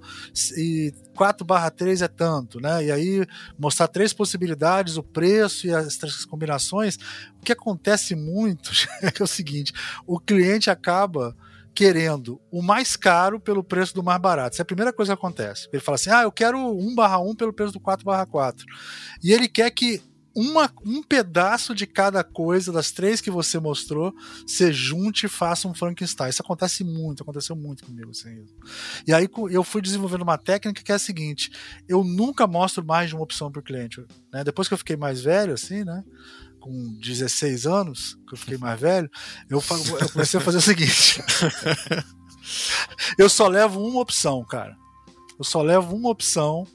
e 0.56 0.94
4 1.16 1.46
barra 1.46 1.72
3 1.72 2.04
é 2.04 2.08
tanto, 2.08 2.60
né? 2.60 2.86
E 2.86 2.92
aí 2.92 3.26
mostrar 3.58 3.88
três 3.88 4.14
possibilidades, 4.14 4.98
o 4.98 5.04
preço 5.04 5.66
e 5.66 5.74
as 5.74 5.98
três 5.98 6.26
combinações. 6.26 6.98
O 7.42 7.46
que 7.46 7.52
acontece 7.52 8.16
muito 8.16 8.72
é 9.02 9.16
é 9.16 9.24
o 9.24 9.28
seguinte, 9.28 9.72
o 10.06 10.20
cliente 10.20 10.70
acaba 10.70 11.36
querendo 11.76 12.42
o 12.50 12.62
mais 12.62 12.96
caro 12.96 13.40
pelo 13.40 13.64
preço 13.64 13.94
do 13.94 14.02
mais 14.02 14.20
barato. 14.20 14.54
Isso 14.54 14.62
é 14.62 14.64
a 14.64 14.66
primeira 14.66 14.94
coisa 14.94 15.12
que 15.12 15.20
acontece. 15.20 15.68
Ele 15.74 15.82
fala 15.82 15.96
assim: 15.96 16.10
ah, 16.10 16.24
eu 16.24 16.32
quero 16.32 16.58
1 16.58 16.96
barra 16.96 17.20
1 17.20 17.36
pelo 17.36 17.54
preço 17.54 17.74
do 17.74 17.80
4 17.80 18.06
barra 18.06 18.26
4. 18.26 18.66
E 19.22 19.34
ele 19.34 19.50
quer 19.50 19.70
que 19.72 20.02
uma, 20.36 20.70
um 20.86 21.02
pedaço 21.02 21.74
de 21.74 21.88
cada 21.88 22.22
coisa 22.22 22.72
das 22.72 22.92
três 22.92 23.22
que 23.22 23.32
você 23.32 23.58
mostrou 23.58 24.14
se 24.46 24.72
junte 24.74 25.26
e 25.26 25.30
faça 25.30 25.66
um 25.66 25.74
Frankenstein. 25.74 26.30
Isso 26.30 26.42
acontece 26.42 26.84
muito, 26.84 27.24
aconteceu 27.24 27.56
muito 27.56 27.86
comigo. 27.86 28.12
Assim. 28.12 28.46
E 29.08 29.14
aí 29.14 29.30
eu 29.50 29.64
fui 29.64 29.82
desenvolvendo 29.82 30.24
uma 30.24 30.38
técnica 30.38 30.84
que 30.84 30.92
é 30.92 30.96
a 30.96 31.00
seguinte: 31.00 31.52
eu 31.88 32.04
nunca 32.04 32.48
mostro 32.48 32.84
mais 32.86 33.10
de 33.10 33.16
uma 33.16 33.24
opção 33.24 33.50
para 33.50 33.60
o 33.60 33.64
cliente. 33.64 34.06
Né? 34.32 34.44
Depois 34.44 34.68
que 34.68 34.74
eu 34.74 34.78
fiquei 34.78 34.98
mais 34.98 35.22
velho, 35.22 35.54
assim, 35.54 35.84
né? 35.86 36.04
Com 36.66 36.98
16 37.00 37.68
anos, 37.68 38.18
que 38.28 38.34
eu 38.34 38.38
fiquei 38.40 38.58
mais 38.58 38.80
velho, 38.80 39.08
eu, 39.48 39.62
eu 40.02 40.10
comecei 40.10 40.40
a 40.40 40.44
fazer 40.44 40.58
o 40.58 40.62
seguinte: 40.62 41.24
eu 43.20 43.30
só 43.30 43.48
levo 43.48 43.88
uma 43.88 44.02
opção, 44.02 44.44
cara. 44.44 44.76
Eu 45.38 45.46
só 45.46 45.62
levo 45.62 45.96
uma 45.96 46.10
opção 46.10 46.66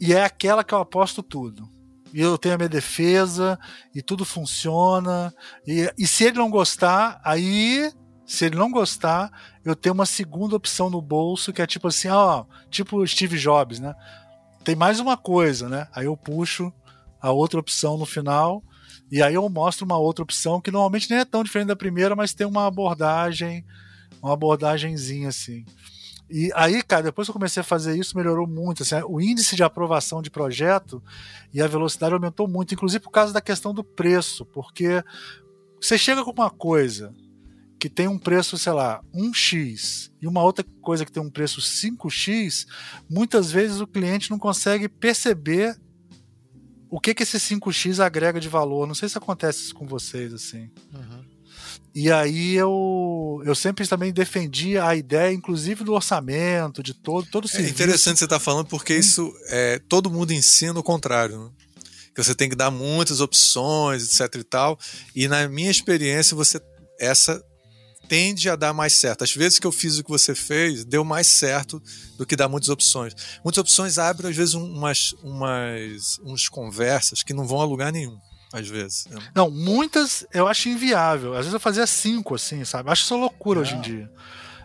e 0.00 0.12
é 0.12 0.24
aquela 0.24 0.64
que 0.64 0.74
eu 0.74 0.78
aposto 0.78 1.22
tudo. 1.22 1.68
E 2.12 2.20
eu 2.20 2.36
tenho 2.36 2.56
a 2.56 2.58
minha 2.58 2.68
defesa 2.68 3.56
e 3.94 4.02
tudo 4.02 4.24
funciona. 4.24 5.32
E, 5.64 5.88
e 5.96 6.04
se 6.04 6.24
ele 6.24 6.38
não 6.38 6.50
gostar, 6.50 7.20
aí 7.22 7.92
se 8.26 8.46
ele 8.46 8.56
não 8.56 8.68
gostar, 8.68 9.30
eu 9.64 9.76
tenho 9.76 9.94
uma 9.94 10.06
segunda 10.06 10.56
opção 10.56 10.90
no 10.90 11.00
bolso 11.00 11.52
que 11.52 11.62
é 11.62 11.66
tipo 11.68 11.86
assim, 11.86 12.08
ó, 12.08 12.44
tipo 12.68 13.06
Steve 13.06 13.38
Jobs, 13.38 13.78
né? 13.78 13.94
Tem 14.64 14.74
mais 14.74 14.98
uma 14.98 15.16
coisa, 15.16 15.68
né? 15.68 15.86
Aí 15.94 16.06
eu 16.06 16.16
puxo 16.16 16.72
a 17.20 17.30
outra 17.30 17.60
opção 17.60 17.96
no 17.96 18.06
final 18.06 18.62
e 19.10 19.22
aí 19.22 19.34
eu 19.34 19.48
mostro 19.48 19.84
uma 19.84 19.96
outra 19.96 20.22
opção 20.22 20.60
que 20.60 20.70
normalmente 20.70 21.10
nem 21.10 21.20
é 21.20 21.24
tão 21.24 21.42
diferente 21.42 21.68
da 21.68 21.76
primeira, 21.76 22.14
mas 22.14 22.34
tem 22.34 22.46
uma 22.46 22.66
abordagem, 22.66 23.64
uma 24.22 24.32
abordagenzinha 24.32 25.28
assim. 25.28 25.64
E 26.30 26.50
aí, 26.54 26.82
cara, 26.82 27.04
depois 27.04 27.26
que 27.26 27.30
eu 27.30 27.34
comecei 27.34 27.60
a 27.62 27.64
fazer 27.64 27.98
isso, 27.98 28.16
melhorou 28.16 28.46
muito. 28.46 28.82
Assim, 28.82 28.96
o 29.08 29.18
índice 29.18 29.56
de 29.56 29.62
aprovação 29.62 30.20
de 30.20 30.30
projeto 30.30 31.02
e 31.54 31.62
a 31.62 31.66
velocidade 31.66 32.12
aumentou 32.12 32.46
muito, 32.46 32.74
inclusive 32.74 33.02
por 33.02 33.10
causa 33.10 33.32
da 33.32 33.40
questão 33.40 33.72
do 33.72 33.82
preço, 33.82 34.44
porque 34.44 35.02
você 35.80 35.96
chega 35.96 36.22
com 36.22 36.30
uma 36.30 36.50
coisa 36.50 37.14
que 37.78 37.88
tem 37.88 38.08
um 38.08 38.18
preço, 38.18 38.58
sei 38.58 38.72
lá, 38.72 39.00
1x, 39.14 40.10
e 40.20 40.26
uma 40.26 40.42
outra 40.42 40.64
coisa 40.82 41.04
que 41.04 41.12
tem 41.12 41.22
um 41.22 41.30
preço 41.30 41.60
5x, 41.60 42.66
muitas 43.08 43.50
vezes 43.50 43.80
o 43.80 43.86
cliente 43.86 44.30
não 44.30 44.38
consegue 44.38 44.88
perceber 44.88 45.78
o 46.90 47.00
que 47.00 47.14
que 47.14 47.22
esse 47.22 47.38
5x 47.38 48.04
agrega 48.04 48.40
de 48.40 48.48
valor. 48.48 48.86
Não 48.86 48.94
sei 48.94 49.08
se 49.08 49.18
acontece 49.18 49.64
isso 49.64 49.74
com 49.74 49.86
vocês, 49.86 50.32
assim. 50.32 50.70
Uhum. 50.92 51.24
E 51.94 52.12
aí 52.12 52.54
eu, 52.54 53.42
eu 53.44 53.54
sempre 53.54 53.86
também 53.86 54.12
defendi 54.12 54.78
a 54.78 54.94
ideia, 54.94 55.32
inclusive 55.32 55.82
do 55.84 55.94
orçamento, 55.94 56.82
de 56.82 56.94
todo, 56.94 57.26
todo 57.28 57.46
o 57.46 57.56
É 57.56 57.62
interessante 57.62 58.18
você 58.18 58.24
estar 58.24 58.38
tá 58.38 58.40
falando, 58.40 58.66
porque 58.66 58.94
hum. 58.94 59.00
isso 59.00 59.32
é, 59.48 59.80
todo 59.88 60.10
mundo 60.10 60.32
ensina 60.32 60.78
o 60.78 60.82
contrário. 60.82 61.44
Né? 61.44 61.50
Que 62.14 62.22
você 62.22 62.34
tem 62.34 62.48
que 62.48 62.56
dar 62.56 62.70
muitas 62.70 63.20
opções, 63.20 64.04
etc 64.04 64.40
e 64.40 64.44
tal. 64.44 64.78
E 65.14 65.28
na 65.28 65.48
minha 65.48 65.70
experiência, 65.70 66.36
você 66.36 66.60
essa 67.00 67.42
tende 68.08 68.48
a 68.48 68.56
dar 68.56 68.72
mais 68.72 68.94
certo. 68.94 69.22
Às 69.22 69.34
vezes 69.34 69.58
que 69.58 69.66
eu 69.66 69.72
fiz 69.72 69.98
o 69.98 70.04
que 70.04 70.10
você 70.10 70.34
fez, 70.34 70.84
deu 70.84 71.04
mais 71.04 71.26
certo 71.26 71.80
do 72.16 72.24
que 72.24 72.34
dar 72.34 72.48
muitas 72.48 72.70
opções. 72.70 73.14
Muitas 73.44 73.60
opções 73.60 73.98
abrem, 73.98 74.30
às 74.30 74.36
vezes, 74.36 74.54
umas, 74.54 75.12
umas, 75.22 76.18
umas 76.18 76.48
conversas 76.48 77.22
que 77.22 77.34
não 77.34 77.46
vão 77.46 77.60
a 77.60 77.64
lugar 77.64 77.92
nenhum. 77.92 78.18
Às 78.52 78.66
vezes. 78.66 79.04
Não, 79.34 79.50
muitas 79.50 80.26
eu 80.32 80.48
acho 80.48 80.70
inviável. 80.70 81.32
Às 81.32 81.40
vezes 81.40 81.52
eu 81.52 81.60
fazia 81.60 81.86
cinco, 81.86 82.34
assim, 82.34 82.64
sabe? 82.64 82.88
Eu 82.88 82.92
acho 82.92 83.04
isso 83.04 83.14
loucura 83.14 83.60
hoje 83.60 83.74
em 83.74 83.80
dia. 83.82 84.10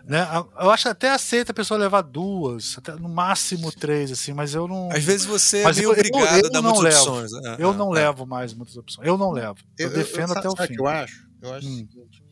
Né? 0.06 0.26
Eu 0.60 0.70
acho 0.70 0.88
até 0.88 1.10
aceita 1.10 1.52
a 1.52 1.56
pessoa 1.56 1.78
levar 1.78 2.02
duas, 2.02 2.78
até 2.78 2.94
no 2.94 3.10
máximo 3.10 3.72
três, 3.72 4.12
assim, 4.12 4.34
mas 4.34 4.54
eu 4.54 4.68
não. 4.68 4.90
Às 4.90 5.04
vezes 5.04 5.26
você 5.26 5.60
é 5.60 5.64
mas 5.64 5.78
é 5.78 5.82
meio 5.82 5.90
eu, 5.90 5.94
obrigado 5.94 6.36
eu, 6.36 6.42
eu 6.42 6.48
a 6.48 6.50
dar 6.50 6.62
muitas 6.62 6.82
levo. 6.82 6.98
opções. 6.98 7.34
É, 7.34 7.56
eu 7.60 7.72
é, 7.72 7.76
não 7.76 7.92
é. 7.92 8.00
levo 8.00 8.26
mais 8.26 8.54
muitas 8.54 8.78
opções. 8.78 9.06
Eu 9.06 9.18
não 9.18 9.32
levo. 9.32 9.60
Eu, 9.78 9.90
defendo 9.90 10.32
até 10.32 10.48
o 10.48 10.56
fim. 10.56 10.76
eu 10.78 10.88
acho? 10.88 11.28
Eu 11.42 11.54
acho 11.54 11.68
hum. 11.68 11.72
o 11.72 11.76
seguinte 11.76 12.23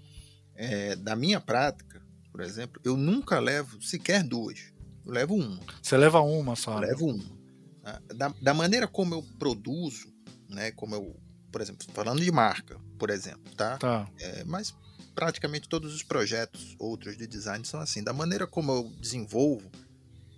é, 0.62 0.96
da 0.96 1.16
minha 1.16 1.42
prática, 1.42 2.00
por 2.32 2.40
exemplo, 2.40 2.80
eu 2.86 2.96
nunca 2.96 3.40
levo 3.40 3.82
sequer 3.82 4.24
duas. 4.24 4.72
Eu 5.04 5.12
levo 5.12 5.34
uma. 5.34 5.60
Você 5.82 5.98
leva 5.98 6.22
uma 6.22 6.56
só? 6.56 6.76
Eu 6.76 6.80
levo 6.80 7.06
uma. 7.08 7.42
Ah, 7.84 8.00
da, 8.14 8.28
da 8.40 8.54
maneira 8.54 8.88
como 8.88 9.16
eu 9.16 9.24
produzo, 9.40 10.14
né? 10.48 10.72
Como 10.74 10.94
eu, 10.94 11.20
por 11.52 11.62
exemplo, 11.62 11.88
falando 11.94 12.22
de 12.22 12.32
marca, 12.32 12.80
por 13.00 13.10
exemplo, 13.10 13.52
tá? 13.56 13.80
Tá. 13.80 14.08
É, 14.20 14.44
mas 14.44 14.76
praticamente 15.16 15.68
todos 15.68 15.96
os 15.96 16.04
projetos 16.04 16.76
outros 16.78 17.18
de 17.18 17.26
design 17.26 17.66
são 17.66 17.80
assim. 17.80 18.04
Da 18.04 18.14
maneira 18.14 18.46
como 18.46 18.72
eu 18.72 18.84
desenvolvo, 19.00 19.68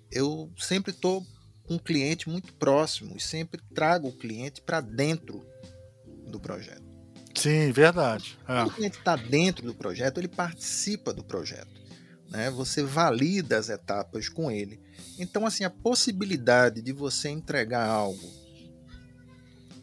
eu 0.09 0.49
sempre 0.57 0.91
estou 0.91 1.21
com 1.63 1.75
um 1.75 1.79
cliente 1.79 2.29
muito 2.29 2.53
próximo 2.53 3.17
e 3.17 3.19
sempre 3.19 3.61
trago 3.75 4.07
o 4.07 4.17
cliente 4.17 4.61
para 4.61 4.79
dentro 4.79 5.45
do 6.27 6.39
projeto. 6.39 6.82
Sim, 7.43 7.73
verdade. 7.73 8.39
É. 8.43 8.63
Quando 8.63 8.73
cliente 8.73 8.97
está 8.99 9.17
dentro 9.17 9.65
do 9.65 9.75
projeto, 9.75 10.17
ele 10.17 10.29
participa 10.29 11.13
do 11.13 11.21
projeto. 11.25 11.81
Né? 12.29 12.49
Você 12.51 12.81
valida 12.83 13.57
as 13.57 13.67
etapas 13.67 14.29
com 14.29 14.49
ele. 14.49 14.79
Então, 15.19 15.45
assim, 15.45 15.65
a 15.65 15.69
possibilidade 15.69 16.81
de 16.81 16.93
você 16.93 17.27
entregar 17.27 17.85
algo 17.85 18.31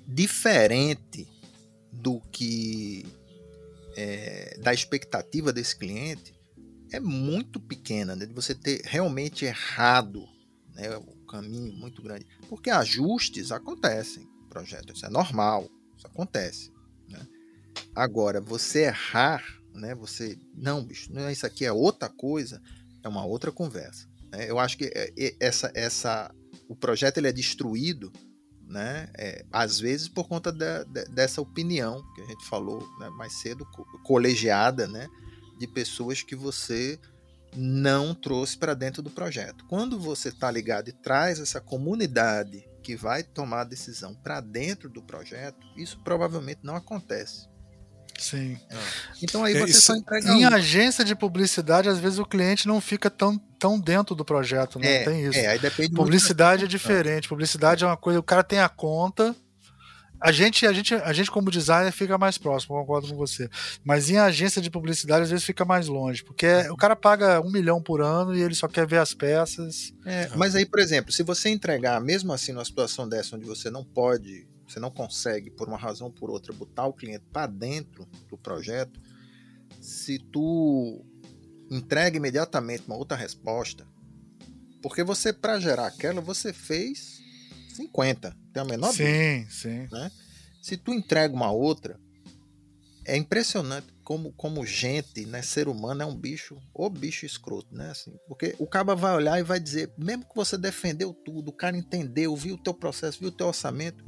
diferente 0.07 1.29
do 1.92 2.18
que 2.33 3.05
é, 3.94 4.56
da 4.63 4.73
expectativa 4.73 5.52
desse 5.52 5.77
cliente 5.77 6.33
é 6.90 6.98
muito 6.98 7.61
pequena, 7.61 8.17
né? 8.17 8.25
de 8.25 8.33
você 8.33 8.54
ter 8.54 8.81
realmente 8.87 9.44
errado 9.44 10.27
né, 10.73 10.96
o 10.96 11.27
caminho 11.27 11.75
muito 11.75 12.00
grande. 12.00 12.27
Porque 12.48 12.71
ajustes 12.71 13.52
acontecem 13.52 14.27
projeto, 14.48 14.94
isso 14.94 15.04
é 15.04 15.11
normal, 15.11 15.69
isso 15.94 16.06
acontece. 16.06 16.73
Agora, 17.95 18.41
você 18.41 18.85
errar, 18.85 19.43
né? 19.75 19.95
Você, 19.95 20.38
não, 20.55 20.85
bicho, 20.85 21.13
não, 21.13 21.31
isso 21.31 21.47
aqui 21.47 21.65
é 21.65 21.73
outra 21.73 22.09
coisa, 22.09 22.61
é 23.03 23.09
uma 23.09 23.25
outra 23.25 23.51
conversa. 23.51 24.09
Né? 24.31 24.51
Eu 24.51 24.59
acho 24.59 24.77
que 24.77 24.91
é, 24.95 25.13
essa, 25.41 25.71
essa, 25.75 26.35
o 26.69 26.77
projeto 26.77 27.19
ele 27.19 27.29
é 27.29 27.33
destruído, 27.33 28.13
né? 28.67 29.11
É, 29.19 29.45
às 29.51 29.81
vezes 29.81 30.09
por 30.09 30.29
conta 30.29 30.53
dessa 31.11 31.41
opinião 31.41 32.03
que 32.15 32.23
a 32.23 32.27
gente 32.27 32.47
falou 32.47 32.81
né, 33.01 33.11
mais 33.11 33.41
cedo, 33.41 33.67
colegiada, 34.05 34.87
né? 34.87 35.09
De 35.59 35.67
pessoas 35.67 36.23
que 36.23 36.37
você 36.37 36.99
não 37.57 38.15
trouxe 38.15 38.57
para 38.57 38.75
dentro 38.75 39.03
do 39.03 39.11
projeto. 39.11 39.65
Quando 39.67 39.99
você 39.99 40.29
está 40.29 40.49
ligado 40.51 40.88
e 40.88 40.93
traz 40.93 41.41
essa 41.41 41.61
comunidade 41.61 42.65
que 42.83 42.95
vai 42.95 43.23
tomar 43.25 43.63
a 43.63 43.65
decisão 43.65 44.15
para 44.15 44.41
dentro 44.41 44.88
do 44.88 45.03
projeto, 45.03 45.67
isso 45.77 46.01
provavelmente 46.03 46.61
não 46.63 46.77
acontece. 46.77 47.50
Sim. 48.21 48.58
É. 48.68 48.77
Então 49.23 49.42
aí 49.42 49.56
é 49.56 49.60
você 49.60 49.79
é, 49.79 49.81
só 49.81 49.96
entrega. 49.96 50.31
Em 50.31 50.46
um. 50.46 50.48
agência 50.48 51.02
de 51.02 51.14
publicidade, 51.14 51.88
às 51.88 51.98
vezes 51.98 52.18
o 52.18 52.27
cliente 52.27 52.68
não 52.68 52.79
fica 52.79 53.08
tão, 53.08 53.38
tão 53.58 53.81
dentro 53.81 54.14
do 54.14 54.25
projeto, 54.25 54.79
não 54.79 54.87
é, 54.87 55.04
tem 55.04 55.25
isso. 55.25 55.38
É, 55.38 55.46
aí 55.46 55.58
depende 55.58 55.94
Publicidade 55.94 56.64
é 56.64 56.68
diferente. 56.68 57.29
Publicidade 57.29 57.83
é 57.83 57.87
uma 57.87 57.96
coisa, 57.96 58.21
o 58.21 58.23
cara 58.23 58.44
tem 58.44 58.60
a 58.60 58.68
conta. 58.68 59.35
A 60.21 60.31
gente, 60.31 60.66
a 60.66 60.73
gente, 60.73 60.94
a 60.94 61.14
gente 61.14 61.31
como 61.31 61.50
designer 61.50 61.90
fica 61.92 62.18
mais 62.18 62.37
próximo, 62.37 62.79
concordo 62.79 63.08
com 63.08 63.16
você. 63.16 63.48
Mas 63.83 64.10
em 64.10 64.18
agência 64.18 64.60
de 64.60 64.71
publicidade 64.71 65.23
às 65.23 65.31
vezes 65.31 65.46
fica 65.46 65.64
mais 65.64 65.87
longe, 65.87 66.23
porque 66.23 66.46
o 66.71 66.77
cara 66.77 66.94
paga 66.94 67.40
um 67.40 67.50
milhão 67.50 67.83
por 67.83 68.02
ano 68.02 68.37
e 68.37 68.42
ele 68.42 68.54
só 68.54 68.68
quer 68.68 68.87
ver 68.87 68.98
as 68.98 69.14
peças. 69.14 69.94
É, 70.04 70.29
mas 70.37 70.54
aí, 70.54 70.66
por 70.66 70.79
exemplo, 70.79 71.10
se 71.10 71.23
você 71.23 71.48
entregar, 71.48 71.98
mesmo 72.02 72.35
assim, 72.35 72.52
numa 72.52 72.66
situação 72.66 73.08
dessa 73.08 73.35
onde 73.35 73.46
você 73.46 73.71
não 73.71 73.83
pode 73.83 74.46
você 74.71 74.81
não 74.81 74.90
consegue, 74.90 75.50
por 75.50 75.68
uma 75.68 75.77
razão 75.77 76.08
ou 76.08 76.12
por 76.12 76.31
outra, 76.31 76.52
botar 76.52 76.87
o 76.87 76.92
cliente 76.92 77.25
para 77.33 77.46
dentro 77.46 78.06
do 78.29 78.38
projeto, 78.38 79.00
se 79.81 80.18
tu 80.18 81.04
entrega 81.71 82.16
imediatamente 82.16 82.85
uma 82.87 82.96
outra 82.96 83.16
resposta, 83.16 83.87
porque 84.83 85.02
você, 85.02 85.33
para 85.33 85.60
gerar 85.60 85.87
aquela, 85.87 86.21
você 86.21 86.52
fez 86.52 87.21
50, 87.75 88.37
tem 88.52 88.62
a 88.62 88.64
menor 88.64 88.92
sim, 88.92 89.04
dúvida. 89.04 89.50
Sim, 89.50 89.88
né? 89.90 90.10
Se 90.62 90.77
tu 90.77 90.92
entrega 90.92 91.35
uma 91.35 91.50
outra, 91.50 91.98
é 93.04 93.16
impressionante 93.16 93.88
como, 94.04 94.33
como 94.33 94.66
gente, 94.66 95.25
né, 95.25 95.40
ser 95.40 95.68
humano 95.68 96.02
é 96.02 96.06
um 96.06 96.16
bicho, 96.16 96.60
ou 96.75 96.90
bicho 96.90 97.25
escroto, 97.25 97.75
né, 97.75 97.90
assim, 97.90 98.12
porque 98.27 98.54
o 98.58 98.66
cara 98.66 98.94
vai 98.94 99.14
olhar 99.14 99.38
e 99.38 99.42
vai 99.42 99.60
dizer, 99.60 99.92
mesmo 99.96 100.25
que 100.25 100.35
você 100.35 100.58
defendeu 100.58 101.12
tudo, 101.12 101.48
o 101.48 101.52
cara 101.52 101.77
entendeu, 101.77 102.35
viu 102.35 102.56
o 102.56 102.62
teu 102.62 102.75
processo, 102.75 103.21
viu 103.21 103.29
o 103.29 103.33
teu 103.33 103.46
orçamento, 103.46 104.04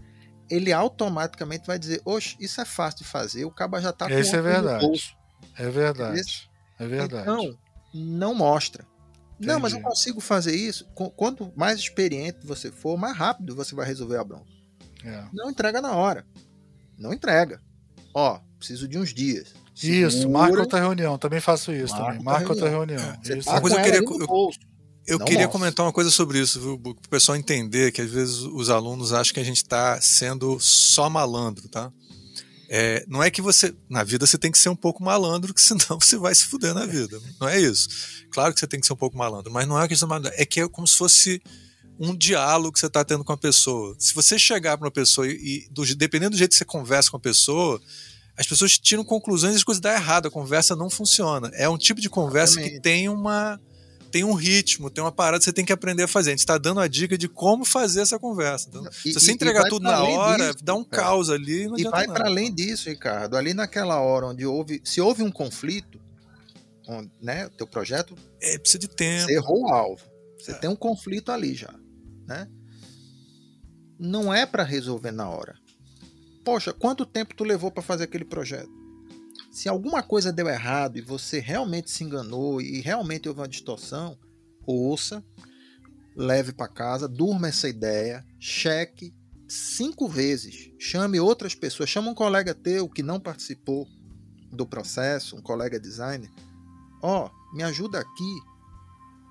ele 0.50 0.72
automaticamente 0.72 1.66
vai 1.66 1.78
dizer, 1.78 2.00
oxe, 2.04 2.36
isso 2.40 2.60
é 2.60 2.64
fácil 2.64 2.98
de 2.98 3.04
fazer, 3.04 3.44
o 3.44 3.50
caba 3.50 3.80
já 3.80 3.90
está 3.90 4.08
com 4.08 4.14
Isso 4.14 4.36
é 4.36 4.42
verdade. 4.42 5.16
É 5.56 5.70
verdade. 5.70 6.50
É 6.78 6.86
verdade. 6.86 7.22
Então, 7.22 7.58
não 7.94 8.34
mostra. 8.34 8.86
Entendi. 9.34 9.46
Não, 9.46 9.60
mas 9.60 9.72
eu 9.72 9.80
consigo 9.80 10.20
fazer 10.20 10.54
isso. 10.54 10.86
Quanto 10.94 11.52
mais 11.56 11.78
experiente 11.78 12.46
você 12.46 12.70
for, 12.70 12.96
mais 12.96 13.16
rápido 13.16 13.56
você 13.56 13.74
vai 13.74 13.86
resolver 13.86 14.16
a 14.16 14.24
bronca. 14.24 14.46
É. 15.04 15.24
Não 15.32 15.50
entrega 15.50 15.80
na 15.80 15.96
hora. 15.96 16.24
Não 16.96 17.12
entrega. 17.12 17.60
Ó, 18.14 18.38
preciso 18.58 18.86
de 18.86 18.98
uns 18.98 19.12
dias. 19.12 19.52
Segura, 19.74 20.08
isso, 20.08 20.30
marca 20.30 20.60
outra 20.60 20.78
reunião. 20.78 21.18
Também 21.18 21.40
faço 21.40 21.72
isso 21.72 21.94
marca 21.94 22.10
também. 22.10 22.24
Marca 22.24 22.48
outra 22.50 22.68
reunião. 22.68 23.04
Outra 23.04 23.20
reunião. 23.24 23.40
É. 23.40 23.44
Tá 23.44 23.50
uma 23.52 23.60
coisa 23.60 23.76
eu 23.78 23.84
queria. 23.84 23.98
Eu, 23.98 24.50
eu 25.06 25.18
não 25.18 25.24
queria 25.24 25.46
mostra. 25.46 25.58
comentar 25.58 25.86
uma 25.86 25.92
coisa 25.92 26.10
sobre 26.10 26.38
isso, 26.40 26.60
viu, 26.60 26.78
para 26.78 26.90
o 26.90 27.08
pessoal 27.08 27.36
entender 27.36 27.92
que 27.92 28.00
às 28.00 28.10
vezes 28.10 28.36
os 28.36 28.70
alunos 28.70 29.12
acham 29.12 29.34
que 29.34 29.40
a 29.40 29.44
gente 29.44 29.58
está 29.58 30.00
sendo 30.00 30.58
só 30.60 31.10
malandro, 31.10 31.68
tá? 31.68 31.92
É, 32.68 33.04
não 33.06 33.22
é 33.22 33.30
que 33.30 33.42
você. 33.42 33.74
Na 33.88 34.02
vida 34.02 34.26
você 34.26 34.38
tem 34.38 34.50
que 34.50 34.56
ser 34.56 34.70
um 34.70 34.76
pouco 34.76 35.04
malandro, 35.04 35.52
que 35.52 35.60
senão 35.62 36.00
você 36.00 36.16
vai 36.16 36.34
se 36.34 36.44
fuder 36.44 36.72
na 36.72 36.86
vida. 36.86 37.20
Não 37.38 37.46
é 37.46 37.60
isso. 37.60 37.88
Claro 38.30 38.54
que 38.54 38.60
você 38.60 38.66
tem 38.66 38.80
que 38.80 38.86
ser 38.86 38.94
um 38.94 38.96
pouco 38.96 39.16
malandro, 39.16 39.52
mas 39.52 39.68
não 39.68 39.76
é 39.76 39.82
uma 39.82 39.88
questão 39.88 40.08
malandro. 40.08 40.32
É 40.36 40.46
que 40.46 40.60
é 40.60 40.68
como 40.68 40.86
se 40.86 40.96
fosse 40.96 41.42
um 41.98 42.16
diálogo 42.16 42.72
que 42.72 42.80
você 42.80 42.86
está 42.86 43.04
tendo 43.04 43.24
com 43.24 43.32
a 43.32 43.36
pessoa. 43.36 43.94
Se 43.98 44.14
você 44.14 44.38
chegar 44.38 44.78
para 44.78 44.86
uma 44.86 44.90
pessoa 44.90 45.28
e, 45.28 45.32
e 45.32 45.68
do, 45.70 45.84
dependendo 45.94 46.30
do 46.30 46.38
jeito 46.38 46.52
que 46.52 46.56
você 46.56 46.64
conversa 46.64 47.10
com 47.10 47.18
a 47.18 47.20
pessoa, 47.20 47.78
as 48.38 48.46
pessoas 48.46 48.78
tiram 48.78 49.04
conclusões 49.04 49.52
e 49.52 49.56
as 49.56 49.64
coisas 49.64 49.80
dão 49.80 49.92
errado, 49.92 50.28
a 50.28 50.30
conversa 50.30 50.74
não 50.74 50.88
funciona. 50.88 51.50
É 51.52 51.68
um 51.68 51.76
tipo 51.76 52.00
de 52.00 52.08
conversa 52.08 52.54
Exatamente. 52.54 52.76
que 52.76 52.80
tem 52.80 53.08
uma 53.08 53.60
tem 54.12 54.22
um 54.22 54.34
ritmo, 54.34 54.90
tem 54.90 55.02
uma 55.02 55.10
parada 55.10 55.38
que 55.38 55.44
você 55.46 55.52
tem 55.54 55.64
que 55.64 55.72
aprender 55.72 56.02
a 56.02 56.08
fazer. 56.08 56.30
A 56.30 56.32
gente 56.32 56.40
está 56.40 56.58
dando 56.58 56.80
a 56.80 56.86
dica 56.86 57.16
de 57.16 57.28
como 57.28 57.64
fazer 57.64 58.02
essa 58.02 58.18
conversa. 58.18 58.68
Então, 58.68 58.86
e, 59.06 59.12
se 59.12 59.14
você 59.14 59.32
entregar 59.32 59.68
tudo 59.70 59.84
na 59.84 60.04
hora, 60.04 60.52
disso, 60.52 60.62
dá 60.62 60.74
um 60.74 60.84
cara. 60.84 61.04
caos 61.04 61.30
ali. 61.30 61.66
e 61.78 61.84
vai 61.84 62.06
para 62.06 62.26
além 62.26 62.54
disso, 62.54 62.90
Ricardo. 62.90 63.38
Ali 63.38 63.54
naquela 63.54 63.98
hora 64.00 64.26
onde 64.26 64.44
houve. 64.44 64.82
Se 64.84 65.00
houve 65.00 65.22
um 65.22 65.30
conflito, 65.30 65.98
onde, 66.86 67.10
né, 67.22 67.46
o 67.46 67.50
teu 67.50 67.66
projeto. 67.66 68.14
É, 68.38 68.58
precisa 68.58 68.78
de 68.78 68.88
tempo. 68.88 69.24
Você 69.24 69.32
errou 69.32 69.62
o 69.62 69.68
alvo. 69.68 70.02
Você 70.38 70.52
é. 70.52 70.54
tem 70.54 70.68
um 70.68 70.76
conflito 70.76 71.32
ali 71.32 71.54
já. 71.54 71.72
Né? 72.26 72.46
Não 73.98 74.32
é 74.32 74.44
para 74.44 74.62
resolver 74.62 75.10
na 75.10 75.30
hora. 75.30 75.56
Poxa, 76.44 76.72
quanto 76.72 77.06
tempo 77.06 77.34
tu 77.34 77.44
levou 77.44 77.70
para 77.70 77.82
fazer 77.82 78.04
aquele 78.04 78.26
projeto? 78.26 78.81
Se 79.52 79.68
alguma 79.68 80.02
coisa 80.02 80.32
deu 80.32 80.48
errado 80.48 80.96
e 80.96 81.02
você 81.02 81.38
realmente 81.38 81.90
se 81.90 82.02
enganou 82.02 82.58
e 82.58 82.80
realmente 82.80 83.28
houve 83.28 83.42
uma 83.42 83.46
distorção, 83.46 84.18
ouça, 84.66 85.22
leve 86.16 86.54
para 86.54 86.72
casa, 86.72 87.06
durma 87.06 87.48
essa 87.48 87.68
ideia, 87.68 88.24
cheque 88.40 89.14
cinco 89.46 90.08
vezes, 90.08 90.72
chame 90.78 91.20
outras 91.20 91.54
pessoas, 91.54 91.90
chama 91.90 92.10
um 92.10 92.14
colega 92.14 92.54
teu 92.54 92.88
que 92.88 93.02
não 93.02 93.20
participou 93.20 93.86
do 94.50 94.66
processo, 94.66 95.36
um 95.36 95.42
colega 95.42 95.78
designer, 95.78 96.30
ó, 97.02 97.26
oh, 97.26 97.54
me 97.54 97.62
ajuda 97.62 98.00
aqui, 98.00 98.38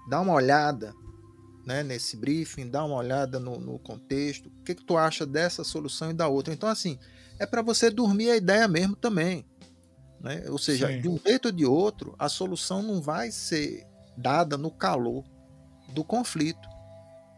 dá 0.08 0.22
uma 0.22 0.34
olhada 0.34 0.94
né, 1.66 1.82
nesse 1.82 2.16
briefing, 2.16 2.70
dá 2.70 2.86
uma 2.86 2.98
olhada 2.98 3.40
no, 3.40 3.60
no 3.60 3.80
contexto, 3.80 4.50
o 4.50 4.64
que, 4.64 4.76
que 4.76 4.86
tu 4.86 4.98
acha 4.98 5.26
dessa 5.26 5.64
solução 5.64 6.12
e 6.12 6.14
da 6.14 6.28
outra. 6.28 6.54
Então, 6.54 6.70
assim, 6.70 7.00
é 7.40 7.46
para 7.48 7.64
você 7.64 7.90
dormir 7.90 8.30
a 8.30 8.38
ideia 8.38 8.68
mesmo 8.68 8.96
também. 8.96 9.44
Né? 10.22 10.44
Ou 10.50 10.58
seja, 10.58 10.88
Sim. 10.88 11.02
de 11.02 11.10
um 11.10 11.20
jeito 11.26 11.48
ou 11.48 11.52
de 11.52 11.66
outro, 11.66 12.16
a 12.18 12.30
solução 12.30 12.84
não 12.84 13.02
vai 13.02 13.32
ser 13.32 13.86
dada 14.16 14.58
no 14.58 14.70
calor 14.70 15.24
do 15.90 16.04
conflito. 16.04 16.70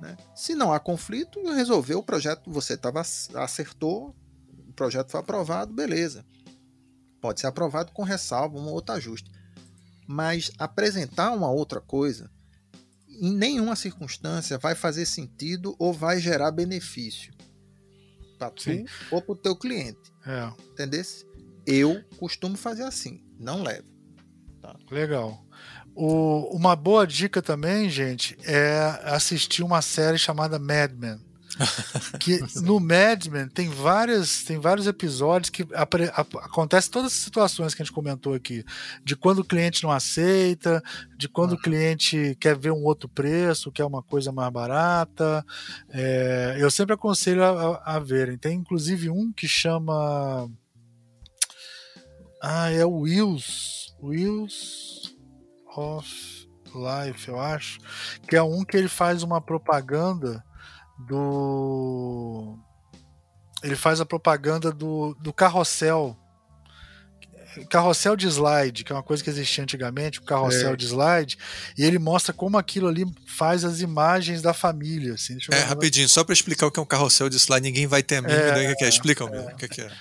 Né? 0.02 0.18
Se 0.36 0.54
não 0.54 0.74
há 0.74 0.80
conflito, 0.80 1.42
resolveu 1.54 2.00
o 2.00 2.04
projeto, 2.04 2.52
você 2.52 2.76
tava, 2.76 3.02
acertou, 3.02 4.14
o 4.68 4.74
projeto 4.74 5.12
foi 5.12 5.20
aprovado, 5.20 5.74
beleza. 5.74 6.26
Pode 7.22 7.40
ser 7.40 7.48
aprovado 7.48 7.94
com 7.94 8.04
ressalva, 8.04 8.60
um 8.60 8.70
outro 8.70 8.96
ajuste. 8.96 9.32
Mas 10.06 10.52
apresentar 10.60 11.32
uma 11.32 11.50
outra 11.50 11.80
coisa, 11.80 12.30
em 13.08 13.34
nenhuma 13.34 13.78
circunstância 13.78 14.58
vai 14.58 14.76
fazer 14.76 15.06
sentido 15.06 15.74
ou 15.80 15.94
vai 15.94 16.20
gerar 16.20 16.52
benefício 16.52 17.34
para 18.38 18.50
tu 18.50 18.64
Sim. 18.64 18.86
ou 19.10 19.22
para 19.22 19.32
o 19.32 19.36
teu 19.38 19.56
cliente. 19.56 20.12
É. 20.26 20.52
Entendeu? 20.72 21.02
Eu 21.66 22.04
costumo 22.18 22.58
fazer 22.58 22.84
assim, 22.84 23.24
não 23.40 23.64
levo. 23.64 23.88
Tá? 24.62 24.76
Legal. 24.92 25.44
O, 25.96 26.56
uma 26.56 26.76
boa 26.76 27.06
dica 27.06 27.42
também, 27.42 27.90
gente, 27.90 28.38
é 28.44 29.00
assistir 29.04 29.64
uma 29.64 29.82
série 29.82 30.18
chamada 30.18 30.58
Mad 30.58 30.92
Men. 30.94 31.20
que 32.20 32.40
no 32.64 32.80
Mad 32.80 33.28
Men 33.28 33.48
tem 33.48 33.70
várias 33.70 34.44
tem 34.44 34.60
vários 34.60 34.88
episódios 34.88 35.52
que 35.52 35.68
apre, 35.76 36.06
acontece 36.06 36.90
todas 36.90 37.14
as 37.14 37.20
situações 37.20 37.76
que 37.76 37.82
a 37.84 37.86
gente 37.86 37.94
comentou 37.94 38.34
aqui 38.34 38.66
de 39.04 39.16
quando 39.16 39.40
o 39.40 39.46
cliente 39.46 39.84
não 39.84 39.92
aceita 39.92 40.82
de 41.16 41.30
quando 41.30 41.54
o 41.54 41.62
cliente 41.62 42.36
quer 42.40 42.58
ver 42.58 42.72
um 42.72 42.84
outro 42.84 43.08
preço 43.08 43.72
quer 43.72 43.86
uma 43.86 44.02
coisa 44.02 44.32
mais 44.32 44.52
barata 44.52 45.46
é, 45.92 46.56
eu 46.58 46.72
sempre 46.72 46.96
aconselho 46.96 47.44
a, 47.44 47.78
a, 47.86 47.96
a 47.98 48.00
verem 48.00 48.36
tem 48.36 48.58
inclusive 48.58 49.12
um 49.12 49.32
que 49.32 49.48
chama 49.48 50.50
ah, 52.46 52.70
é 52.70 52.86
o 52.86 53.00
Wheels. 53.00 53.96
Wheels 54.04 55.16
of 55.78 56.10
Life, 56.76 57.30
eu 57.30 57.40
acho. 57.40 57.80
Que 58.28 58.36
é 58.36 58.44
um 58.44 58.66
que 58.66 58.76
ele 58.76 58.90
faz 58.90 59.24
uma 59.24 59.40
propaganda 59.40 60.44
do. 61.08 62.60
Ele 63.64 63.78
faz 63.78 64.02
a 64.02 64.06
propaganda 64.06 64.74
do, 64.74 65.16
do 65.22 65.32
carrossel. 65.32 66.18
Carrossel 67.70 68.16
de 68.18 68.28
slide, 68.28 68.84
que 68.84 68.92
é 68.92 68.96
uma 68.96 69.04
coisa 69.04 69.24
que 69.24 69.30
existia 69.30 69.64
antigamente, 69.64 70.20
o 70.20 70.24
carrossel 70.24 70.74
é. 70.74 70.76
de 70.76 70.86
slide, 70.86 71.38
e 71.78 71.86
ele 71.86 72.00
mostra 72.00 72.34
como 72.34 72.58
aquilo 72.58 72.88
ali 72.88 73.06
faz 73.28 73.64
as 73.64 73.80
imagens 73.80 74.42
da 74.42 74.56
família. 74.56 75.14
Assim. 75.14 75.38
é, 75.52 75.60
rapidinho, 75.60 76.10
só 76.10 76.24
para 76.24 76.34
explicar 76.34 76.66
o 76.66 76.72
que 76.72 76.80
é 76.80 76.84
um 76.84 76.86
carrossel 76.86 77.30
de 77.30 77.38
slide, 77.38 77.62
ninguém 77.62 77.86
vai 77.86 78.02
ter 78.02 78.18
a 78.18 78.22
mínima 78.24 78.42
é, 78.42 78.50
ideia 78.50 78.70
do 78.70 78.76
que 78.76 78.84
é. 78.84 78.90
Explica, 78.90 79.24
é. 79.24 79.54
o 79.54 79.56
que 79.56 79.82
é. 79.82 79.92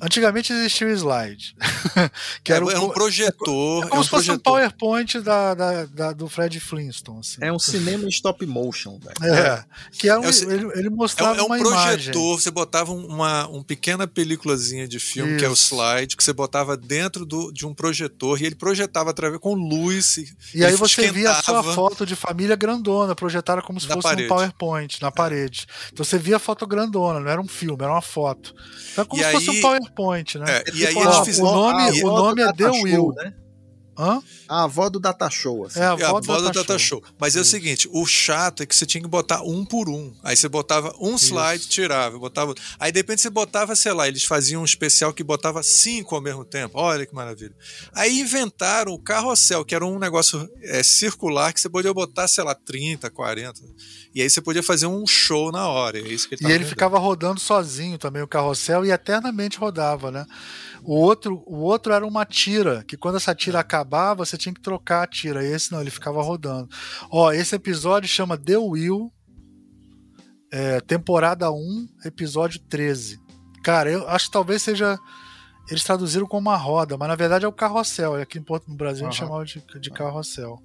Antigamente 0.00 0.52
existia 0.52 0.86
o 0.86 0.90
slide. 0.90 1.54
que 2.42 2.52
era, 2.52 2.64
é, 2.72 2.78
um, 2.78 2.86
um 2.86 2.90
projetor. 2.90 3.84
É, 3.84 3.88
como 3.88 3.94
é 3.96 4.00
um 4.00 4.02
se 4.02 4.10
fosse 4.10 4.26
projetor. 4.26 4.36
um 4.36 4.38
PowerPoint 4.38 5.20
da, 5.20 5.54
da, 5.54 5.84
da, 5.86 6.12
do 6.12 6.28
Fred 6.28 6.58
Flintstone. 6.60 7.20
Assim. 7.20 7.38
É 7.40 7.52
um 7.52 7.58
cinema 7.58 8.04
em 8.04 8.08
stop 8.08 8.44
motion. 8.46 8.98
Velho. 8.98 9.34
É. 9.34 9.64
Que 9.92 10.08
é 10.08 10.18
um, 10.18 10.24
ele, 10.24 10.70
ele 10.74 10.90
mostrava 10.90 11.38
é, 11.38 11.42
um 11.42 11.46
uma 11.46 11.58
projetor, 11.58 11.92
imagem. 11.92 12.12
você 12.12 12.50
botava 12.50 12.92
uma, 12.92 13.46
uma 13.48 13.64
pequena 13.64 14.06
peliculazinha 14.06 14.86
de 14.86 14.98
filme, 14.98 15.32
Isso. 15.32 15.38
que 15.38 15.44
é 15.44 15.48
o 15.48 15.54
slide, 15.54 16.16
que 16.16 16.24
você 16.24 16.32
botava 16.32 16.76
dentro 16.76 17.24
do, 17.24 17.52
de 17.52 17.66
um 17.66 17.74
projetor 17.74 18.40
e 18.40 18.46
ele 18.46 18.54
projetava 18.54 19.10
através 19.10 19.40
com 19.40 19.54
luz. 19.54 20.16
E, 20.16 20.36
e 20.54 20.64
aí 20.64 20.74
você 20.74 21.10
via 21.10 21.30
a 21.30 21.42
sua 21.42 21.62
foto 21.62 22.04
de 22.04 22.16
família 22.16 22.56
grandona, 22.56 23.14
projetada 23.14 23.62
como 23.62 23.80
se 23.80 23.86
fosse 23.86 24.00
parede. 24.00 24.24
um 24.24 24.28
PowerPoint 24.28 25.02
na 25.02 25.10
parede. 25.10 25.66
Então 25.92 26.04
você 26.04 26.18
via 26.18 26.36
a 26.36 26.38
foto 26.38 26.66
grandona, 26.66 27.20
não 27.20 27.30
era 27.30 27.40
um 27.40 27.48
filme, 27.48 27.82
era 27.82 27.92
uma 27.92 28.02
foto. 28.02 28.54
Então 28.92 29.02
é 29.02 29.06
como 29.06 29.20
e 29.20 29.24
se 29.24 29.28
aí, 29.28 29.32
fosse 29.34 29.50
um 29.50 29.60
PowerPoint, 29.60 29.93
né? 30.38 30.44
É, 30.48 30.64
e 30.74 30.86
aí 30.86 30.96
eles 30.96 31.18
fizeram. 31.20 31.48
O 31.48 31.54
nome, 31.54 32.02
o 32.02 32.08
nome 32.08 32.42
é 32.42 32.52
The 32.52 32.70
Will. 32.70 33.14
Né? 33.16 33.32
Hã? 33.96 34.22
A 34.48 34.64
avó 34.64 34.88
do 34.88 34.98
Data 34.98 35.28
Show. 35.30 35.66
Assim. 35.66 35.80
É 35.80 35.84
a 35.84 35.92
avó, 35.92 36.02
é, 36.02 36.04
a 36.04 36.08
avó 36.08 36.20
do, 36.20 36.26
do 36.26 36.42
Data, 36.44 36.58
Data 36.60 36.78
Show. 36.78 37.00
Show. 37.00 37.14
Mas 37.18 37.36
é 37.36 37.40
o 37.40 37.44
seguinte: 37.44 37.88
o 37.92 38.06
chato 38.06 38.62
é 38.62 38.66
que 38.66 38.74
você 38.74 38.84
tinha 38.86 39.02
que 39.02 39.08
botar 39.08 39.42
um 39.42 39.64
por 39.64 39.88
um. 39.88 40.12
Aí 40.22 40.36
você 40.36 40.48
botava 40.48 40.94
um 41.00 41.14
Isso. 41.14 41.26
slide, 41.26 41.68
tirava, 41.68 42.18
botava. 42.18 42.54
Aí 42.78 42.92
de 42.92 42.98
repente 42.98 43.22
você 43.22 43.30
botava, 43.30 43.74
sei 43.76 43.92
lá, 43.92 44.08
eles 44.08 44.24
faziam 44.24 44.62
um 44.62 44.64
especial 44.64 45.12
que 45.12 45.22
botava 45.22 45.62
cinco 45.62 46.14
ao 46.14 46.20
mesmo 46.20 46.44
tempo. 46.44 46.78
Olha 46.78 47.06
que 47.06 47.14
maravilha. 47.14 47.54
Aí 47.92 48.20
inventaram 48.20 48.92
o 48.92 48.98
carrossel, 48.98 49.64
que 49.64 49.74
era 49.74 49.84
um 49.84 49.98
negócio 49.98 50.48
é, 50.62 50.82
circular 50.82 51.52
que 51.52 51.60
você 51.60 51.68
podia 51.68 51.92
botar, 51.92 52.28
sei 52.28 52.44
lá, 52.44 52.54
30, 52.54 53.10
40. 53.10 53.60
E 54.14 54.22
aí 54.22 54.30
você 54.30 54.40
podia 54.40 54.62
fazer 54.62 54.86
um 54.86 55.06
show 55.06 55.50
na 55.50 55.68
hora. 55.68 55.98
É 55.98 56.02
isso 56.02 56.28
que 56.28 56.34
ele 56.34 56.46
e 56.46 56.52
ele 56.52 56.64
ficava 56.64 56.98
rodando 56.98 57.40
sozinho 57.40 57.98
também, 57.98 58.22
o 58.22 58.28
carrossel, 58.28 58.84
e 58.84 58.90
eternamente 58.90 59.58
rodava, 59.58 60.10
né? 60.10 60.26
O 60.86 60.96
outro, 60.96 61.42
o 61.46 61.60
outro 61.60 61.94
era 61.94 62.06
uma 62.06 62.26
tira, 62.26 62.84
que 62.84 62.94
quando 62.94 63.16
essa 63.16 63.34
tira 63.34 63.58
acabava, 63.58 64.24
você 64.24 64.36
tinha 64.36 64.54
que 64.54 64.60
trocar 64.60 65.02
a 65.02 65.06
tira. 65.06 65.42
Esse 65.42 65.72
não, 65.72 65.80
ele 65.80 65.90
ficava 65.90 66.22
rodando. 66.22 66.68
Ó, 67.10 67.32
esse 67.32 67.56
episódio 67.56 68.06
chama 68.06 68.36
The 68.36 68.58
Will, 68.58 69.10
é, 70.52 70.80
temporada 70.82 71.50
1, 71.50 71.88
episódio 72.04 72.60
13. 72.60 73.18
Cara, 73.62 73.90
eu 73.90 74.06
acho 74.10 74.26
que 74.26 74.32
talvez 74.32 74.62
seja. 74.62 74.98
Eles 75.70 75.82
traduziram 75.82 76.26
como 76.26 76.50
uma 76.50 76.56
roda, 76.58 76.98
mas 76.98 77.08
na 77.08 77.16
verdade 77.16 77.46
é 77.46 77.48
o 77.48 77.52
carrossel. 77.52 78.16
Aqui 78.16 78.38
no 78.38 78.76
Brasil 78.76 79.04
uhum. 79.04 79.08
a 79.08 79.10
gente 79.10 79.18
chamava 79.18 79.44
de, 79.46 79.64
de 79.80 79.90
carrossel. 79.90 80.62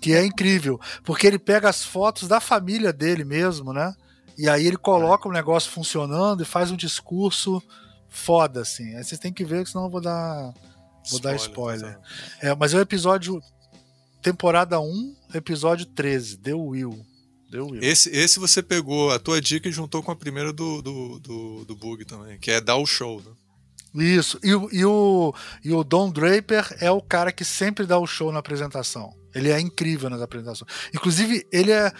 Que 0.00 0.14
é 0.14 0.24
incrível, 0.24 0.80
porque 1.04 1.26
ele 1.26 1.38
pega 1.38 1.68
as 1.68 1.84
fotos 1.84 2.26
da 2.26 2.40
família 2.40 2.94
dele 2.94 3.24
mesmo, 3.24 3.74
né? 3.74 3.92
E 4.38 4.48
aí 4.48 4.66
ele 4.66 4.78
coloca 4.78 5.28
o 5.28 5.32
negócio 5.32 5.70
funcionando 5.70 6.42
e 6.42 6.46
faz 6.46 6.70
um 6.70 6.76
discurso 6.76 7.62
foda, 8.08 8.62
assim. 8.62 8.94
Aí 8.94 9.04
vocês 9.04 9.20
têm 9.20 9.32
que 9.32 9.44
ver, 9.44 9.66
senão 9.66 9.84
eu 9.84 9.90
vou 9.90 10.00
dar. 10.00 10.52
Vou 11.10 11.18
spoiler, 11.18 11.22
dar 11.22 11.36
spoiler. 11.36 11.98
É, 12.40 12.54
mas 12.54 12.74
é 12.74 12.78
o 12.78 12.80
episódio. 12.80 13.40
Temporada 14.20 14.80
1, 14.80 15.16
episódio 15.34 15.86
13, 15.86 16.38
The 16.38 16.54
Will. 16.54 17.06
The 17.50 17.60
Will. 17.60 17.82
Esse, 17.82 18.10
esse 18.10 18.38
você 18.38 18.62
pegou 18.62 19.12
a 19.12 19.18
tua 19.18 19.40
dica 19.40 19.68
e 19.68 19.72
juntou 19.72 20.02
com 20.02 20.10
a 20.10 20.16
primeira 20.16 20.52
do, 20.52 20.82
do, 20.82 21.20
do, 21.20 21.64
do 21.64 21.76
Bug 21.76 22.04
também, 22.04 22.38
que 22.38 22.50
é 22.50 22.60
dar 22.60 22.76
o 22.76 22.84
show, 22.84 23.22
né? 23.22 23.32
Isso. 23.94 24.38
E, 24.42 24.48
e, 24.48 24.84
o, 24.84 25.34
e 25.64 25.72
o 25.72 25.82
Don 25.82 26.10
Draper 26.10 26.76
é 26.80 26.90
o 26.90 27.00
cara 27.00 27.32
que 27.32 27.44
sempre 27.44 27.86
dá 27.86 27.98
o 27.98 28.06
show 28.06 28.30
na 28.32 28.40
apresentação. 28.40 29.14
Ele 29.34 29.50
é 29.50 29.60
incrível 29.60 30.10
nas 30.10 30.20
apresentações. 30.20 30.70
Inclusive, 30.94 31.46
ele 31.52 31.70
é 31.70 31.92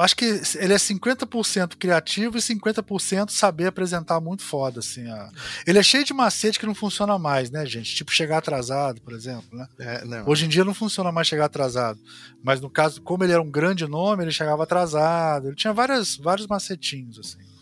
acho 0.00 0.16
que 0.16 0.24
ele 0.56 0.72
é 0.72 0.76
50% 0.76 1.76
criativo 1.76 2.36
e 2.36 2.40
50% 2.40 3.30
saber 3.30 3.66
apresentar 3.66 4.20
muito 4.20 4.42
foda, 4.42 4.80
assim. 4.80 5.08
A... 5.08 5.30
Ele 5.66 5.78
é 5.78 5.82
cheio 5.82 6.04
de 6.04 6.12
macete 6.12 6.58
que 6.58 6.66
não 6.66 6.74
funciona 6.74 7.18
mais, 7.18 7.50
né, 7.50 7.64
gente? 7.64 7.94
Tipo 7.94 8.12
chegar 8.12 8.38
atrasado, 8.38 9.00
por 9.00 9.14
exemplo, 9.14 9.46
né? 9.52 9.66
É, 9.78 10.02
Hoje 10.26 10.44
em 10.44 10.48
dia 10.48 10.64
não 10.64 10.74
funciona 10.74 11.10
mais 11.10 11.26
chegar 11.26 11.46
atrasado. 11.46 11.98
Mas 12.42 12.60
no 12.60 12.68
caso, 12.68 13.00
como 13.00 13.24
ele 13.24 13.32
era 13.32 13.42
um 13.42 13.50
grande 13.50 13.86
nome, 13.86 14.24
ele 14.24 14.32
chegava 14.32 14.62
atrasado. 14.62 15.48
Ele 15.48 15.56
tinha 15.56 15.72
várias, 15.72 16.16
vários 16.16 16.46
macetinhos, 16.46 17.18
assim 17.18 17.55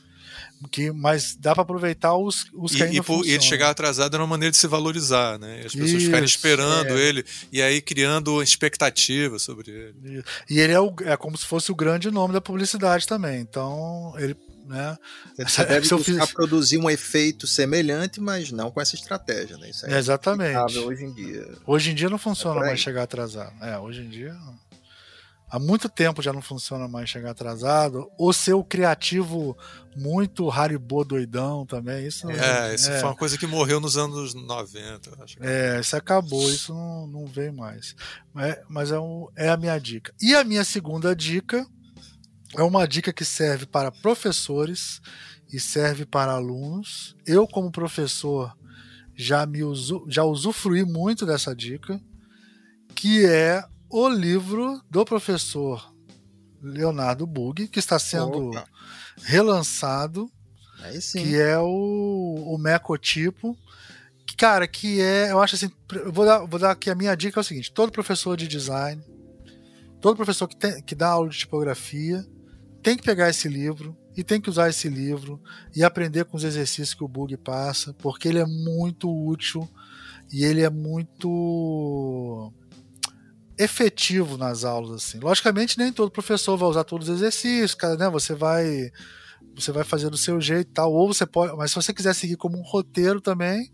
que, 0.68 0.90
mas 0.90 1.34
dá 1.34 1.54
para 1.54 1.62
aproveitar 1.62 2.16
os, 2.16 2.46
os 2.54 2.72
e, 2.72 2.82
e, 2.96 3.02
por, 3.02 3.24
e 3.24 3.32
ele 3.32 3.42
chegar 3.42 3.70
atrasado 3.70 4.14
era 4.14 4.22
uma 4.22 4.28
maneira 4.28 4.50
de 4.50 4.56
se 4.56 4.66
valorizar, 4.66 5.38
né? 5.38 5.62
As 5.64 5.72
pessoas 5.72 5.90
Isso, 5.90 6.06
ficarem 6.06 6.24
esperando 6.24 6.96
é. 6.96 7.00
ele 7.00 7.24
e 7.52 7.62
aí 7.62 7.80
criando 7.80 8.42
expectativa 8.42 9.38
sobre 9.38 9.70
ele. 9.70 10.24
E 10.48 10.60
ele 10.60 10.72
é, 10.72 10.80
o, 10.80 10.94
é 11.04 11.16
como 11.16 11.36
se 11.36 11.46
fosse 11.46 11.70
o 11.70 11.74
grande 11.74 12.10
nome 12.10 12.32
da 12.32 12.40
publicidade 12.40 13.06
também. 13.06 13.40
Então, 13.40 14.14
ele. 14.18 14.36
Né? 14.66 14.96
Você 15.38 15.62
deve 15.66 15.86
buscar 15.88 16.26
fiz... 16.26 16.32
produzir 16.32 16.78
um 16.78 16.88
efeito 16.88 17.46
semelhante, 17.46 18.18
mas 18.18 18.50
não 18.50 18.70
com 18.70 18.80
essa 18.80 18.94
estratégia, 18.94 19.58
né? 19.58 19.68
Isso 19.68 19.84
é 19.86 19.98
Exatamente. 19.98 20.78
Hoje 20.78 21.04
em 21.04 21.12
dia. 21.12 21.48
Hoje 21.66 21.90
em 21.90 21.94
dia 21.94 22.08
não 22.08 22.16
funciona 22.16 22.60
é 22.60 22.64
mais 22.68 22.80
chegar 22.80 23.02
atrasado. 23.02 23.52
É, 23.62 23.78
hoje 23.78 24.00
em 24.00 24.08
dia. 24.08 24.34
Há 25.55 25.59
muito 25.61 25.88
tempo 25.88 26.20
já 26.20 26.32
não 26.32 26.42
funciona 26.42 26.88
mais 26.88 27.09
chegar 27.09 27.30
atrasado. 27.30 28.11
Ou 28.18 28.32
ser 28.32 28.55
o 28.55 28.64
criativo 28.64 29.57
muito 29.94 30.50
Haribo 30.50 31.05
doidão 31.05 31.64
também. 31.64 32.05
Isso 32.05 32.28
é, 32.28 32.74
isso 32.74 32.90
é. 32.90 32.98
foi 32.98 33.11
uma 33.11 33.14
coisa 33.14 33.38
que 33.38 33.46
morreu 33.46 33.78
nos 33.78 33.96
anos 33.96 34.34
90, 34.34 35.22
acho. 35.22 35.36
É, 35.40 35.78
isso 35.78 35.94
acabou, 35.94 36.50
isso 36.50 36.74
não, 36.74 37.07
não 37.07 37.26
veio 37.26 37.52
mais. 37.52 37.94
É, 38.36 38.64
mas 38.68 38.90
é, 38.90 38.98
um, 38.98 39.28
é 39.36 39.48
a 39.48 39.57
minha 39.57 39.78
dica. 39.78 40.12
E 40.20 40.34
a 40.34 40.42
minha 40.42 40.64
segunda 40.64 41.14
dica 41.14 41.64
é 42.57 42.62
uma 42.64 42.84
dica 42.84 43.12
que 43.12 43.24
serve 43.24 43.64
para 43.64 43.92
professores 43.92 45.00
e 45.52 45.61
serve 45.61 46.05
para 46.05 46.32
alunos. 46.32 47.14
Eu, 47.24 47.46
como 47.46 47.70
professor, 47.70 48.52
já 49.14 49.46
me 49.46 49.62
usu, 49.62 50.05
já 50.09 50.24
usufruí 50.24 50.84
muito 50.84 51.24
dessa 51.24 51.55
dica, 51.55 52.00
que 52.92 53.24
é 53.24 53.62
o 53.97 54.09
livro 54.09 54.82
do 54.90 55.05
professor 55.05 55.95
Leonardo 56.61 57.24
Bug, 57.28 57.68
que 57.68 57.78
está 57.78 57.97
sendo 57.97 58.49
Opa. 58.49 58.66
relançado, 59.22 60.28
que 61.12 61.40
é 61.40 61.57
o, 61.61 62.34
o 62.45 62.59
Mecotipo. 62.59 63.57
Cara, 64.36 64.66
que 64.66 65.01
é, 65.01 65.30
eu 65.30 65.40
acho 65.40 65.55
assim, 65.55 65.70
eu 65.92 66.12
vou 66.12 66.26
dar, 66.26 66.45
vou 66.45 66.59
dar 66.59 66.72
aqui 66.72 66.90
a 66.90 66.95
minha 66.97 67.14
dica 67.14 67.38
é 67.38 67.42
o 67.42 67.45
seguinte: 67.45 67.72
todo 67.72 67.92
professor 67.92 68.36
de 68.36 68.49
design, 68.49 69.01
todo 70.01 70.16
professor 70.16 70.49
que, 70.49 70.57
tem, 70.57 70.82
que 70.82 70.97
dá 70.97 71.11
aula 71.11 71.28
de 71.28 71.38
tipografia, 71.38 72.26
tem 72.82 72.97
que 72.97 73.05
pegar 73.05 73.30
esse 73.30 73.49
livro 73.49 73.97
e 74.16 74.24
tem 74.24 74.40
que 74.40 74.51
usar 74.51 74.68
esse 74.68 74.88
livro 74.88 75.40
e 75.72 75.84
aprender 75.84 76.24
com 76.24 76.36
os 76.36 76.42
exercícios 76.42 76.95
que 76.95 77.05
o 77.05 77.09
Bug 77.09 77.36
passa, 77.36 77.95
porque 77.95 78.26
ele 78.26 78.40
é 78.40 78.47
muito 78.47 79.09
útil 79.09 79.70
e 80.32 80.45
ele 80.45 80.62
é 80.62 80.70
muito 80.70 82.53
efetivo 83.59 84.36
nas 84.36 84.64
aulas 84.64 84.90
assim. 84.92 85.18
Logicamente 85.18 85.78
nem 85.78 85.92
todo 85.92 86.11
professor 86.11 86.57
vai 86.57 86.68
usar 86.68 86.84
todos 86.84 87.09
os 87.09 87.16
exercícios, 87.16 87.74
cara, 87.74 87.96
né? 87.96 88.09
Você 88.11 88.34
vai 88.34 88.90
você 89.55 89.70
vai 89.70 89.84
fazer 89.84 90.11
do 90.11 90.16
seu 90.16 90.40
jeito, 90.40 90.72
tal, 90.72 90.92
ou 90.92 91.12
você 91.12 91.24
pode, 91.24 91.57
mas 91.57 91.70
se 91.70 91.76
você 91.76 91.94
quiser 91.94 92.14
seguir 92.14 92.36
como 92.36 92.59
um 92.59 92.62
roteiro 92.62 93.20
também, 93.20 93.70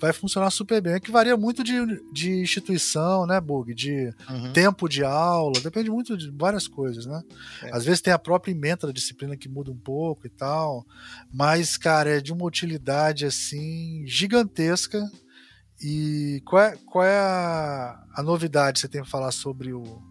vai 0.00 0.12
funcionar 0.12 0.50
super 0.50 0.80
bem. 0.80 0.94
É 0.94 1.00
que 1.00 1.10
varia 1.10 1.36
muito 1.36 1.62
de, 1.62 1.74
de 2.12 2.40
instituição, 2.40 3.26
né, 3.26 3.40
Bug? 3.40 3.74
De 3.74 4.12
uhum. 4.28 4.52
tempo 4.52 4.88
de 4.88 5.04
aula, 5.04 5.60
depende 5.60 5.90
muito 5.90 6.16
de 6.16 6.30
várias 6.30 6.66
coisas, 6.66 7.06
né? 7.06 7.22
É. 7.62 7.76
Às 7.76 7.84
vezes 7.84 8.00
tem 8.00 8.12
a 8.12 8.18
própria 8.18 8.50
emenda 8.50 8.86
da 8.86 8.92
disciplina 8.92 9.36
que 9.36 9.48
muda 9.48 9.70
um 9.70 9.76
pouco 9.76 10.26
e 10.26 10.30
tal, 10.30 10.86
mas, 11.32 11.76
cara, 11.76 12.16
é 12.16 12.20
de 12.20 12.32
uma 12.32 12.46
utilidade 12.46 13.26
assim 13.26 14.02
gigantesca 14.06 15.08
e 15.82 16.42
qual 16.44 16.62
é, 16.62 16.76
qual 16.86 17.04
é 17.04 17.18
a, 17.18 18.04
a 18.14 18.22
novidade 18.22 18.74
que 18.74 18.80
você 18.80 18.88
tem 18.88 19.00
para 19.00 19.10
falar 19.10 19.32
sobre 19.32 19.72
o. 19.72 20.02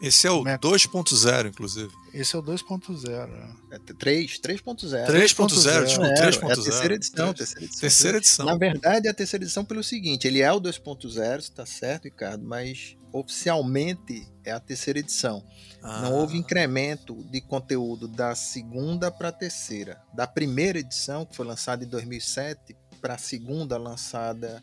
Esse 0.00 0.26
é 0.26 0.30
o 0.30 0.44
2.0, 0.44 1.48
inclusive. 1.48 1.90
Esse 2.12 2.36
é 2.36 2.38
o 2.38 2.42
2.0. 2.42 3.56
É 3.70 3.78
3, 3.78 4.40
3.0. 4.40 5.06
3.0, 5.06 5.18
desculpa, 5.22 5.48
3.0. 5.48 6.48
É 6.48 6.52
a 6.52 6.54
terceira 6.54 6.94
edição, 6.94 7.32
terceira 7.32 7.64
edição. 7.64 7.80
Terceira 7.80 8.18
edição. 8.18 8.46
Na 8.46 8.56
verdade, 8.56 9.08
é 9.08 9.10
a 9.10 9.14
terceira 9.14 9.44
edição 9.44 9.64
pelo 9.64 9.82
seguinte: 9.82 10.28
ele 10.28 10.42
é 10.42 10.52
o 10.52 10.60
2.0, 10.60 11.38
está 11.38 11.64
certo, 11.64 12.04
Ricardo, 12.04 12.44
mas 12.44 12.96
oficialmente 13.10 14.28
é 14.44 14.52
a 14.52 14.60
terceira 14.60 14.98
edição. 14.98 15.42
Ah. 15.82 16.02
Não 16.02 16.14
houve 16.14 16.36
incremento 16.36 17.24
de 17.30 17.40
conteúdo 17.40 18.06
da 18.06 18.34
segunda 18.34 19.10
para 19.10 19.28
a 19.28 19.32
terceira. 19.32 20.02
Da 20.12 20.26
primeira 20.26 20.78
edição, 20.78 21.24
que 21.24 21.34
foi 21.34 21.46
lançada 21.46 21.84
em 21.84 21.88
2007, 21.88 22.76
para 23.00 23.14
a 23.14 23.18
segunda, 23.18 23.78
lançada 23.78 24.62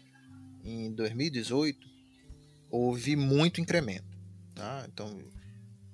em 0.63 0.91
2018, 0.91 1.87
houve 2.69 3.15
muito 3.15 3.59
incremento. 3.59 4.17
Tá? 4.55 4.85
Então, 4.91 5.19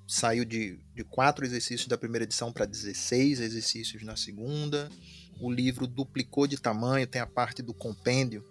saiu 0.08 0.46
de, 0.46 0.80
de 0.96 1.04
quatro 1.04 1.46
exercícios 1.46 1.88
da 1.88 1.98
primeira 1.98 2.24
edição 2.24 2.52
para 2.52 2.66
16 2.66 3.40
exercícios 3.40 4.04
na 4.04 4.16
segunda. 4.16 4.90
O 5.40 5.52
livro 5.52 5.88
duplicou 5.88 6.48
de 6.48 6.58
tamanho, 6.58 7.08
tem 7.08 7.22
a 7.22 7.28
parte 7.28 7.62
do 7.62 7.74
compêndio, 7.74 8.44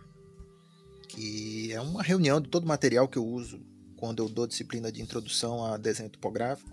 que 1.08 1.72
é 1.72 1.80
uma 1.80 2.02
reunião 2.02 2.40
de 2.40 2.48
todo 2.48 2.64
o 2.64 2.68
material 2.68 3.08
que 3.08 3.18
eu 3.18 3.26
uso 3.26 3.60
quando 3.96 4.22
eu 4.22 4.28
dou 4.28 4.46
disciplina 4.46 4.92
de 4.92 5.02
introdução 5.02 5.64
a 5.64 5.76
desenho 5.76 6.08
topográfico. 6.08 6.70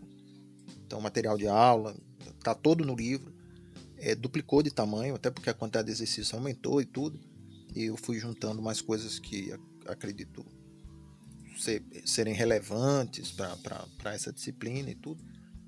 Então, 0.85 1.01
material 1.01 1.37
de 1.37 1.47
aula, 1.47 1.95
está 2.37 2.53
todo 2.53 2.85
no 2.85 2.95
livro. 2.95 3.33
É, 3.97 4.13
duplicou 4.13 4.61
de 4.61 4.69
tamanho, 4.69 5.15
até 5.15 5.31
porque 5.31 5.49
a 5.49 5.53
quantidade 5.53 5.87
de 5.87 5.93
exercícios 5.93 6.33
aumentou 6.33 6.79
e 6.79 6.85
tudo. 6.85 7.19
E 7.75 7.85
eu 7.85 7.97
fui 7.97 8.19
juntando 8.19 8.61
mais 8.61 8.81
coisas 8.81 9.19
que 9.19 9.53
acredito 9.85 10.45
ser, 11.57 11.83
serem 12.05 12.33
relevantes 12.33 13.31
para 13.31 14.13
essa 14.13 14.31
disciplina 14.31 14.89
e 14.89 14.95
tudo. 14.95 15.23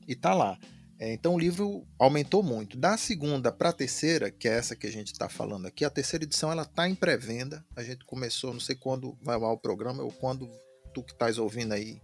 E 0.07 0.15
tá 0.15 0.33
lá. 0.33 0.57
É, 0.99 1.13
então 1.13 1.35
o 1.35 1.39
livro 1.39 1.85
aumentou 1.99 2.41
muito. 2.41 2.77
Da 2.77 2.97
segunda 2.97 3.51
para 3.51 3.69
a 3.69 3.73
terceira, 3.73 4.31
que 4.31 4.47
é 4.47 4.53
essa 4.53 4.75
que 4.75 4.87
a 4.87 4.91
gente 4.91 5.11
está 5.11 5.29
falando 5.29 5.67
aqui, 5.67 5.85
a 5.85 5.89
terceira 5.89 6.23
edição 6.23 6.51
ela 6.51 6.63
está 6.63 6.87
em 6.87 6.95
pré-venda. 6.95 7.63
A 7.75 7.83
gente 7.83 8.05
começou, 8.05 8.53
não 8.53 8.59
sei 8.59 8.75
quando 8.75 9.17
vai 9.21 9.37
lá 9.37 9.51
o 9.51 9.59
programa 9.59 10.01
ou 10.01 10.11
quando 10.11 10.49
tu 10.93 11.03
que 11.03 11.11
estás 11.11 11.37
ouvindo 11.37 11.73
aí 11.73 12.01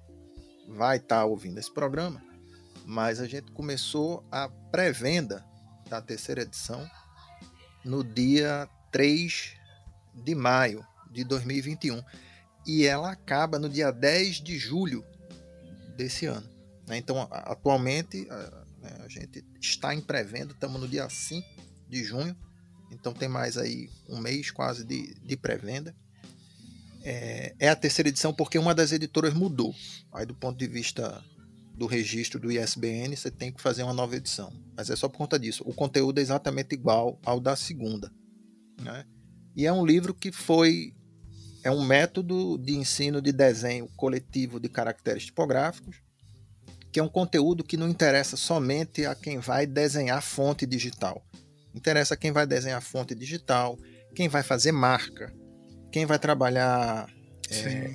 vai 0.67 0.97
estar 0.97 1.19
tá 1.19 1.25
ouvindo 1.25 1.57
esse 1.59 1.73
programa, 1.73 2.23
mas 2.85 3.19
a 3.19 3.27
gente 3.27 3.51
começou 3.51 4.23
a 4.31 4.47
pré-venda 4.47 5.45
da 5.89 6.01
terceira 6.01 6.41
edição 6.41 6.89
no 7.83 8.03
dia 8.03 8.69
3 8.91 9.62
de 10.13 10.35
maio 10.35 10.85
de 11.11 11.23
2021 11.23 12.01
e 12.65 12.85
ela 12.85 13.11
acaba 13.11 13.59
no 13.59 13.69
dia 13.69 13.91
10 13.91 14.37
de 14.37 14.57
julho 14.57 15.05
desse 15.95 16.25
ano. 16.25 16.47
Né? 16.87 16.97
Então, 16.97 17.27
atualmente, 17.31 18.27
né, 18.81 18.97
a 19.03 19.07
gente 19.07 19.43
está 19.61 19.93
em 19.93 20.01
pré-venda, 20.01 20.53
estamos 20.53 20.79
no 20.79 20.87
dia 20.87 21.09
5 21.09 21.47
de 21.89 22.03
junho, 22.03 22.35
então 22.91 23.13
tem 23.13 23.27
mais 23.27 23.57
aí 23.57 23.89
um 24.07 24.19
mês 24.19 24.51
quase 24.51 24.85
de, 24.85 25.13
de 25.15 25.37
pré-venda. 25.37 25.95
É, 27.05 27.53
é, 27.59 27.69
a 27.69 27.75
terceira 27.75 28.07
edição 28.07 28.33
porque 28.33 28.57
uma 28.57 28.73
das 28.73 28.93
editoras 28.93 29.33
mudou. 29.33 29.75
Aí, 30.11 30.25
do 30.25 30.33
ponto 30.33 30.57
de 30.57 30.67
vista 30.67 31.21
do 31.75 31.85
registro 31.85 32.39
do 32.39 32.51
ISBN, 32.51 33.15
você 33.15 33.29
tem 33.29 33.51
que 33.51 33.61
fazer 33.61 33.83
uma 33.83 33.93
nova 33.93 34.15
edição. 34.15 34.53
Mas 34.75 34.89
é 34.89 34.95
só 34.95 35.09
por 35.09 35.17
conta 35.17 35.37
disso. 35.37 35.63
O 35.65 35.73
conteúdo 35.73 36.19
é 36.19 36.21
exatamente 36.21 36.73
igual 36.73 37.19
ao 37.25 37.41
da 37.41 37.55
segunda. 37.55 38.11
Né? 38.79 39.05
E 39.55 39.65
é 39.65 39.73
um 39.73 39.85
livro 39.85 40.13
que 40.13 40.31
foi 40.31 40.93
é 41.63 41.71
um 41.71 41.83
método 41.83 42.57
de 42.57 42.75
ensino 42.75 43.21
de 43.21 43.31
desenho 43.31 43.87
coletivo 43.95 44.59
de 44.59 44.67
caracteres 44.67 45.25
tipográficos, 45.25 46.01
que 46.91 46.99
é 46.99 47.03
um 47.03 47.07
conteúdo 47.07 47.63
que 47.63 47.77
não 47.77 47.87
interessa 47.87 48.35
somente 48.35 49.05
a 49.05 49.15
quem 49.15 49.39
vai 49.39 49.65
desenhar 49.65 50.21
fonte 50.21 50.65
digital. 50.65 51.25
Interessa 51.73 52.15
a 52.15 52.17
quem 52.17 52.31
vai 52.31 52.45
desenhar 52.45 52.81
fonte 52.81 53.15
digital, 53.15 53.79
quem 54.13 54.27
vai 54.27 54.43
fazer 54.43 54.73
marca, 54.73 55.33
quem 55.91 56.05
vai 56.05 56.19
trabalhar 56.19 57.09
é, 57.49 57.93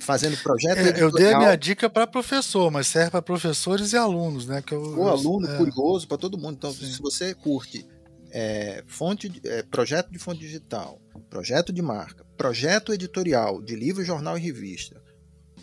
fazendo 0.00 0.36
projeto. 0.38 0.78
É, 0.78 1.02
eu 1.02 1.12
dei 1.12 1.32
a 1.32 1.38
minha 1.38 1.56
dica 1.56 1.88
para 1.88 2.06
professor, 2.06 2.70
mas 2.70 2.86
serve 2.86 3.10
para 3.10 3.22
professores 3.22 3.92
e 3.92 3.96
alunos, 3.96 4.46
né? 4.46 4.62
Que 4.62 4.74
eu, 4.74 4.98
o 4.98 5.08
aluno 5.08 5.46
é... 5.48 5.56
curioso 5.56 6.08
para 6.08 6.18
todo 6.18 6.38
mundo. 6.38 6.54
Então, 6.54 6.72
Sim. 6.72 6.90
se 6.90 7.00
você 7.00 7.34
curte 7.34 7.86
é, 8.32 8.82
fonte, 8.86 9.30
é, 9.44 9.62
projeto 9.62 10.10
de 10.10 10.18
fonte 10.18 10.40
digital, 10.40 11.00
projeto 11.28 11.72
de 11.72 11.82
marca, 11.82 12.24
projeto 12.36 12.92
editorial 12.92 13.62
de 13.62 13.76
livro, 13.76 14.02
jornal 14.04 14.38
e 14.38 14.40
revista, 14.40 15.02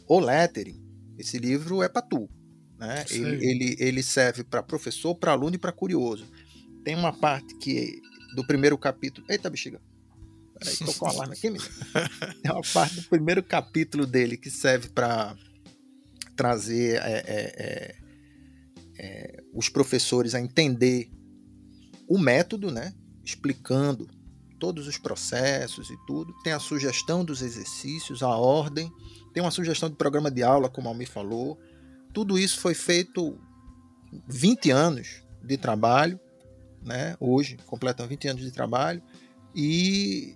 ou 0.07 0.19
lettering, 0.19 0.81
esse 1.17 1.37
livro 1.37 1.83
é 1.83 1.89
para 1.89 2.01
tu. 2.01 2.29
Né? 2.77 3.03
Ele, 3.09 3.45
ele, 3.45 3.75
ele 3.79 4.03
serve 4.03 4.43
para 4.43 4.63
professor, 4.63 5.13
para 5.15 5.33
aluno 5.33 5.55
e 5.55 5.59
para 5.59 5.71
curioso. 5.71 6.25
Tem 6.83 6.95
uma 6.95 7.11
parte 7.11 7.57
que 7.57 7.99
do 8.35 8.45
primeiro 8.45 8.77
capítulo. 8.77 9.27
Eita, 9.29 9.49
bexiga! 9.49 9.81
Peraí, 10.57 10.77
tocou 10.77 11.07
um 11.07 11.11
alarme 11.11 11.33
aqui, 11.33 11.49
menino. 11.49 11.69
Tem 12.41 12.51
uma 12.51 12.61
parte 12.73 12.95
do 12.95 13.03
primeiro 13.03 13.41
capítulo 13.41 14.05
dele 14.05 14.37
que 14.37 14.49
serve 14.49 14.89
para 14.89 15.35
trazer 16.35 17.01
é, 17.01 17.23
é, 17.27 17.55
é, 17.57 17.95
é, 18.97 19.43
os 19.53 19.69
professores 19.69 20.35
a 20.35 20.39
entender 20.39 21.09
o 22.09 22.17
método, 22.17 22.71
né? 22.71 22.93
Explicando 23.23 24.09
todos 24.59 24.87
os 24.87 24.97
processos 24.97 25.91
e 25.91 25.97
tudo. 26.07 26.33
Tem 26.43 26.51
a 26.51 26.59
sugestão 26.59 27.23
dos 27.23 27.43
exercícios, 27.43 28.23
a 28.23 28.35
ordem. 28.35 28.91
Tem 29.31 29.41
uma 29.41 29.51
sugestão 29.51 29.89
de 29.89 29.95
programa 29.95 30.31
de 30.31 30.41
aula, 30.41 30.69
como 30.69 30.87
a 30.87 30.91
Almir 30.91 31.09
falou. 31.09 31.59
Tudo 32.11 32.37
isso 32.37 32.59
foi 32.59 32.73
feito 32.73 33.39
20 34.27 34.71
anos 34.71 35.23
de 35.43 35.55
trabalho, 35.55 36.19
né? 36.83 37.15
Hoje 37.19 37.57
completam 37.67 38.07
20 38.07 38.27
anos 38.27 38.43
de 38.43 38.51
trabalho 38.51 39.01
e 39.55 40.35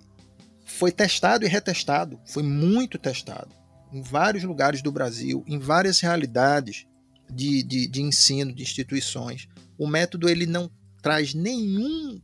foi 0.66 0.92
testado 0.92 1.44
e 1.46 1.48
retestado, 1.48 2.20
foi 2.26 2.44
muito 2.44 2.98
testado 2.98 3.54
em 3.92 4.02
vários 4.02 4.44
lugares 4.44 4.82
do 4.82 4.92
Brasil, 4.92 5.44
em 5.48 5.60
várias 5.60 6.00
realidades 6.00 6.88
de, 7.30 7.62
de, 7.64 7.88
de 7.88 8.02
ensino 8.02 8.54
de 8.54 8.64
instituições. 8.64 9.48
O 9.78 9.88
método 9.88 10.30
ele 10.30 10.46
não 10.46 10.70
traz 11.04 11.34
nenhum 11.34 12.20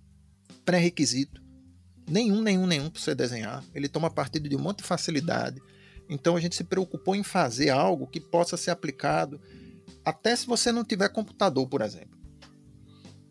pré-requisito, 0.63 1.43
nenhum, 2.09 2.41
nenhum, 2.41 2.65
nenhum 2.65 2.89
para 2.89 3.01
você 3.01 3.13
desenhar. 3.13 3.63
Ele 3.75 3.89
toma 3.89 4.09
partido 4.09 4.47
de 4.47 4.55
um 4.55 4.59
monte 4.59 4.77
de 4.77 4.85
facilidade. 4.85 5.61
Então 6.09 6.35
a 6.35 6.39
gente 6.39 6.55
se 6.55 6.63
preocupou 6.63 7.13
em 7.13 7.21
fazer 7.21 7.69
algo 7.69 8.07
que 8.07 8.21
possa 8.21 8.55
ser 8.55 8.71
aplicado 8.71 9.39
até 10.03 10.35
se 10.35 10.47
você 10.47 10.71
não 10.71 10.83
tiver 10.83 11.09
computador, 11.09 11.67
por 11.67 11.81
exemplo. 11.81 12.17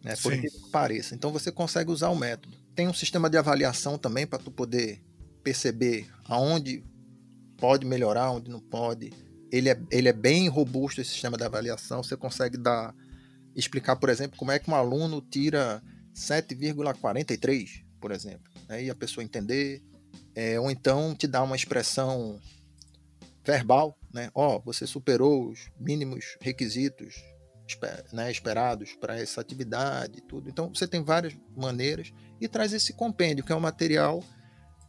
Né? 0.05 0.15
Por 0.23 0.39
que 0.39 0.49
pareça. 0.71 1.15
Então 1.15 1.33
você 1.33 1.51
consegue 1.51 1.91
usar 1.91 2.11
o 2.11 2.17
método. 2.17 2.55
Tem 2.75 2.87
um 2.87 2.95
sistema 2.95 3.31
de 3.31 3.39
avaliação 3.39 3.97
também 3.97 4.27
para 4.27 4.39
tu 4.39 4.51
poder 4.51 5.03
perceber 5.43 6.07
aonde 6.27 6.85
pode 7.57 7.87
melhorar, 7.87 8.31
onde 8.31 8.51
não 8.51 8.61
pode. 8.61 9.13
Ele 9.51 9.71
é, 9.71 9.81
ele 9.91 10.09
é 10.09 10.13
bem 10.13 10.47
robusto 10.47 11.01
esse 11.01 11.13
sistema 11.13 11.39
de 11.39 11.45
avaliação. 11.45 12.03
Você 12.03 12.17
consegue 12.17 12.59
dar 12.59 12.95
explicar, 13.55 13.97
por 13.97 14.09
exemplo, 14.09 14.37
como 14.37 14.53
é 14.53 14.59
que 14.59 14.71
um 14.71 14.75
aluno 14.75 15.21
tira 15.21 15.83
7,43, 16.15 17.85
por 18.01 18.11
exemplo, 18.11 18.53
né? 18.69 18.85
e 18.85 18.91
a 18.91 18.95
pessoa 18.95 19.25
entender, 19.25 19.83
é, 20.35 20.59
ou 20.59 20.71
então 20.71 21.15
te 21.15 21.27
dá 21.27 21.43
uma 21.43 21.57
expressão 21.57 22.41
verbal, 23.45 23.99
né? 24.13 24.31
Ó, 24.35 24.57
oh, 24.57 24.61
você 24.61 24.87
superou 24.87 25.49
os 25.49 25.71
mínimos 25.81 26.37
requisitos 26.41 27.15
né, 28.13 28.31
esperados 28.31 28.95
para 28.95 29.19
essa 29.19 29.41
atividade, 29.41 30.21
tudo. 30.23 30.49
Então 30.49 30.69
você 30.69 30.87
tem 30.87 31.03
várias 31.03 31.35
maneiras 31.57 32.13
e 32.41 32.49
traz 32.49 32.73
esse 32.73 32.93
compêndio 32.93 33.45
que 33.45 33.53
é 33.53 33.57
um 33.57 33.61
material 33.61 34.23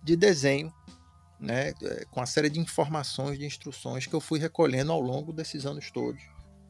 de 0.03 0.15
desenho, 0.15 0.73
né, 1.39 1.69
é, 1.81 2.05
com 2.11 2.21
a 2.21 2.25
série 2.25 2.49
de 2.49 2.59
informações, 2.59 3.37
de 3.37 3.45
instruções 3.45 4.05
que 4.05 4.13
eu 4.13 4.21
fui 4.21 4.39
recolhendo 4.39 4.91
ao 4.91 4.99
longo 4.99 5.31
desses 5.31 5.65
anos 5.65 5.89
todos 5.91 6.21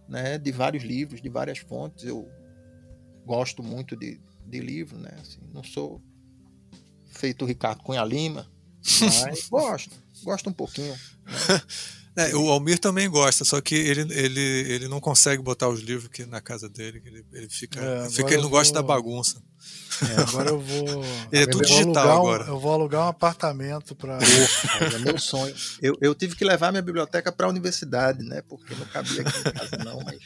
né, 0.09 0.37
de 0.37 0.51
vários 0.51 0.83
livros, 0.83 1.21
de 1.21 1.29
várias 1.29 1.59
fontes. 1.59 2.03
Eu 2.03 2.27
gosto 3.25 3.61
muito 3.61 3.95
de, 3.95 4.19
de 4.45 4.59
livro, 4.59 4.97
né? 4.97 5.11
Assim, 5.21 5.39
não 5.53 5.63
sou 5.63 6.01
feito 7.11 7.45
Ricardo 7.45 7.83
Cunha 7.83 8.03
Lima, 8.03 8.49
mas 9.23 9.47
gosto, 9.47 9.95
gosto 10.23 10.49
um 10.49 10.53
pouquinho. 10.53 10.93
Né? 10.93 10.99
É, 12.19 12.35
o 12.35 12.49
Almir 12.49 12.79
também 12.79 13.09
gosta, 13.09 13.45
só 13.45 13.61
que 13.61 13.75
ele, 13.75 14.01
ele, 14.13 14.41
ele 14.41 14.87
não 14.87 14.99
consegue 14.99 15.41
botar 15.41 15.69
os 15.69 15.79
livros 15.79 16.05
aqui 16.05 16.25
na 16.25 16.41
casa 16.41 16.67
dele, 16.67 17.01
ele, 17.05 17.25
ele 17.33 17.49
fica, 17.49 17.79
é, 17.79 18.09
fica 18.09 18.33
ele 18.33 18.43
não 18.43 18.49
gosta 18.49 18.73
da 18.73 18.81
bagunça. 18.81 19.41
É, 20.01 20.21
agora 20.21 20.49
eu 20.49 20.59
vou. 20.59 21.03
Ele 21.31 21.43
é 21.43 21.45
tudo 21.45 21.65
digital 21.65 22.19
agora. 22.19 22.45
eu 22.45 22.57
vou 22.57 22.71
alugar 22.71 23.05
um 23.05 23.09
apartamento 23.09 23.93
para. 23.93 24.17
é 24.17 24.99
meu 24.99 25.19
sonho. 25.19 25.53
Eu, 25.81 25.97
eu 25.99 26.15
tive 26.15 26.35
que 26.35 26.45
levar 26.45 26.71
minha 26.71 26.81
biblioteca 26.81 27.31
para 27.31 27.47
a 27.47 27.49
universidade, 27.49 28.23
né? 28.23 28.41
Porque 28.47 28.73
não 28.75 28.85
cabia 28.85 29.21
aqui 29.21 29.39
em 29.39 29.51
casa, 29.51 29.77
não. 29.83 29.99
Mas 30.03 30.19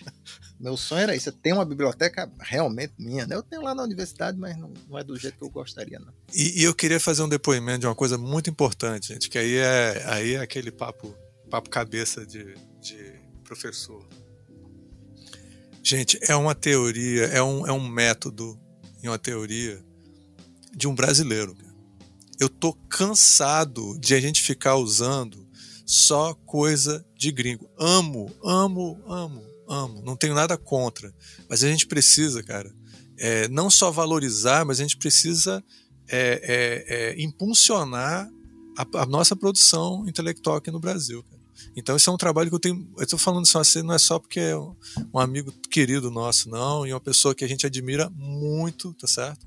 meu 0.60 0.78
sonho 0.78 1.02
era 1.02 1.16
isso. 1.16 1.32
Ter 1.32 1.54
uma 1.54 1.66
biblioteca 1.66 2.32
realmente 2.40 2.94
minha. 3.00 3.26
Né? 3.26 3.36
Eu 3.36 3.42
tenho 3.42 3.64
lá 3.64 3.74
na 3.74 3.84
universidade, 3.84 4.38
mas 4.38 4.56
não, 4.58 4.72
não 4.88 5.00
é 5.00 5.04
do 5.04 5.18
jeito 5.18 5.38
que 5.38 5.44
eu 5.44 5.50
gostaria, 5.50 6.00
não. 6.00 6.14
E, 6.34 6.62
e, 6.62 6.64
eu 6.64 6.74
queria 6.74 7.00
fazer 7.00 7.24
um 7.24 7.30
depoimento 7.30 7.80
de 7.80 7.88
uma 7.88 7.96
coisa 7.96 8.18
muito 8.18 8.50
importante, 8.50 9.14
gente, 9.14 9.30
que 9.30 9.38
aí 9.38 9.58
é, 9.58 10.04
aí 10.08 10.34
é 10.36 10.40
aquele 10.40 10.72
papo, 10.72 11.16
papo 11.54 11.70
cabeça 11.70 12.26
de, 12.26 12.56
de 12.82 13.14
professor. 13.44 14.04
Gente, 15.84 16.18
é 16.24 16.36
uma 16.36 16.56
teoria, 16.56 17.26
é 17.26 17.44
um, 17.44 17.68
é 17.68 17.72
um 17.72 17.88
método 17.88 18.60
em 19.04 19.08
uma 19.08 19.20
teoria 19.20 19.80
de 20.76 20.88
um 20.88 20.96
brasileiro. 20.96 21.56
Eu 22.40 22.50
tô 22.50 22.74
cansado 22.90 24.00
de 24.00 24.16
a 24.16 24.20
gente 24.20 24.42
ficar 24.42 24.78
usando 24.78 25.48
só 25.86 26.34
coisa 26.34 27.06
de 27.16 27.32
gringo. 27.32 27.70
Amo, 27.78 28.34
amo, 28.44 29.00
amo, 29.06 29.46
amo. 29.70 30.02
Não 30.02 30.16
tenho 30.16 30.34
nada 30.34 30.58
contra. 30.58 31.14
Mas 31.48 31.64
a 31.64 31.70
gente 31.70 31.86
precisa, 31.86 32.42
cara, 32.42 32.74
é, 33.16 33.48
não 33.48 33.70
só 33.70 33.92
valorizar, 33.92 34.66
mas 34.66 34.80
a 34.80 34.82
gente 34.82 34.98
precisa 34.98 35.64
é, 36.10 36.42
é, 36.42 36.96
é 36.96 37.22
impulsionar 37.22 38.28
a, 38.76 39.04
a, 39.04 39.06
nossa 39.06 39.36
produção 39.36 40.04
intelectual 40.08 40.56
aqui 40.56 40.72
no 40.72 40.80
Brasil. 40.80 41.24
Então 41.76 41.96
esse 41.96 42.08
é 42.08 42.12
um 42.12 42.18
trabalho 42.18 42.50
que 42.50 42.56
eu 42.56 42.60
tenho. 42.60 42.88
Eu 42.98 43.04
estou 43.04 43.20
falando 43.20 43.46
isso 43.46 43.58
assim, 43.58 43.82
não 43.82 43.94
é 43.94 44.00
só 44.00 44.20
porque 44.20 44.40
é 44.40 44.58
um, 44.58 44.76
um, 45.14 45.20
amigo 45.20 45.52
querido 45.70 46.10
nosso, 46.12 46.50
não, 46.50 46.86
e 46.86 46.94
uma 46.94 47.00
pessoa 47.00 47.36
que 47.36 47.44
a 47.44 47.48
gente 47.48 47.66
admira 47.66 48.10
muito, 48.10 48.94
tá 48.94 49.08
certo? 49.08 49.46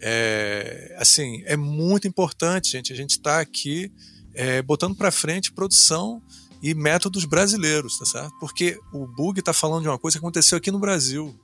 É, 0.00 0.94
assim, 0.98 1.42
é 1.46 1.56
muito 1.56 2.06
importante, 2.06 2.70
gente, 2.70 2.92
a 2.92 2.96
gente 2.96 3.12
está 3.12 3.40
aqui 3.40 3.90
é, 4.34 4.60
botando 4.60 4.94
para 4.94 5.10
frente 5.10 5.52
produção 5.52 6.22
e 6.62 6.74
métodos 6.74 7.24
brasileiros, 7.24 7.98
tá 7.98 8.04
certo? 8.04 8.32
Porque 8.38 8.78
o 8.92 9.06
Bug 9.06 9.40
está 9.40 9.52
falando 9.52 9.82
de 9.82 9.88
uma 9.88 9.98
coisa 9.98 10.18
que 10.18 10.24
aconteceu 10.24 10.58
aqui 10.58 10.70
no 10.70 10.78
Brasil. 10.78 11.34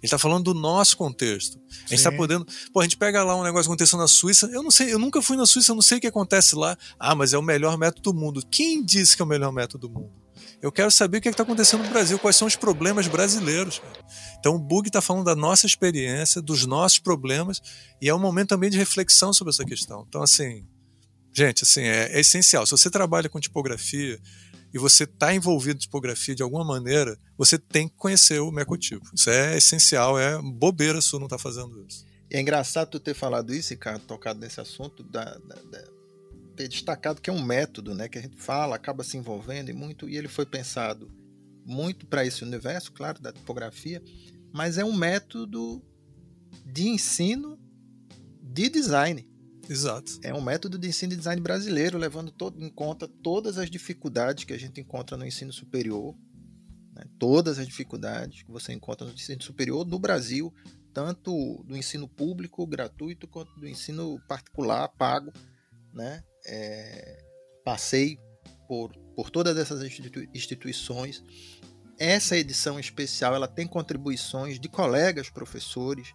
Ele 0.00 0.06
está 0.06 0.18
falando 0.18 0.44
do 0.44 0.54
nosso 0.54 0.96
contexto. 0.96 1.60
A 1.68 1.88
gente 1.88 1.94
está 1.94 2.10
podendo. 2.10 2.46
Pô, 2.72 2.80
a 2.80 2.82
gente 2.84 2.96
pega 2.96 3.22
lá 3.22 3.36
um 3.36 3.42
negócio 3.42 3.70
acontecendo 3.70 4.00
na 4.00 4.08
Suíça. 4.08 4.46
Eu 4.46 4.62
não 4.62 4.70
sei, 4.70 4.92
eu 4.92 4.98
nunca 4.98 5.20
fui 5.20 5.36
na 5.36 5.44
Suíça, 5.44 5.72
eu 5.72 5.74
não 5.74 5.82
sei 5.82 5.98
o 5.98 6.00
que 6.00 6.06
acontece 6.06 6.56
lá. 6.56 6.76
Ah, 6.98 7.14
mas 7.14 7.34
é 7.34 7.38
o 7.38 7.42
melhor 7.42 7.76
método 7.76 8.12
do 8.12 8.18
mundo. 8.18 8.42
Quem 8.50 8.82
disse 8.82 9.14
que 9.14 9.20
é 9.20 9.24
o 9.24 9.28
melhor 9.28 9.52
método 9.52 9.86
do 9.86 9.94
mundo? 9.94 10.12
Eu 10.62 10.72
quero 10.72 10.90
saber 10.90 11.18
o 11.18 11.20
que 11.20 11.28
é 11.28 11.30
está 11.30 11.42
acontecendo 11.42 11.84
no 11.84 11.90
Brasil, 11.90 12.18
quais 12.18 12.36
são 12.36 12.48
os 12.48 12.56
problemas 12.56 13.06
brasileiros. 13.06 13.78
Cara. 13.78 14.04
Então 14.38 14.54
o 14.54 14.58
Bug 14.58 14.88
está 14.88 15.00
falando 15.00 15.24
da 15.24 15.36
nossa 15.36 15.66
experiência, 15.66 16.40
dos 16.40 16.66
nossos 16.66 16.98
problemas, 16.98 17.60
e 18.00 18.08
é 18.08 18.14
um 18.14 18.18
momento 18.18 18.48
também 18.48 18.70
de 18.70 18.76
reflexão 18.76 19.32
sobre 19.32 19.52
essa 19.52 19.64
questão. 19.64 20.04
Então, 20.08 20.22
assim, 20.22 20.66
gente, 21.32 21.64
assim, 21.64 21.82
é, 21.82 22.12
é 22.12 22.20
essencial. 22.20 22.66
Se 22.66 22.72
você 22.72 22.90
trabalha 22.90 23.28
com 23.28 23.40
tipografia 23.40 24.20
e 24.72 24.78
você 24.78 25.04
está 25.04 25.34
envolvido 25.34 25.76
em 25.76 25.80
tipografia 25.80 26.34
de 26.34 26.42
alguma 26.42 26.64
maneira, 26.64 27.18
você 27.36 27.58
tem 27.58 27.88
que 27.88 27.96
conhecer 27.96 28.40
o 28.40 28.50
Mecotipo. 28.50 29.04
Isso 29.14 29.30
é 29.30 29.56
essencial, 29.56 30.18
é 30.18 30.40
bobeira 30.40 31.00
sua 31.00 31.18
não 31.18 31.26
estar 31.26 31.36
tá 31.36 31.42
fazendo 31.42 31.84
isso. 31.88 32.06
É 32.30 32.40
engraçado 32.40 32.90
tu 32.90 33.00
ter 33.00 33.14
falado 33.14 33.52
isso, 33.52 33.70
Ricardo, 33.70 34.04
tocado 34.06 34.38
nesse 34.38 34.60
assunto 34.60 35.02
da, 35.02 35.24
da, 35.24 35.56
da 35.70 35.84
ter 36.56 36.68
destacado 36.68 37.20
que 37.20 37.30
é 37.30 37.32
um 37.32 37.42
método, 37.42 37.94
né, 37.94 38.08
que 38.08 38.18
a 38.18 38.22
gente 38.22 38.36
fala, 38.36 38.76
acaba 38.76 39.02
se 39.02 39.16
envolvendo 39.16 39.70
e 39.70 39.72
muito, 39.72 40.08
e 40.08 40.16
ele 40.16 40.28
foi 40.28 40.44
pensado 40.44 41.10
muito 41.64 42.06
para 42.06 42.24
esse 42.24 42.44
universo, 42.44 42.92
claro, 42.92 43.20
da 43.20 43.32
tipografia, 43.32 44.02
mas 44.52 44.76
é 44.76 44.84
um 44.84 44.92
método 44.92 45.82
de 46.64 46.88
ensino 46.88 47.58
de 48.42 48.68
design. 48.68 49.29
Exato. 49.70 50.18
É 50.24 50.34
um 50.34 50.40
método 50.40 50.76
de 50.76 50.88
ensino 50.88 51.12
e 51.12 51.16
design 51.16 51.40
brasileiro, 51.40 51.96
levando 51.96 52.32
todo, 52.32 52.60
em 52.60 52.68
conta 52.68 53.06
todas 53.06 53.56
as 53.56 53.70
dificuldades 53.70 54.42
que 54.42 54.52
a 54.52 54.58
gente 54.58 54.80
encontra 54.80 55.16
no 55.16 55.24
ensino 55.24 55.52
superior, 55.52 56.12
né? 56.92 57.04
todas 57.20 57.56
as 57.56 57.68
dificuldades 57.68 58.42
que 58.42 58.50
você 58.50 58.72
encontra 58.72 59.06
no 59.06 59.12
ensino 59.12 59.40
superior 59.40 59.86
no 59.86 59.96
Brasil, 59.96 60.52
tanto 60.92 61.62
do 61.62 61.76
ensino 61.76 62.08
público 62.08 62.66
gratuito 62.66 63.28
quanto 63.28 63.54
do 63.60 63.68
ensino 63.68 64.20
particular 64.26 64.88
pago, 64.88 65.32
né? 65.94 66.24
é, 66.44 67.24
passei 67.64 68.18
por, 68.66 68.90
por 69.14 69.30
todas 69.30 69.56
essas 69.56 69.82
instituições. 70.34 71.22
Essa 71.96 72.36
edição 72.36 72.80
especial 72.80 73.36
ela 73.36 73.46
tem 73.46 73.68
contribuições 73.68 74.58
de 74.58 74.68
colegas 74.68 75.30
professores 75.30 76.12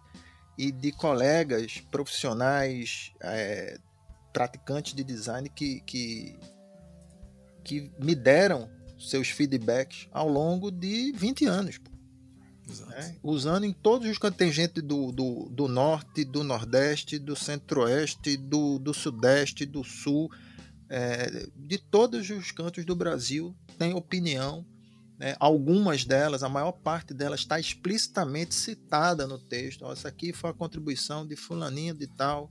e 0.56 0.72
de 0.72 0.92
colegas 0.92 1.82
profissionais 1.90 3.12
é, 3.20 3.78
praticantes 4.32 4.94
de 4.94 5.04
design 5.04 5.48
que, 5.48 5.80
que, 5.80 6.38
que 7.64 7.90
me 7.98 8.14
deram 8.14 8.70
seus 8.98 9.28
feedbacks 9.28 10.08
ao 10.12 10.28
longo 10.28 10.70
de 10.70 11.12
20 11.12 11.46
anos. 11.46 11.80
Né? 12.88 13.16
Usando 13.22 13.64
em 13.64 13.72
todos 13.72 14.08
os 14.08 14.18
contingentes 14.18 14.82
do, 14.82 15.12
do, 15.12 15.48
do 15.50 15.68
norte, 15.68 16.24
do 16.24 16.42
nordeste, 16.42 17.18
do 17.18 17.36
centro-oeste, 17.36 18.36
do, 18.36 18.78
do 18.78 18.92
sudeste, 18.92 19.64
do 19.64 19.84
sul, 19.84 20.30
é, 20.88 21.48
de 21.54 21.78
todos 21.78 22.28
os 22.30 22.50
cantos 22.50 22.84
do 22.84 22.96
Brasil, 22.96 23.54
tem 23.78 23.94
opinião. 23.94 24.64
Né? 25.18 25.34
Algumas 25.38 26.04
delas, 26.04 26.42
a 26.42 26.48
maior 26.48 26.72
parte 26.72 27.14
delas, 27.14 27.40
está 27.40 27.58
explicitamente 27.58 28.54
citada 28.54 29.26
no 29.26 29.38
texto. 29.38 29.90
Essa 29.90 30.08
aqui 30.08 30.32
foi 30.32 30.50
a 30.50 30.54
contribuição 30.54 31.26
de 31.26 31.36
fulaninho 31.36 31.94
de 31.94 32.06
tal, 32.06 32.50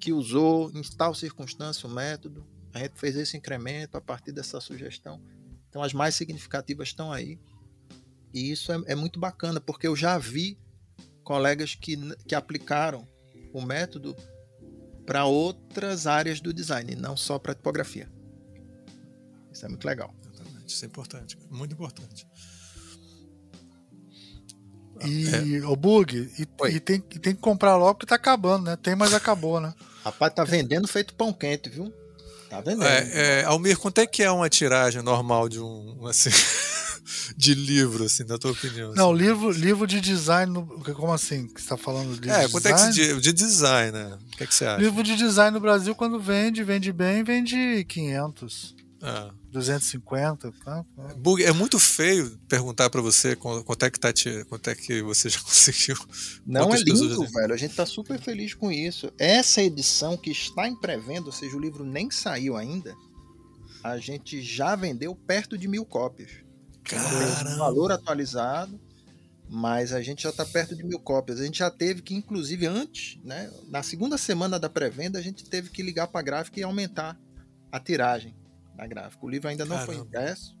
que 0.00 0.12
usou 0.12 0.70
em 0.70 0.82
tal 0.96 1.14
circunstância 1.14 1.88
o 1.88 1.92
método. 1.92 2.46
A 2.72 2.78
gente 2.80 2.98
fez 2.98 3.16
esse 3.16 3.36
incremento 3.36 3.96
a 3.96 4.00
partir 4.00 4.32
dessa 4.32 4.60
sugestão. 4.60 5.20
Então, 5.68 5.82
as 5.82 5.92
mais 5.92 6.14
significativas 6.14 6.88
estão 6.88 7.12
aí. 7.12 7.38
E 8.32 8.50
isso 8.50 8.72
é, 8.72 8.80
é 8.86 8.94
muito 8.94 9.18
bacana, 9.18 9.60
porque 9.60 9.86
eu 9.86 9.96
já 9.96 10.16
vi 10.18 10.58
colegas 11.22 11.74
que, 11.74 11.96
que 12.26 12.34
aplicaram 12.34 13.06
o 13.52 13.60
método 13.60 14.16
para 15.04 15.24
outras 15.24 16.06
áreas 16.06 16.40
do 16.40 16.52
design, 16.52 16.94
não 16.94 17.16
só 17.16 17.38
para 17.38 17.54
tipografia. 17.54 18.10
Isso 19.50 19.64
é 19.64 19.68
muito 19.68 19.86
legal. 19.86 20.14
Exatamente, 20.68 20.74
isso 20.74 20.84
é 20.84 20.88
importante, 20.88 21.38
muito 21.50 21.72
importante. 21.72 22.26
E 25.04 25.56
é. 25.56 25.66
o 25.66 25.76
bug, 25.76 26.16
e, 26.38 26.48
e, 26.68 26.80
tem, 26.80 26.96
e 26.96 27.18
tem 27.18 27.34
que 27.34 27.40
comprar 27.40 27.76
logo 27.76 27.94
porque 27.94 28.06
tá 28.06 28.16
acabando, 28.16 28.64
né? 28.64 28.76
Tem, 28.76 28.96
mas 28.96 29.14
acabou, 29.14 29.60
né? 29.60 29.72
Rapaz, 30.04 30.34
tá 30.34 30.44
vendendo 30.44 30.88
feito 30.88 31.14
pão 31.14 31.32
quente, 31.32 31.70
viu? 31.70 31.92
Tá 32.50 32.60
vendendo. 32.60 32.84
É, 32.84 33.40
é, 33.40 33.44
Almir, 33.44 33.78
quanto 33.78 34.00
é 34.00 34.06
que 34.06 34.22
é 34.24 34.30
uma 34.30 34.48
tiragem 34.48 35.00
normal 35.00 35.48
de 35.48 35.60
um, 35.60 36.04
assim? 36.06 36.30
de 37.36 37.54
livro, 37.54 38.04
assim, 38.04 38.24
na 38.24 38.38
tua 38.38 38.50
opinião? 38.50 38.92
Não, 38.92 39.12
assim? 39.12 39.22
livro, 39.22 39.50
livro 39.52 39.86
de 39.86 40.00
design, 40.00 40.52
como 40.96 41.12
assim? 41.12 41.46
Que 41.46 41.62
você 41.62 41.68
tá 41.68 41.76
falando 41.76 42.20
de 42.20 42.28
é, 42.28 42.32
design? 42.32 42.50
quanto 42.50 42.66
é 42.66 42.74
que 42.74 42.90
de, 42.90 43.20
de 43.20 43.32
design, 43.32 43.92
né? 43.92 44.18
O 44.32 44.36
que, 44.36 44.42
é 44.42 44.46
que 44.48 44.54
você 44.54 44.66
acha? 44.66 44.82
Livro 44.82 45.04
de 45.04 45.14
design 45.14 45.52
no 45.52 45.60
Brasil, 45.60 45.94
quando 45.94 46.18
vende, 46.18 46.64
vende 46.64 46.92
bem, 46.92 47.22
vende 47.22 47.84
500. 47.88 48.77
Ah. 49.00 49.32
250, 49.52 50.52
tá? 50.64 50.84
Bug, 51.16 51.42
é 51.42 51.52
muito 51.52 51.78
feio 51.78 52.38
perguntar 52.48 52.90
para 52.90 53.00
você 53.00 53.36
quanto 53.36 53.84
é 53.84 53.90
que 53.90 53.98
tá 53.98 54.12
te, 54.12 54.44
quanto 54.44 54.68
é 54.68 54.74
que 54.74 55.02
você 55.02 55.28
já 55.28 55.40
conseguiu. 55.40 55.96
Não 56.44 56.74
é 56.74 56.78
lindo, 56.78 57.26
velho. 57.26 57.54
A 57.54 57.56
gente 57.56 57.74
tá 57.74 57.86
super 57.86 58.20
feliz 58.20 58.54
com 58.54 58.70
isso. 58.70 59.12
Essa 59.18 59.62
edição 59.62 60.16
que 60.16 60.30
está 60.30 60.68
em 60.68 60.76
pré-venda, 60.76 61.26
ou 61.26 61.32
seja, 61.32 61.56
o 61.56 61.60
livro 61.60 61.84
nem 61.84 62.10
saiu 62.10 62.56
ainda, 62.56 62.94
a 63.82 63.98
gente 63.98 64.42
já 64.42 64.74
vendeu 64.74 65.14
perto 65.14 65.56
de 65.56 65.68
mil 65.68 65.84
cópias. 65.84 66.30
Caramba. 66.82 67.50
Um 67.50 67.58
valor 67.58 67.92
atualizado, 67.92 68.80
mas 69.48 69.92
a 69.92 70.02
gente 70.02 70.24
já 70.24 70.30
está 70.30 70.44
perto 70.44 70.74
de 70.74 70.82
mil 70.82 70.98
cópias. 70.98 71.40
A 71.40 71.44
gente 71.44 71.60
já 71.60 71.70
teve 71.70 72.02
que, 72.02 72.14
inclusive, 72.14 72.66
antes, 72.66 73.18
né, 73.24 73.50
na 73.68 73.82
segunda 73.82 74.18
semana 74.18 74.58
da 74.58 74.68
pré-venda, 74.68 75.18
a 75.18 75.22
gente 75.22 75.44
teve 75.44 75.70
que 75.70 75.82
ligar 75.82 76.08
para 76.08 76.20
a 76.20 76.22
gráfica 76.22 76.58
e 76.58 76.64
aumentar 76.64 77.18
a 77.70 77.78
tiragem 77.78 78.34
da 78.78 78.86
gráfica. 78.86 79.26
O 79.26 79.28
livro 79.28 79.48
ainda 79.48 79.64
não 79.64 79.76
Caramba. 79.76 79.92
foi 79.92 80.02
impresso. 80.02 80.56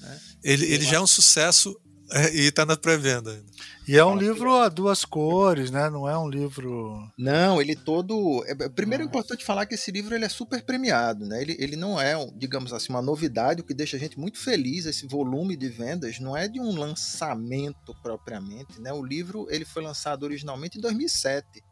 Né? 0.00 0.20
Ele, 0.42 0.66
ele 0.66 0.84
já 0.84 0.96
é 0.96 1.00
um 1.00 1.06
sucesso 1.06 1.80
é, 2.10 2.34
e 2.34 2.40
está 2.48 2.66
na 2.66 2.76
pré-venda 2.76 3.30
ainda. 3.32 3.46
E 3.88 3.96
é 3.96 4.04
um 4.04 4.16
livro 4.16 4.54
a 4.56 4.68
duas 4.68 5.04
cores, 5.04 5.70
né? 5.70 5.88
Não 5.88 6.08
é 6.08 6.18
um 6.18 6.28
livro. 6.28 7.08
Não, 7.16 7.60
ele 7.60 7.76
todo. 7.76 8.44
É, 8.46 8.50
é, 8.50 8.68
primeiro 8.68 9.04
é 9.04 9.06
importante 9.06 9.44
falar 9.44 9.64
que 9.64 9.74
esse 9.74 9.92
livro 9.92 10.14
ele 10.14 10.24
é 10.24 10.28
super 10.28 10.62
premiado, 10.62 11.24
né? 11.24 11.40
Ele, 11.40 11.56
ele 11.58 11.76
não 11.76 12.00
é, 12.00 12.14
digamos 12.34 12.72
assim, 12.72 12.92
uma 12.92 13.02
novidade, 13.02 13.60
o 13.60 13.64
que 13.64 13.74
deixa 13.74 13.96
a 13.96 14.00
gente 14.00 14.18
muito 14.18 14.38
feliz. 14.38 14.86
Esse 14.86 15.06
volume 15.06 15.56
de 15.56 15.68
vendas 15.68 16.18
não 16.18 16.36
é 16.36 16.48
de 16.48 16.60
um 16.60 16.76
lançamento 16.76 17.94
propriamente, 18.02 18.80
né? 18.80 18.92
O 18.92 19.04
livro 19.04 19.46
ele 19.50 19.64
foi 19.64 19.82
lançado 19.82 20.24
originalmente 20.24 20.78
em 20.78 20.80
2007, 20.80 21.62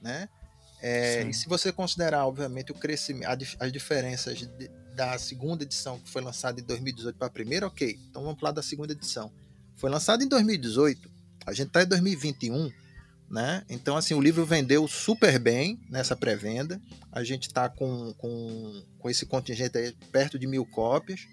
né? 0.00 0.28
É, 0.82 1.22
e 1.22 1.32
se 1.32 1.48
você 1.48 1.72
considerar, 1.72 2.26
obviamente, 2.26 2.70
o 2.70 2.74
crescimento, 2.74 3.26
as 3.58 3.72
diferenças 3.72 4.38
de, 4.38 4.70
da 4.94 5.18
segunda 5.18 5.64
edição 5.64 5.98
que 5.98 6.08
foi 6.08 6.22
lançada 6.22 6.60
em 6.60 6.64
2018 6.64 7.16
para 7.16 7.26
a 7.26 7.30
primeira, 7.30 7.66
ok. 7.66 7.98
Então 8.10 8.22
vamos 8.22 8.38
falar 8.38 8.52
da 8.52 8.62
segunda 8.62 8.92
edição. 8.92 9.30
Foi 9.76 9.90
lançado 9.90 10.22
em 10.22 10.28
2018, 10.28 11.10
a 11.46 11.52
gente 11.52 11.68
está 11.68 11.82
em 11.82 11.86
2021, 11.86 12.72
né? 13.28 13.64
Então, 13.68 13.96
assim, 13.96 14.14
o 14.14 14.20
livro 14.20 14.44
vendeu 14.46 14.86
super 14.86 15.38
bem 15.38 15.80
nessa 15.90 16.14
pré-venda. 16.14 16.80
A 17.10 17.24
gente 17.24 17.48
está 17.48 17.68
com, 17.68 18.14
com, 18.14 18.82
com 18.98 19.10
esse 19.10 19.26
contingente 19.26 19.76
aí 19.76 19.92
perto 20.12 20.38
de 20.38 20.46
mil 20.46 20.64
cópias. 20.64 21.26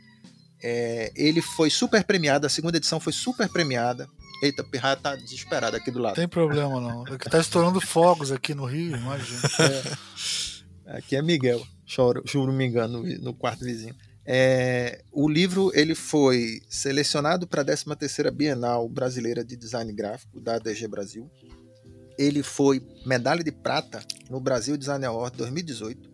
É, 0.63 1.11
ele 1.15 1.41
foi 1.41 1.69
super 1.69 2.03
premiado, 2.03 2.45
a 2.45 2.49
segunda 2.49 2.77
edição 2.77 2.99
foi 2.99 3.13
super 3.13 3.47
premiada. 3.49 4.07
Eita, 4.41 4.63
o 4.63 4.65
Pirraia 4.65 4.95
tá 4.95 5.15
desesperado 5.15 5.77
aqui 5.77 5.91
do 5.91 5.99
lado. 5.99 6.15
Tem 6.15 6.27
problema 6.27 6.81
não. 6.81 7.07
É 7.07 7.17
tá 7.17 7.39
estourando 7.39 7.79
fogos 7.79 8.31
aqui 8.31 8.55
no 8.55 8.65
Rio, 8.65 8.95
imagina. 8.95 9.41
É, 10.83 10.97
aqui 10.97 11.15
é 11.15 11.21
Miguel, 11.21 11.65
juro 12.25 12.53
me 12.53 12.65
engano, 12.65 13.03
no, 13.19 13.33
quarto 13.33 13.65
vizinho. 13.65 13.95
É, 14.25 15.03
o 15.11 15.27
livro 15.27 15.71
ele 15.73 15.95
foi 15.95 16.61
selecionado 16.69 17.47
para 17.47 17.63
a 17.63 17.65
13ª 17.65 18.31
Bienal 18.31 18.87
Brasileira 18.87 19.43
de 19.43 19.55
Design 19.55 19.91
Gráfico 19.91 20.39
da 20.39 20.55
ADG 20.55 20.87
Brasil. 20.87 21.29
Ele 22.17 22.43
foi 22.43 22.81
medalha 23.05 23.43
de 23.43 23.51
prata 23.51 24.01
no 24.29 24.39
Brasil 24.39 24.77
Design 24.77 25.05
Award 25.05 25.35
2018. 25.37 26.09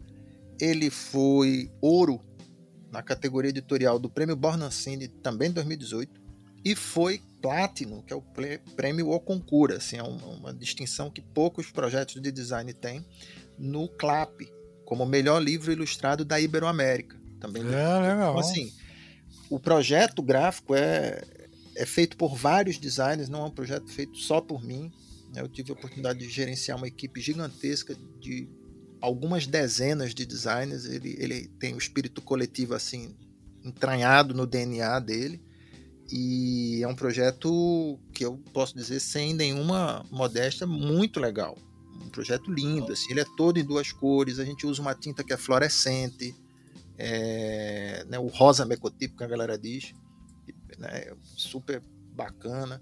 Ele 0.59 0.89
foi 0.89 1.69
ouro 1.81 2.21
na 2.91 3.03
categoria 3.03 3.49
editorial 3.49 3.99
do 3.99 4.09
Prêmio 4.09 4.35
Bornancini 4.35 5.07
também 5.07 5.49
em 5.49 5.53
2018 5.53 6.27
e 6.63 6.75
foi 6.75 7.21
platino, 7.41 8.03
que 8.03 8.13
é 8.13 8.15
o 8.15 8.23
prêmio 8.75 9.09
O 9.09 9.19
Concura, 9.19 9.77
assim, 9.77 9.97
é 9.97 10.03
uma, 10.03 10.27
uma 10.27 10.53
distinção 10.53 11.09
que 11.09 11.21
poucos 11.21 11.71
projetos 11.71 12.21
de 12.21 12.31
design 12.31 12.73
têm 12.73 13.05
no 13.57 13.87
CLAP, 13.87 14.41
como 14.87 15.05
melhor 15.05 15.43
livro 15.43 15.69
ilustrado 15.69 16.23
da 16.23 16.39
Iberoamérica. 16.39 17.17
Também 17.41 17.61
é, 17.61 17.65
legal. 17.65 18.31
Então, 18.31 18.39
assim, 18.39 18.71
o 19.49 19.59
projeto 19.59 20.21
gráfico 20.23 20.73
é, 20.73 21.21
é 21.75 21.85
feito 21.85 22.15
por 22.15 22.37
vários 22.37 22.77
designers, 22.77 23.27
não 23.27 23.41
é 23.41 23.45
um 23.47 23.51
projeto 23.51 23.91
feito 23.91 24.17
só 24.17 24.39
por 24.39 24.63
mim. 24.63 24.89
Né? 25.35 25.41
Eu 25.41 25.49
tive 25.49 25.71
a 25.71 25.73
oportunidade 25.73 26.19
de 26.19 26.29
gerenciar 26.29 26.77
uma 26.77 26.87
equipe 26.87 27.19
gigantesca 27.19 27.97
de 28.21 28.47
algumas 29.01 29.45
dezenas 29.45 30.15
de 30.15 30.25
designers. 30.25 30.85
Ele, 30.85 31.17
ele 31.19 31.47
tem 31.59 31.73
o 31.73 31.77
espírito 31.77 32.21
coletivo 32.21 32.73
assim 32.73 33.13
entranhado 33.65 34.33
no 34.33 34.47
DNA 34.47 35.01
dele. 35.01 35.41
E 36.09 36.81
é 36.81 36.87
um 36.87 36.95
projeto 36.95 37.99
que 38.13 38.23
eu 38.23 38.41
posso 38.53 38.73
dizer 38.73 39.01
sem 39.01 39.33
nenhuma 39.33 40.05
modéstia 40.09 40.65
muito 40.65 41.19
legal. 41.19 41.57
Um 42.07 42.09
projeto 42.09 42.51
lindo, 42.51 42.91
assim, 42.93 43.11
ele 43.11 43.21
é 43.21 43.25
todo 43.35 43.59
em 43.59 43.63
duas 43.63 43.91
cores, 43.91 44.39
a 44.39 44.45
gente 44.45 44.65
usa 44.65 44.81
uma 44.81 44.95
tinta 44.95 45.23
que 45.23 45.33
é 45.33 45.37
fluorescente, 45.37 46.33
é, 46.97 48.05
né, 48.07 48.17
o 48.17 48.27
rosa 48.27 48.65
mecotipo 48.65 49.17
que 49.17 49.23
a 49.23 49.27
galera 49.27 49.57
diz, 49.57 49.93
né, 50.77 51.13
super 51.23 51.81
bacana. 52.13 52.81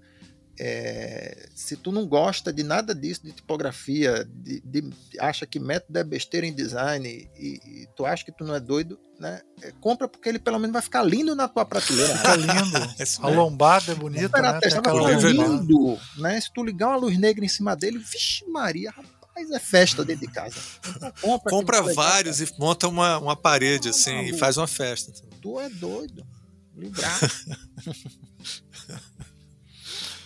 É, 0.58 1.48
se 1.54 1.76
tu 1.76 1.92
não 1.92 2.06
gosta 2.06 2.50
de 2.50 2.62
nada 2.62 2.94
disso, 2.94 3.22
de 3.22 3.32
tipografia, 3.32 4.24
de, 4.24 4.60
de, 4.60 4.90
acha 5.20 5.44
que 5.44 5.60
método 5.60 5.98
é 5.98 6.04
besteira 6.04 6.46
em 6.46 6.52
design 6.54 7.06
e, 7.06 7.60
e, 7.62 7.86
tu 7.94 8.06
acha 8.06 8.24
que 8.24 8.32
tu 8.32 8.42
não 8.42 8.54
é 8.54 8.60
doido, 8.60 8.98
né? 9.20 9.42
É, 9.60 9.70
compra 9.82 10.08
porque 10.08 10.30
ele 10.30 10.38
pelo 10.38 10.58
menos 10.58 10.72
vai 10.72 10.80
ficar 10.80 11.02
lindo 11.02 11.34
na 11.34 11.46
tua 11.46 11.66
prateleira. 11.66 12.16
Fica 12.16 12.36
lindo. 12.36 12.78
a 13.20 13.28
lombada 13.28 13.92
é 13.92 13.94
bonita, 13.94 14.40
né? 14.40 14.58
Testa, 14.58 14.80
vai 14.80 15.18
ficar 15.18 15.28
lindo, 15.30 15.98
né? 16.16 16.40
Se 16.40 16.50
tu 16.50 16.64
ligar 16.64 16.88
uma 16.88 16.96
luz 16.96 17.18
negra 17.18 17.44
em 17.44 17.48
cima 17.48 17.76
dele, 17.76 17.98
vixe 17.98 18.46
Maria, 18.48 18.90
rapaz, 18.90 19.15
é 19.36 19.58
festa 19.58 20.04
dentro 20.04 20.26
de 20.26 20.32
casa. 20.32 20.56
Então, 20.88 21.12
compra, 21.20 21.50
compra 21.50 21.94
vários 21.94 22.40
e 22.40 22.50
monta 22.58 22.88
uma, 22.88 23.18
uma 23.18 23.36
parede 23.36 23.90
assim 23.90 24.20
e 24.22 24.38
faz 24.38 24.56
uma 24.56 24.66
festa. 24.66 25.12
Tu 25.40 25.60
é 25.60 25.68
doido. 25.68 26.26
Livrar. 26.74 27.20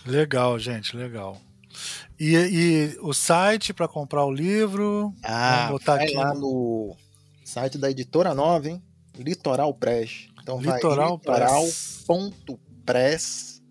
Legal, 0.05 0.57
gente, 0.57 0.97
legal. 0.97 1.39
E, 2.19 2.35
e 2.35 2.97
o 3.01 3.13
site 3.13 3.73
para 3.73 3.87
comprar 3.87 4.25
o 4.25 4.31
livro? 4.31 5.13
Ah, 5.23 5.67
vamos 5.67 5.79
botar 5.79 6.01
aqui 6.01 6.15
lá 6.15 6.33
no 6.33 6.95
site 7.43 7.77
da 7.77 7.89
editora 7.89 8.33
nova, 8.33 8.67
hein? 8.67 8.83
Litoral 9.17 9.73
Press. 9.73 10.27
Então 10.41 10.59
Litoral 10.59 11.21
vai 11.23 11.39
litoral.press 11.39 13.61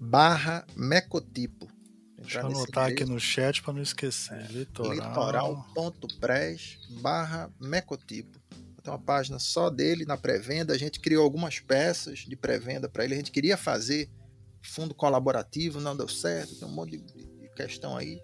barra 0.00 0.64
mecotipo. 0.76 1.68
Deixa 2.28 2.40
eu 2.40 2.46
anotar 2.46 2.88
aqui 2.90 3.04
no 3.04 3.18
chat 3.18 3.62
para 3.62 3.72
não 3.72 3.82
esquecer. 3.82 4.34
É, 4.34 4.52
litoral. 4.52 4.94
Litoral.press 4.94 6.78
barra 7.00 7.50
mecotipo. 7.58 8.38
Tem 8.82 8.92
uma 8.92 8.98
página 8.98 9.38
só 9.38 9.70
dele 9.70 10.04
na 10.04 10.16
pré-venda. 10.16 10.74
A 10.74 10.78
gente 10.78 11.00
criou 11.00 11.24
algumas 11.24 11.58
peças 11.58 12.20
de 12.20 12.36
pré-venda 12.36 12.88
para 12.88 13.04
ele. 13.04 13.14
A 13.14 13.16
gente 13.16 13.30
queria 13.30 13.56
fazer 13.56 14.10
fundo 14.62 14.94
colaborativo, 14.94 15.80
não 15.80 15.96
deu 15.96 16.08
certo, 16.08 16.54
tem 16.56 16.68
um 16.68 16.72
monte 16.72 16.98
de, 16.98 17.48
questão 17.56 17.96
aí. 17.96 18.22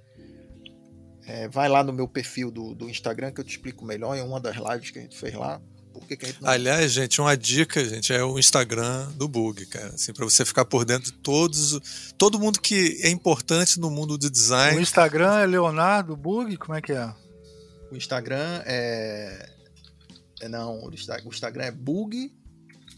É, 1.26 1.48
vai 1.48 1.68
lá 1.68 1.82
no 1.82 1.92
meu 1.92 2.06
perfil 2.06 2.50
do, 2.50 2.74
do 2.74 2.88
Instagram 2.88 3.32
que 3.32 3.40
eu 3.40 3.44
te 3.44 3.50
explico 3.50 3.84
melhor 3.84 4.14
em 4.14 4.20
uma 4.20 4.38
das 4.38 4.56
lives 4.56 4.90
que 4.90 4.98
a 4.98 5.02
gente 5.02 5.16
fez 5.16 5.34
lá. 5.34 5.60
Por 5.94 6.08
que 6.08 6.16
que 6.16 6.24
a 6.24 6.28
gente 6.28 6.42
não... 6.42 6.50
Aliás, 6.50 6.90
gente, 6.90 7.20
uma 7.20 7.36
dica, 7.36 7.82
gente, 7.84 8.12
é 8.12 8.22
o 8.24 8.36
Instagram 8.36 9.12
do 9.12 9.28
Bug, 9.28 9.64
cara. 9.66 9.94
Assim, 9.94 10.12
para 10.12 10.24
você 10.24 10.44
ficar 10.44 10.64
por 10.64 10.84
dentro 10.84 11.12
de 11.12 11.12
todos. 11.12 12.12
Todo 12.18 12.38
mundo 12.38 12.60
que 12.60 12.98
é 13.02 13.10
importante 13.10 13.78
no 13.78 13.88
mundo 13.90 14.18
do 14.18 14.28
design. 14.28 14.76
O 14.76 14.80
Instagram 14.80 15.38
é 15.38 15.46
Leonardo 15.46 16.16
Bug? 16.16 16.56
Como 16.56 16.76
é 16.76 16.82
que 16.82 16.92
é? 16.92 17.14
O 17.92 17.96
Instagram 17.96 18.62
é. 18.66 19.48
é 20.40 20.48
não, 20.48 20.84
o 20.84 20.92
Instagram 20.92 21.64
é 21.64 21.70
Bug, 21.70 22.32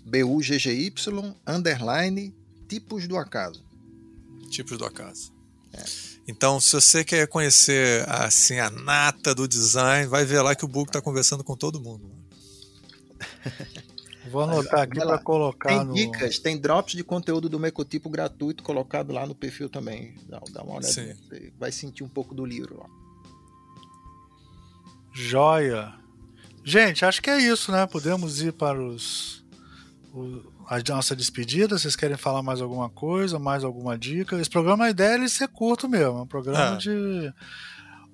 B-U-G-G-Y, 0.06 1.34
underline, 1.46 2.34
tipos 2.66 3.06
do 3.06 3.18
acaso. 3.18 3.62
Tipos 4.50 4.78
do 4.78 4.86
acaso. 4.86 5.34
É. 5.74 5.84
Então, 6.26 6.58
se 6.58 6.72
você 6.72 7.04
quer 7.04 7.28
conhecer 7.28 8.08
assim 8.08 8.58
a 8.58 8.70
nata 8.70 9.34
do 9.34 9.46
design, 9.46 10.08
vai 10.08 10.24
ver 10.24 10.40
lá 10.40 10.54
que 10.54 10.64
o 10.64 10.68
Bug 10.68 10.88
está 10.88 11.00
conversando 11.02 11.44
com 11.44 11.54
todo 11.54 11.80
mundo. 11.80 12.10
Vou 14.30 14.42
anotar 14.42 14.80
aqui 14.80 14.98
para 14.98 15.18
colocar 15.18 15.68
tem 15.68 15.84
no... 15.84 15.94
dicas, 15.94 16.38
tem 16.38 16.58
drops 16.58 16.94
de 16.94 17.04
conteúdo 17.04 17.48
do 17.48 17.60
Mecotipo 17.60 18.10
gratuito 18.10 18.62
colocado 18.62 19.12
lá 19.12 19.24
no 19.24 19.34
perfil 19.34 19.68
também. 19.68 20.16
Dá, 20.28 20.40
dá 20.50 20.62
uma 20.62 20.72
olhada, 20.72 20.92
Sim. 20.92 21.14
você 21.14 21.52
vai 21.58 21.70
sentir 21.70 22.02
um 22.02 22.08
pouco 22.08 22.34
do 22.34 22.44
livro 22.44 22.78
lá. 22.78 22.86
Joia. 25.14 25.94
Gente, 26.64 27.04
acho 27.04 27.22
que 27.22 27.30
é 27.30 27.38
isso, 27.38 27.70
né? 27.70 27.86
Podemos 27.86 28.42
ir 28.42 28.52
para 28.52 28.82
os, 28.82 29.44
os 30.12 30.44
a 30.68 30.80
nossa 30.94 31.14
despedida. 31.14 31.78
Vocês 31.78 31.94
querem 31.94 32.16
falar 32.16 32.42
mais 32.42 32.60
alguma 32.60 32.90
coisa, 32.90 33.38
mais 33.38 33.62
alguma 33.62 33.96
dica? 33.96 34.38
Esse 34.40 34.50
programa, 34.50 34.86
a 34.86 34.90
ideia 34.90 35.12
é 35.12 35.14
ele 35.14 35.28
ser 35.28 35.48
curto 35.48 35.88
mesmo. 35.88 36.18
É 36.18 36.22
um 36.22 36.26
programa 36.26 36.74
é. 36.74 36.76
de 36.76 37.32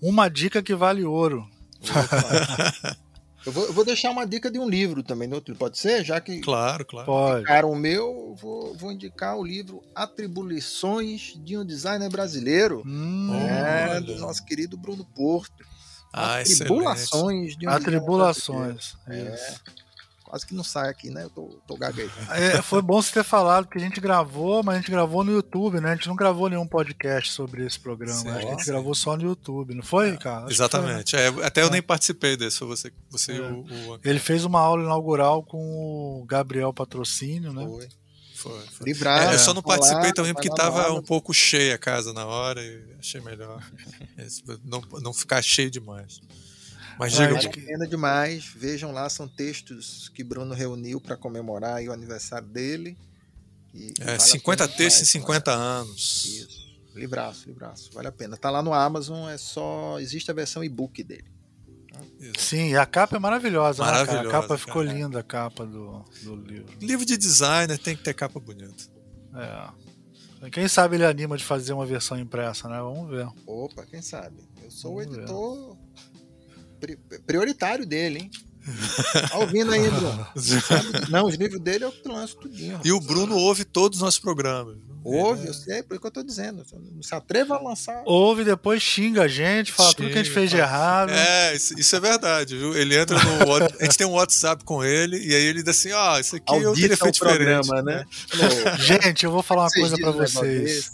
uma 0.01 0.29
dica 0.29 0.63
que 0.63 0.75
vale 0.75 1.05
ouro. 1.05 1.49
Eu 3.45 3.53
vou, 3.53 3.65
eu 3.67 3.73
vou, 3.73 3.85
deixar 3.85 4.11
uma 4.11 4.27
dica 4.27 4.51
de 4.51 4.59
um 4.59 4.69
livro 4.69 5.03
também, 5.03 5.29
pode 5.59 5.79
ser? 5.79 6.05
Já 6.05 6.21
que 6.21 6.41
claro, 6.41 6.85
claro. 6.85 7.07
Pode. 7.07 7.45
Cara, 7.45 7.67
o 7.67 7.75
meu, 7.75 8.35
vou, 8.41 8.75
vou 8.77 8.93
indicar 8.93 9.37
o 9.37 9.45
livro 9.45 9.83
Atribuições 9.95 11.35
de 11.37 11.59
um 11.59 11.65
Designer 11.65 12.09
Brasileiro, 12.09 12.83
hum, 12.87 13.35
é, 13.35 14.01
do 14.01 14.17
nosso 14.17 14.45
querido 14.45 14.77
Bruno 14.77 15.05
Porto. 15.05 15.65
Ah, 16.13 16.39
Atribulações 16.41 17.49
excelente. 17.49 17.59
de 17.59 17.67
um 17.67 17.71
Atribulações. 17.71 18.97
É 19.09 19.37
quase 20.33 20.47
que 20.47 20.55
não 20.55 20.65
sai 20.65 20.89
aqui, 20.89 21.11
né? 21.11 21.25
Eu 21.25 21.31
tô, 21.31 21.61
tô. 21.67 21.77
É, 22.33 22.63
foi 22.63 22.81
bom 22.81 23.03
você 23.03 23.13
ter 23.13 23.25
falado 23.25 23.69
que 23.69 23.77
a 23.77 23.81
gente 23.81 24.01
gravou, 24.01 24.63
mas 24.63 24.77
a 24.77 24.79
gente 24.79 24.91
gravou 24.91 25.23
no 25.23 25.31
YouTube, 25.31 25.79
né? 25.79 25.91
A 25.91 25.95
gente 25.95 26.09
não 26.09 26.17
gravou 26.17 26.49
nenhum 26.49 26.67
podcast 26.67 27.33
sobre 27.33 27.67
esse 27.67 27.79
programa. 27.79 28.19
Sim, 28.19 28.31
a 28.31 28.41
gente 28.41 28.65
sim. 28.65 28.71
gravou 28.71 28.95
só 28.95 29.15
no 29.15 29.25
YouTube, 29.25 29.75
não 29.75 29.83
foi, 29.83 30.17
cara? 30.17 30.47
Acho 30.47 30.55
Exatamente. 30.55 31.11
Foi, 31.11 31.21
né? 31.21 31.43
é, 31.43 31.47
até 31.47 31.61
eu 31.61 31.67
é. 31.67 31.71
nem 31.71 31.83
participei 31.83 32.35
desse, 32.35 32.59
foi 32.59 32.69
você, 32.69 32.93
você 33.11 33.33
é. 33.33 33.41
o, 33.43 33.61
o, 33.61 34.01
Ele 34.03 34.19
fez 34.19 34.47
uma 34.47 34.61
aula 34.61 34.83
inaugural 34.83 35.43
com 35.43 35.59
o 35.59 36.25
Gabriel 36.25 36.73
Patrocínio, 36.73 37.53
né? 37.53 37.67
Foi. 37.67 37.89
Foi, 38.35 38.61
foi. 38.73 38.87
Livrar, 38.87 39.31
é, 39.31 39.35
eu 39.35 39.39
só 39.39 39.53
não 39.53 39.63
participei 39.63 40.09
lá, 40.09 40.13
também 40.15 40.33
porque 40.33 40.49
estava 40.49 40.93
um 40.93 41.03
pouco 41.03 41.33
cheia 41.35 41.75
a 41.75 41.79
casa 41.79 42.13
na 42.13 42.27
hora 42.27 42.61
e 42.61 42.83
achei 42.99 43.21
melhor 43.21 43.63
não, 44.65 44.83
não 45.01 45.13
ficar 45.13 45.43
cheio 45.43 45.71
demais. 45.71 46.21
Mas 47.03 47.13
diga 47.15 47.35
vale 47.35 47.47
a 47.47 47.51
pena 47.51 47.87
demais. 47.87 48.45
Vejam 48.55 48.93
lá, 48.93 49.09
são 49.11 49.27
textos 49.27 50.09
que 50.09 50.23
Bruno 50.23 50.55
reuniu 50.55 51.01
para 51.01 51.17
comemorar 51.17 51.83
o 51.83 51.93
aniversário 51.93 52.47
dele. 52.47 52.97
E, 53.75 53.93
é, 54.01 54.05
vale 54.05 54.21
50 54.21 54.69
textos 54.69 55.03
em 55.03 55.07
50 55.07 55.51
anos. 55.51 56.25
Isso. 56.27 56.63
Livraço, 56.95 57.49
livraço. 57.49 57.91
Vale 57.93 58.07
a 58.07 58.13
pena. 58.13 58.37
Tá 58.37 58.51
lá 58.51 58.63
no 58.63 58.73
Amazon, 58.73 59.29
é 59.29 59.37
só. 59.37 59.99
Existe 59.99 60.31
a 60.31 60.35
versão 60.35 60.63
e-book 60.63 61.03
dele. 61.03 61.33
Isso. 62.21 62.35
Sim, 62.39 62.77
a 62.77 62.87
capa 62.87 63.17
é 63.17 63.19
maravilhosa. 63.19 63.83
maravilhosa 63.83 64.23
né, 64.23 64.29
a 64.29 64.31
capa 64.31 64.57
ficou 64.57 64.85
cara. 64.85 64.97
linda, 64.97 65.19
a 65.19 65.23
capa 65.25 65.67
do, 65.67 66.05
do 66.23 66.37
livro. 66.37 66.79
Livro 66.81 67.05
de 67.05 67.17
designer 67.17 67.79
tem 67.79 67.97
que 67.97 68.03
ter 68.05 68.15
capa 68.15 68.39
bonita. 68.39 68.85
É. 69.35 70.51
Quem 70.51 70.69
sabe 70.69 70.97
ele 70.97 71.05
anima 71.05 71.37
de 71.37 71.45
fazer 71.45 71.73
uma 71.73 71.87
versão 71.87 72.19
impressa, 72.19 72.69
né? 72.69 72.79
Vamos 72.79 73.11
ver. 73.11 73.29
Opa, 73.47 73.85
quem 73.87 74.03
sabe? 74.03 74.37
Eu 74.63 74.71
sou 74.71 74.97
Vamos 74.97 75.17
o 75.17 75.21
editor 75.21 75.71
ver 75.71 75.72
prioritário 77.27 77.87
dele, 77.87 78.19
hein? 78.21 78.31
Tá 79.29 79.39
ouvindo 79.39 79.73
aí, 79.73 79.91
Bruno? 79.91 80.27
Não, 81.11 81.27
os 81.27 81.35
livros 81.35 81.61
dele 81.61 81.85
eu 81.85 81.93
lanço 82.07 82.37
tudinho. 82.37 82.81
E 82.85 82.93
o 82.93 83.01
Bruno 83.01 83.37
ouve 83.37 83.65
todos 83.65 83.99
os 83.99 84.03
nossos 84.03 84.21
programas. 84.21 84.77
Ouve, 85.05 85.47
é. 85.47 85.49
eu 85.49 85.55
sei, 85.55 85.83
por 85.83 85.95
isso 85.95 86.01
que 86.01 86.07
eu 86.07 86.11
tô 86.13 86.23
dizendo. 86.23 86.65
Não 86.95 87.03
se 87.03 87.13
atreva 87.13 87.57
a 87.57 87.61
lançar. 87.61 88.03
Ouve, 88.07 88.45
depois 88.45 88.81
xinga 88.81 89.25
a 89.25 89.29
gente, 89.29 89.73
fala 89.73 89.89
xinga, 89.89 89.97
tudo 89.97 90.13
que 90.13 90.19
a 90.19 90.23
gente 90.23 90.33
fez 90.33 90.49
de 90.49 90.59
errado. 90.59 91.11
É, 91.11 91.57
isso, 91.57 91.79
isso, 91.79 91.97
é 91.97 92.01
verdade, 92.01 92.57
viu? 92.57 92.77
Ele 92.77 92.97
entra 92.97 93.19
no. 93.19 93.55
a 93.81 93.85
gente 93.85 93.99
tem 93.99 94.07
um 94.07 94.13
WhatsApp 94.13 94.63
com 94.65 94.85
ele, 94.85 95.19
e 95.19 95.35
aí 95.35 95.43
ele 95.43 95.61
diz 95.65 95.77
assim: 95.77 95.91
ó, 95.91 96.15
oh, 96.15 96.21
isso 96.21 96.37
aqui 96.37 96.45
Audita 96.53 96.69
eu 96.69 96.75
teria 96.75 96.97
feito 96.97 97.15
diferente. 97.15 97.67
Programa, 97.67 97.83
né? 97.83 98.05
né? 98.35 98.79
gente, 98.79 99.25
eu 99.25 99.33
vou 99.33 99.43
falar 99.43 99.63
uma 99.65 99.71
coisa 99.71 99.97
para 99.97 100.11
vocês 100.13 100.93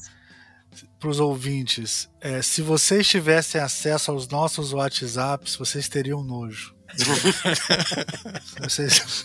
para 0.99 1.09
os 1.09 1.21
ouvintes, 1.21 2.09
é, 2.21 2.43
se 2.43 2.61
vocês 2.61 3.07
tivessem 3.07 3.61
acesso 3.61 4.11
aos 4.11 4.27
nossos 4.29 4.73
WhatsApps, 4.73 5.57
vocês 5.57 5.89
teriam 5.89 6.23
nojo. 6.23 6.75
vocês, 8.61 9.25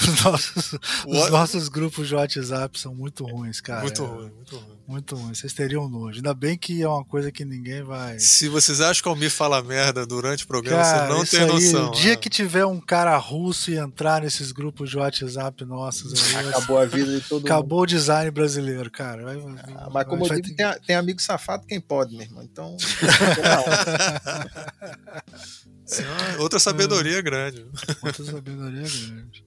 os, 0.00 0.24
nossos, 0.24 0.72
os 1.06 1.30
nossos 1.30 1.68
grupos 1.68 2.08
de 2.08 2.14
WhatsApp 2.14 2.78
são 2.78 2.94
muito 2.94 3.24
ruins, 3.24 3.60
cara. 3.60 3.82
Muito 3.82 4.04
ruim, 4.04 4.30
muito 4.30 4.56
ruim. 4.56 4.77
Muito 4.88 5.14
ruim. 5.16 5.34
Vocês 5.34 5.52
teriam 5.52 5.86
nojo. 5.86 6.16
Ainda 6.16 6.32
bem 6.32 6.56
que 6.56 6.80
é 6.80 6.88
uma 6.88 7.04
coisa 7.04 7.30
que 7.30 7.44
ninguém 7.44 7.82
vai. 7.82 8.18
Se 8.18 8.48
vocês 8.48 8.80
acham 8.80 9.02
que 9.02 9.08
o 9.08 9.12
Almir 9.12 9.30
fala 9.30 9.62
merda 9.62 10.06
durante 10.06 10.44
o 10.44 10.46
programa, 10.46 10.82
cara, 10.82 11.06
você 11.06 11.14
não 11.14 11.24
tem 11.26 11.40
aí, 11.40 11.46
noção. 11.46 11.90
O 11.90 11.94
dia 11.94 12.12
né? 12.12 12.16
que 12.16 12.30
tiver 12.30 12.64
um 12.64 12.80
cara 12.80 13.14
russo 13.18 13.70
e 13.70 13.76
entrar 13.76 14.22
nesses 14.22 14.50
grupos 14.50 14.88
de 14.88 14.96
WhatsApp 14.96 15.62
nossos 15.66 16.34
aí, 16.34 16.48
Acabou 16.48 16.78
a 16.78 16.86
vida 16.86 17.20
de 17.20 17.28
todo 17.28 17.44
Acabou 17.44 17.80
mundo. 17.80 17.82
o 17.82 17.86
design 17.86 18.30
brasileiro, 18.30 18.90
cara. 18.90 19.24
Vai, 19.24 19.36
ah, 19.76 19.90
mas 19.92 20.06
como 20.08 20.24
eu 20.24 20.30
digo, 20.36 20.48
ter... 20.48 20.54
tem, 20.54 20.80
tem 20.86 20.96
amigo 20.96 21.20
safado 21.20 21.66
quem 21.66 21.82
pode, 21.82 22.16
meu 22.16 22.24
irmão. 22.24 22.42
Então. 22.42 22.74
Sim, 25.84 26.04
outra 26.38 26.58
sabedoria 26.58 27.20
grande. 27.20 27.66
Outra 28.02 28.24
sabedoria 28.24 28.84
grande. 28.88 29.44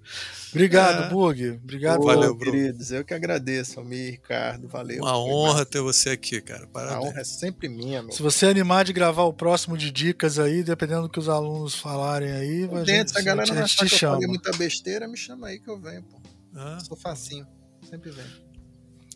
Obrigado, 0.52 1.04
é. 1.04 1.10
Bug. 1.10 1.60
Obrigado, 1.64 2.04
valeu, 2.04 2.38
queridos. 2.38 2.91
Eu 2.91 3.04
que 3.04 3.14
agradeço, 3.14 3.80
Almir, 3.80 4.12
Ricardo. 4.12 4.68
Valeu. 4.68 5.02
Uma 5.02 5.18
honra 5.18 5.66
ter 5.66 5.82
você 5.82 6.12
aqui, 6.12 6.41
cara. 6.41 6.68
Parabéns. 6.68 6.97
A 6.97 7.02
honra 7.08 7.22
é 7.22 7.24
sempre 7.24 7.70
minha, 7.70 8.04
meu. 8.04 8.12
Se 8.12 8.22
você 8.22 8.45
animar 8.45 8.86
de 8.86 8.93
gravar 8.93 9.24
o 9.24 9.34
próximo 9.34 9.78
de 9.78 9.89
dicas 9.89 10.38
aí, 10.38 10.64
dependendo 10.64 11.04
do 11.04 11.10
que 11.10 11.20
os 11.20 11.30
alunos 11.30 11.76
falarem 11.76 12.32
aí, 12.32 12.68
vai 12.68 12.84
Dentro, 12.84 13.18
a 13.18 13.22
galera 13.22 13.54
não 13.54 13.64
achar 13.64 13.88
que 13.88 13.95
eu 13.95 14.12
falei 14.12 14.28
muita 14.28 14.52
besteira, 14.52 15.08
me 15.08 15.18
chama 15.18 15.47
aí 15.47 15.60
que 15.60 15.70
eu 15.70 15.80
venho, 15.80 16.04
pô. 16.04 16.22
Ah. 16.56 16.78
Sou 16.86 16.97
facinho. 16.97 17.47
Sempre 17.89 18.12
venho. 18.12 18.52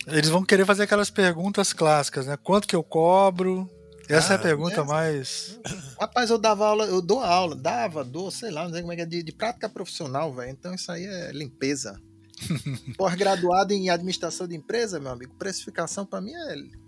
Eles 0.08 0.30
vão 0.30 0.44
querer 0.44 0.66
fazer 0.66 0.84
aquelas 0.84 1.10
perguntas 1.10 1.74
clássicas, 1.74 2.28
né? 2.28 2.38
Quanto 2.38 2.68
que 2.68 2.76
eu 2.76 2.84
cobro? 2.84 3.70
Essa 4.08 4.30
ah, 4.30 4.34
é 4.34 4.38
a 4.38 4.40
ah, 4.40 4.42
pergunta 4.42 4.82
é. 4.82 4.84
mais. 4.84 5.60
Rapaz, 6.00 6.30
eu 6.30 6.38
dava 6.38 6.68
aula, 6.68 6.86
eu 6.86 7.02
dou 7.02 7.20
aula, 7.20 7.56
dava, 7.56 8.04
dou, 8.04 8.30
sei 8.30 8.52
lá, 8.52 8.66
não 8.66 8.72
sei 8.72 8.82
como 8.82 8.94
é 8.94 8.96
que 8.96 9.02
é, 9.02 9.06
de, 9.06 9.24
de 9.24 9.32
prática 9.32 9.68
profissional, 9.68 10.34
velho. 10.34 10.52
Então 10.52 10.74
isso 10.74 10.92
aí 10.92 11.06
é 11.06 11.32
limpeza. 11.32 12.00
Pós-graduado 12.98 13.74
em 13.74 13.90
administração 13.90 14.48
de 14.48 14.56
empresa, 14.56 15.00
meu 15.00 15.12
amigo, 15.12 15.34
precificação 15.36 16.06
para 16.06 16.22
mim 16.22 16.34
é 16.34 16.86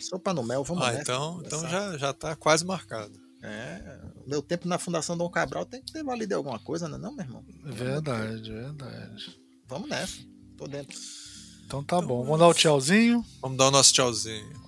sopa 0.00 0.32
no 0.32 0.42
mel, 0.42 0.62
vamos 0.62 0.84
ah, 0.84 0.92
nessa, 0.92 1.02
Então, 1.02 1.42
então 1.44 1.68
já, 1.68 1.96
já 1.96 2.12
tá 2.12 2.36
quase 2.36 2.64
marcado. 2.64 3.18
É, 3.42 4.00
meu 4.26 4.42
tempo 4.42 4.66
na 4.66 4.78
Fundação 4.78 5.16
Dom 5.16 5.28
Cabral 5.30 5.64
tem 5.64 5.80
que 5.80 5.92
ter 5.92 6.02
valido 6.02 6.34
alguma 6.34 6.58
coisa, 6.58 6.88
não 6.88 6.96
é 6.96 7.00
não, 7.00 7.12
meu 7.12 7.24
irmão? 7.24 7.44
Verdade, 7.64 8.52
verdade. 8.52 9.40
Vamos 9.68 9.88
nessa, 9.88 10.18
tô 10.56 10.66
dentro. 10.66 10.98
Então 11.64 11.84
tá 11.84 12.00
bom, 12.00 12.24
vamos 12.24 12.38
dar 12.38 12.48
o 12.48 12.54
tchauzinho? 12.54 13.24
Vamos 13.40 13.58
dar 13.58 13.68
o 13.68 13.70
nosso 13.70 13.92
tchauzinho. 13.92 14.67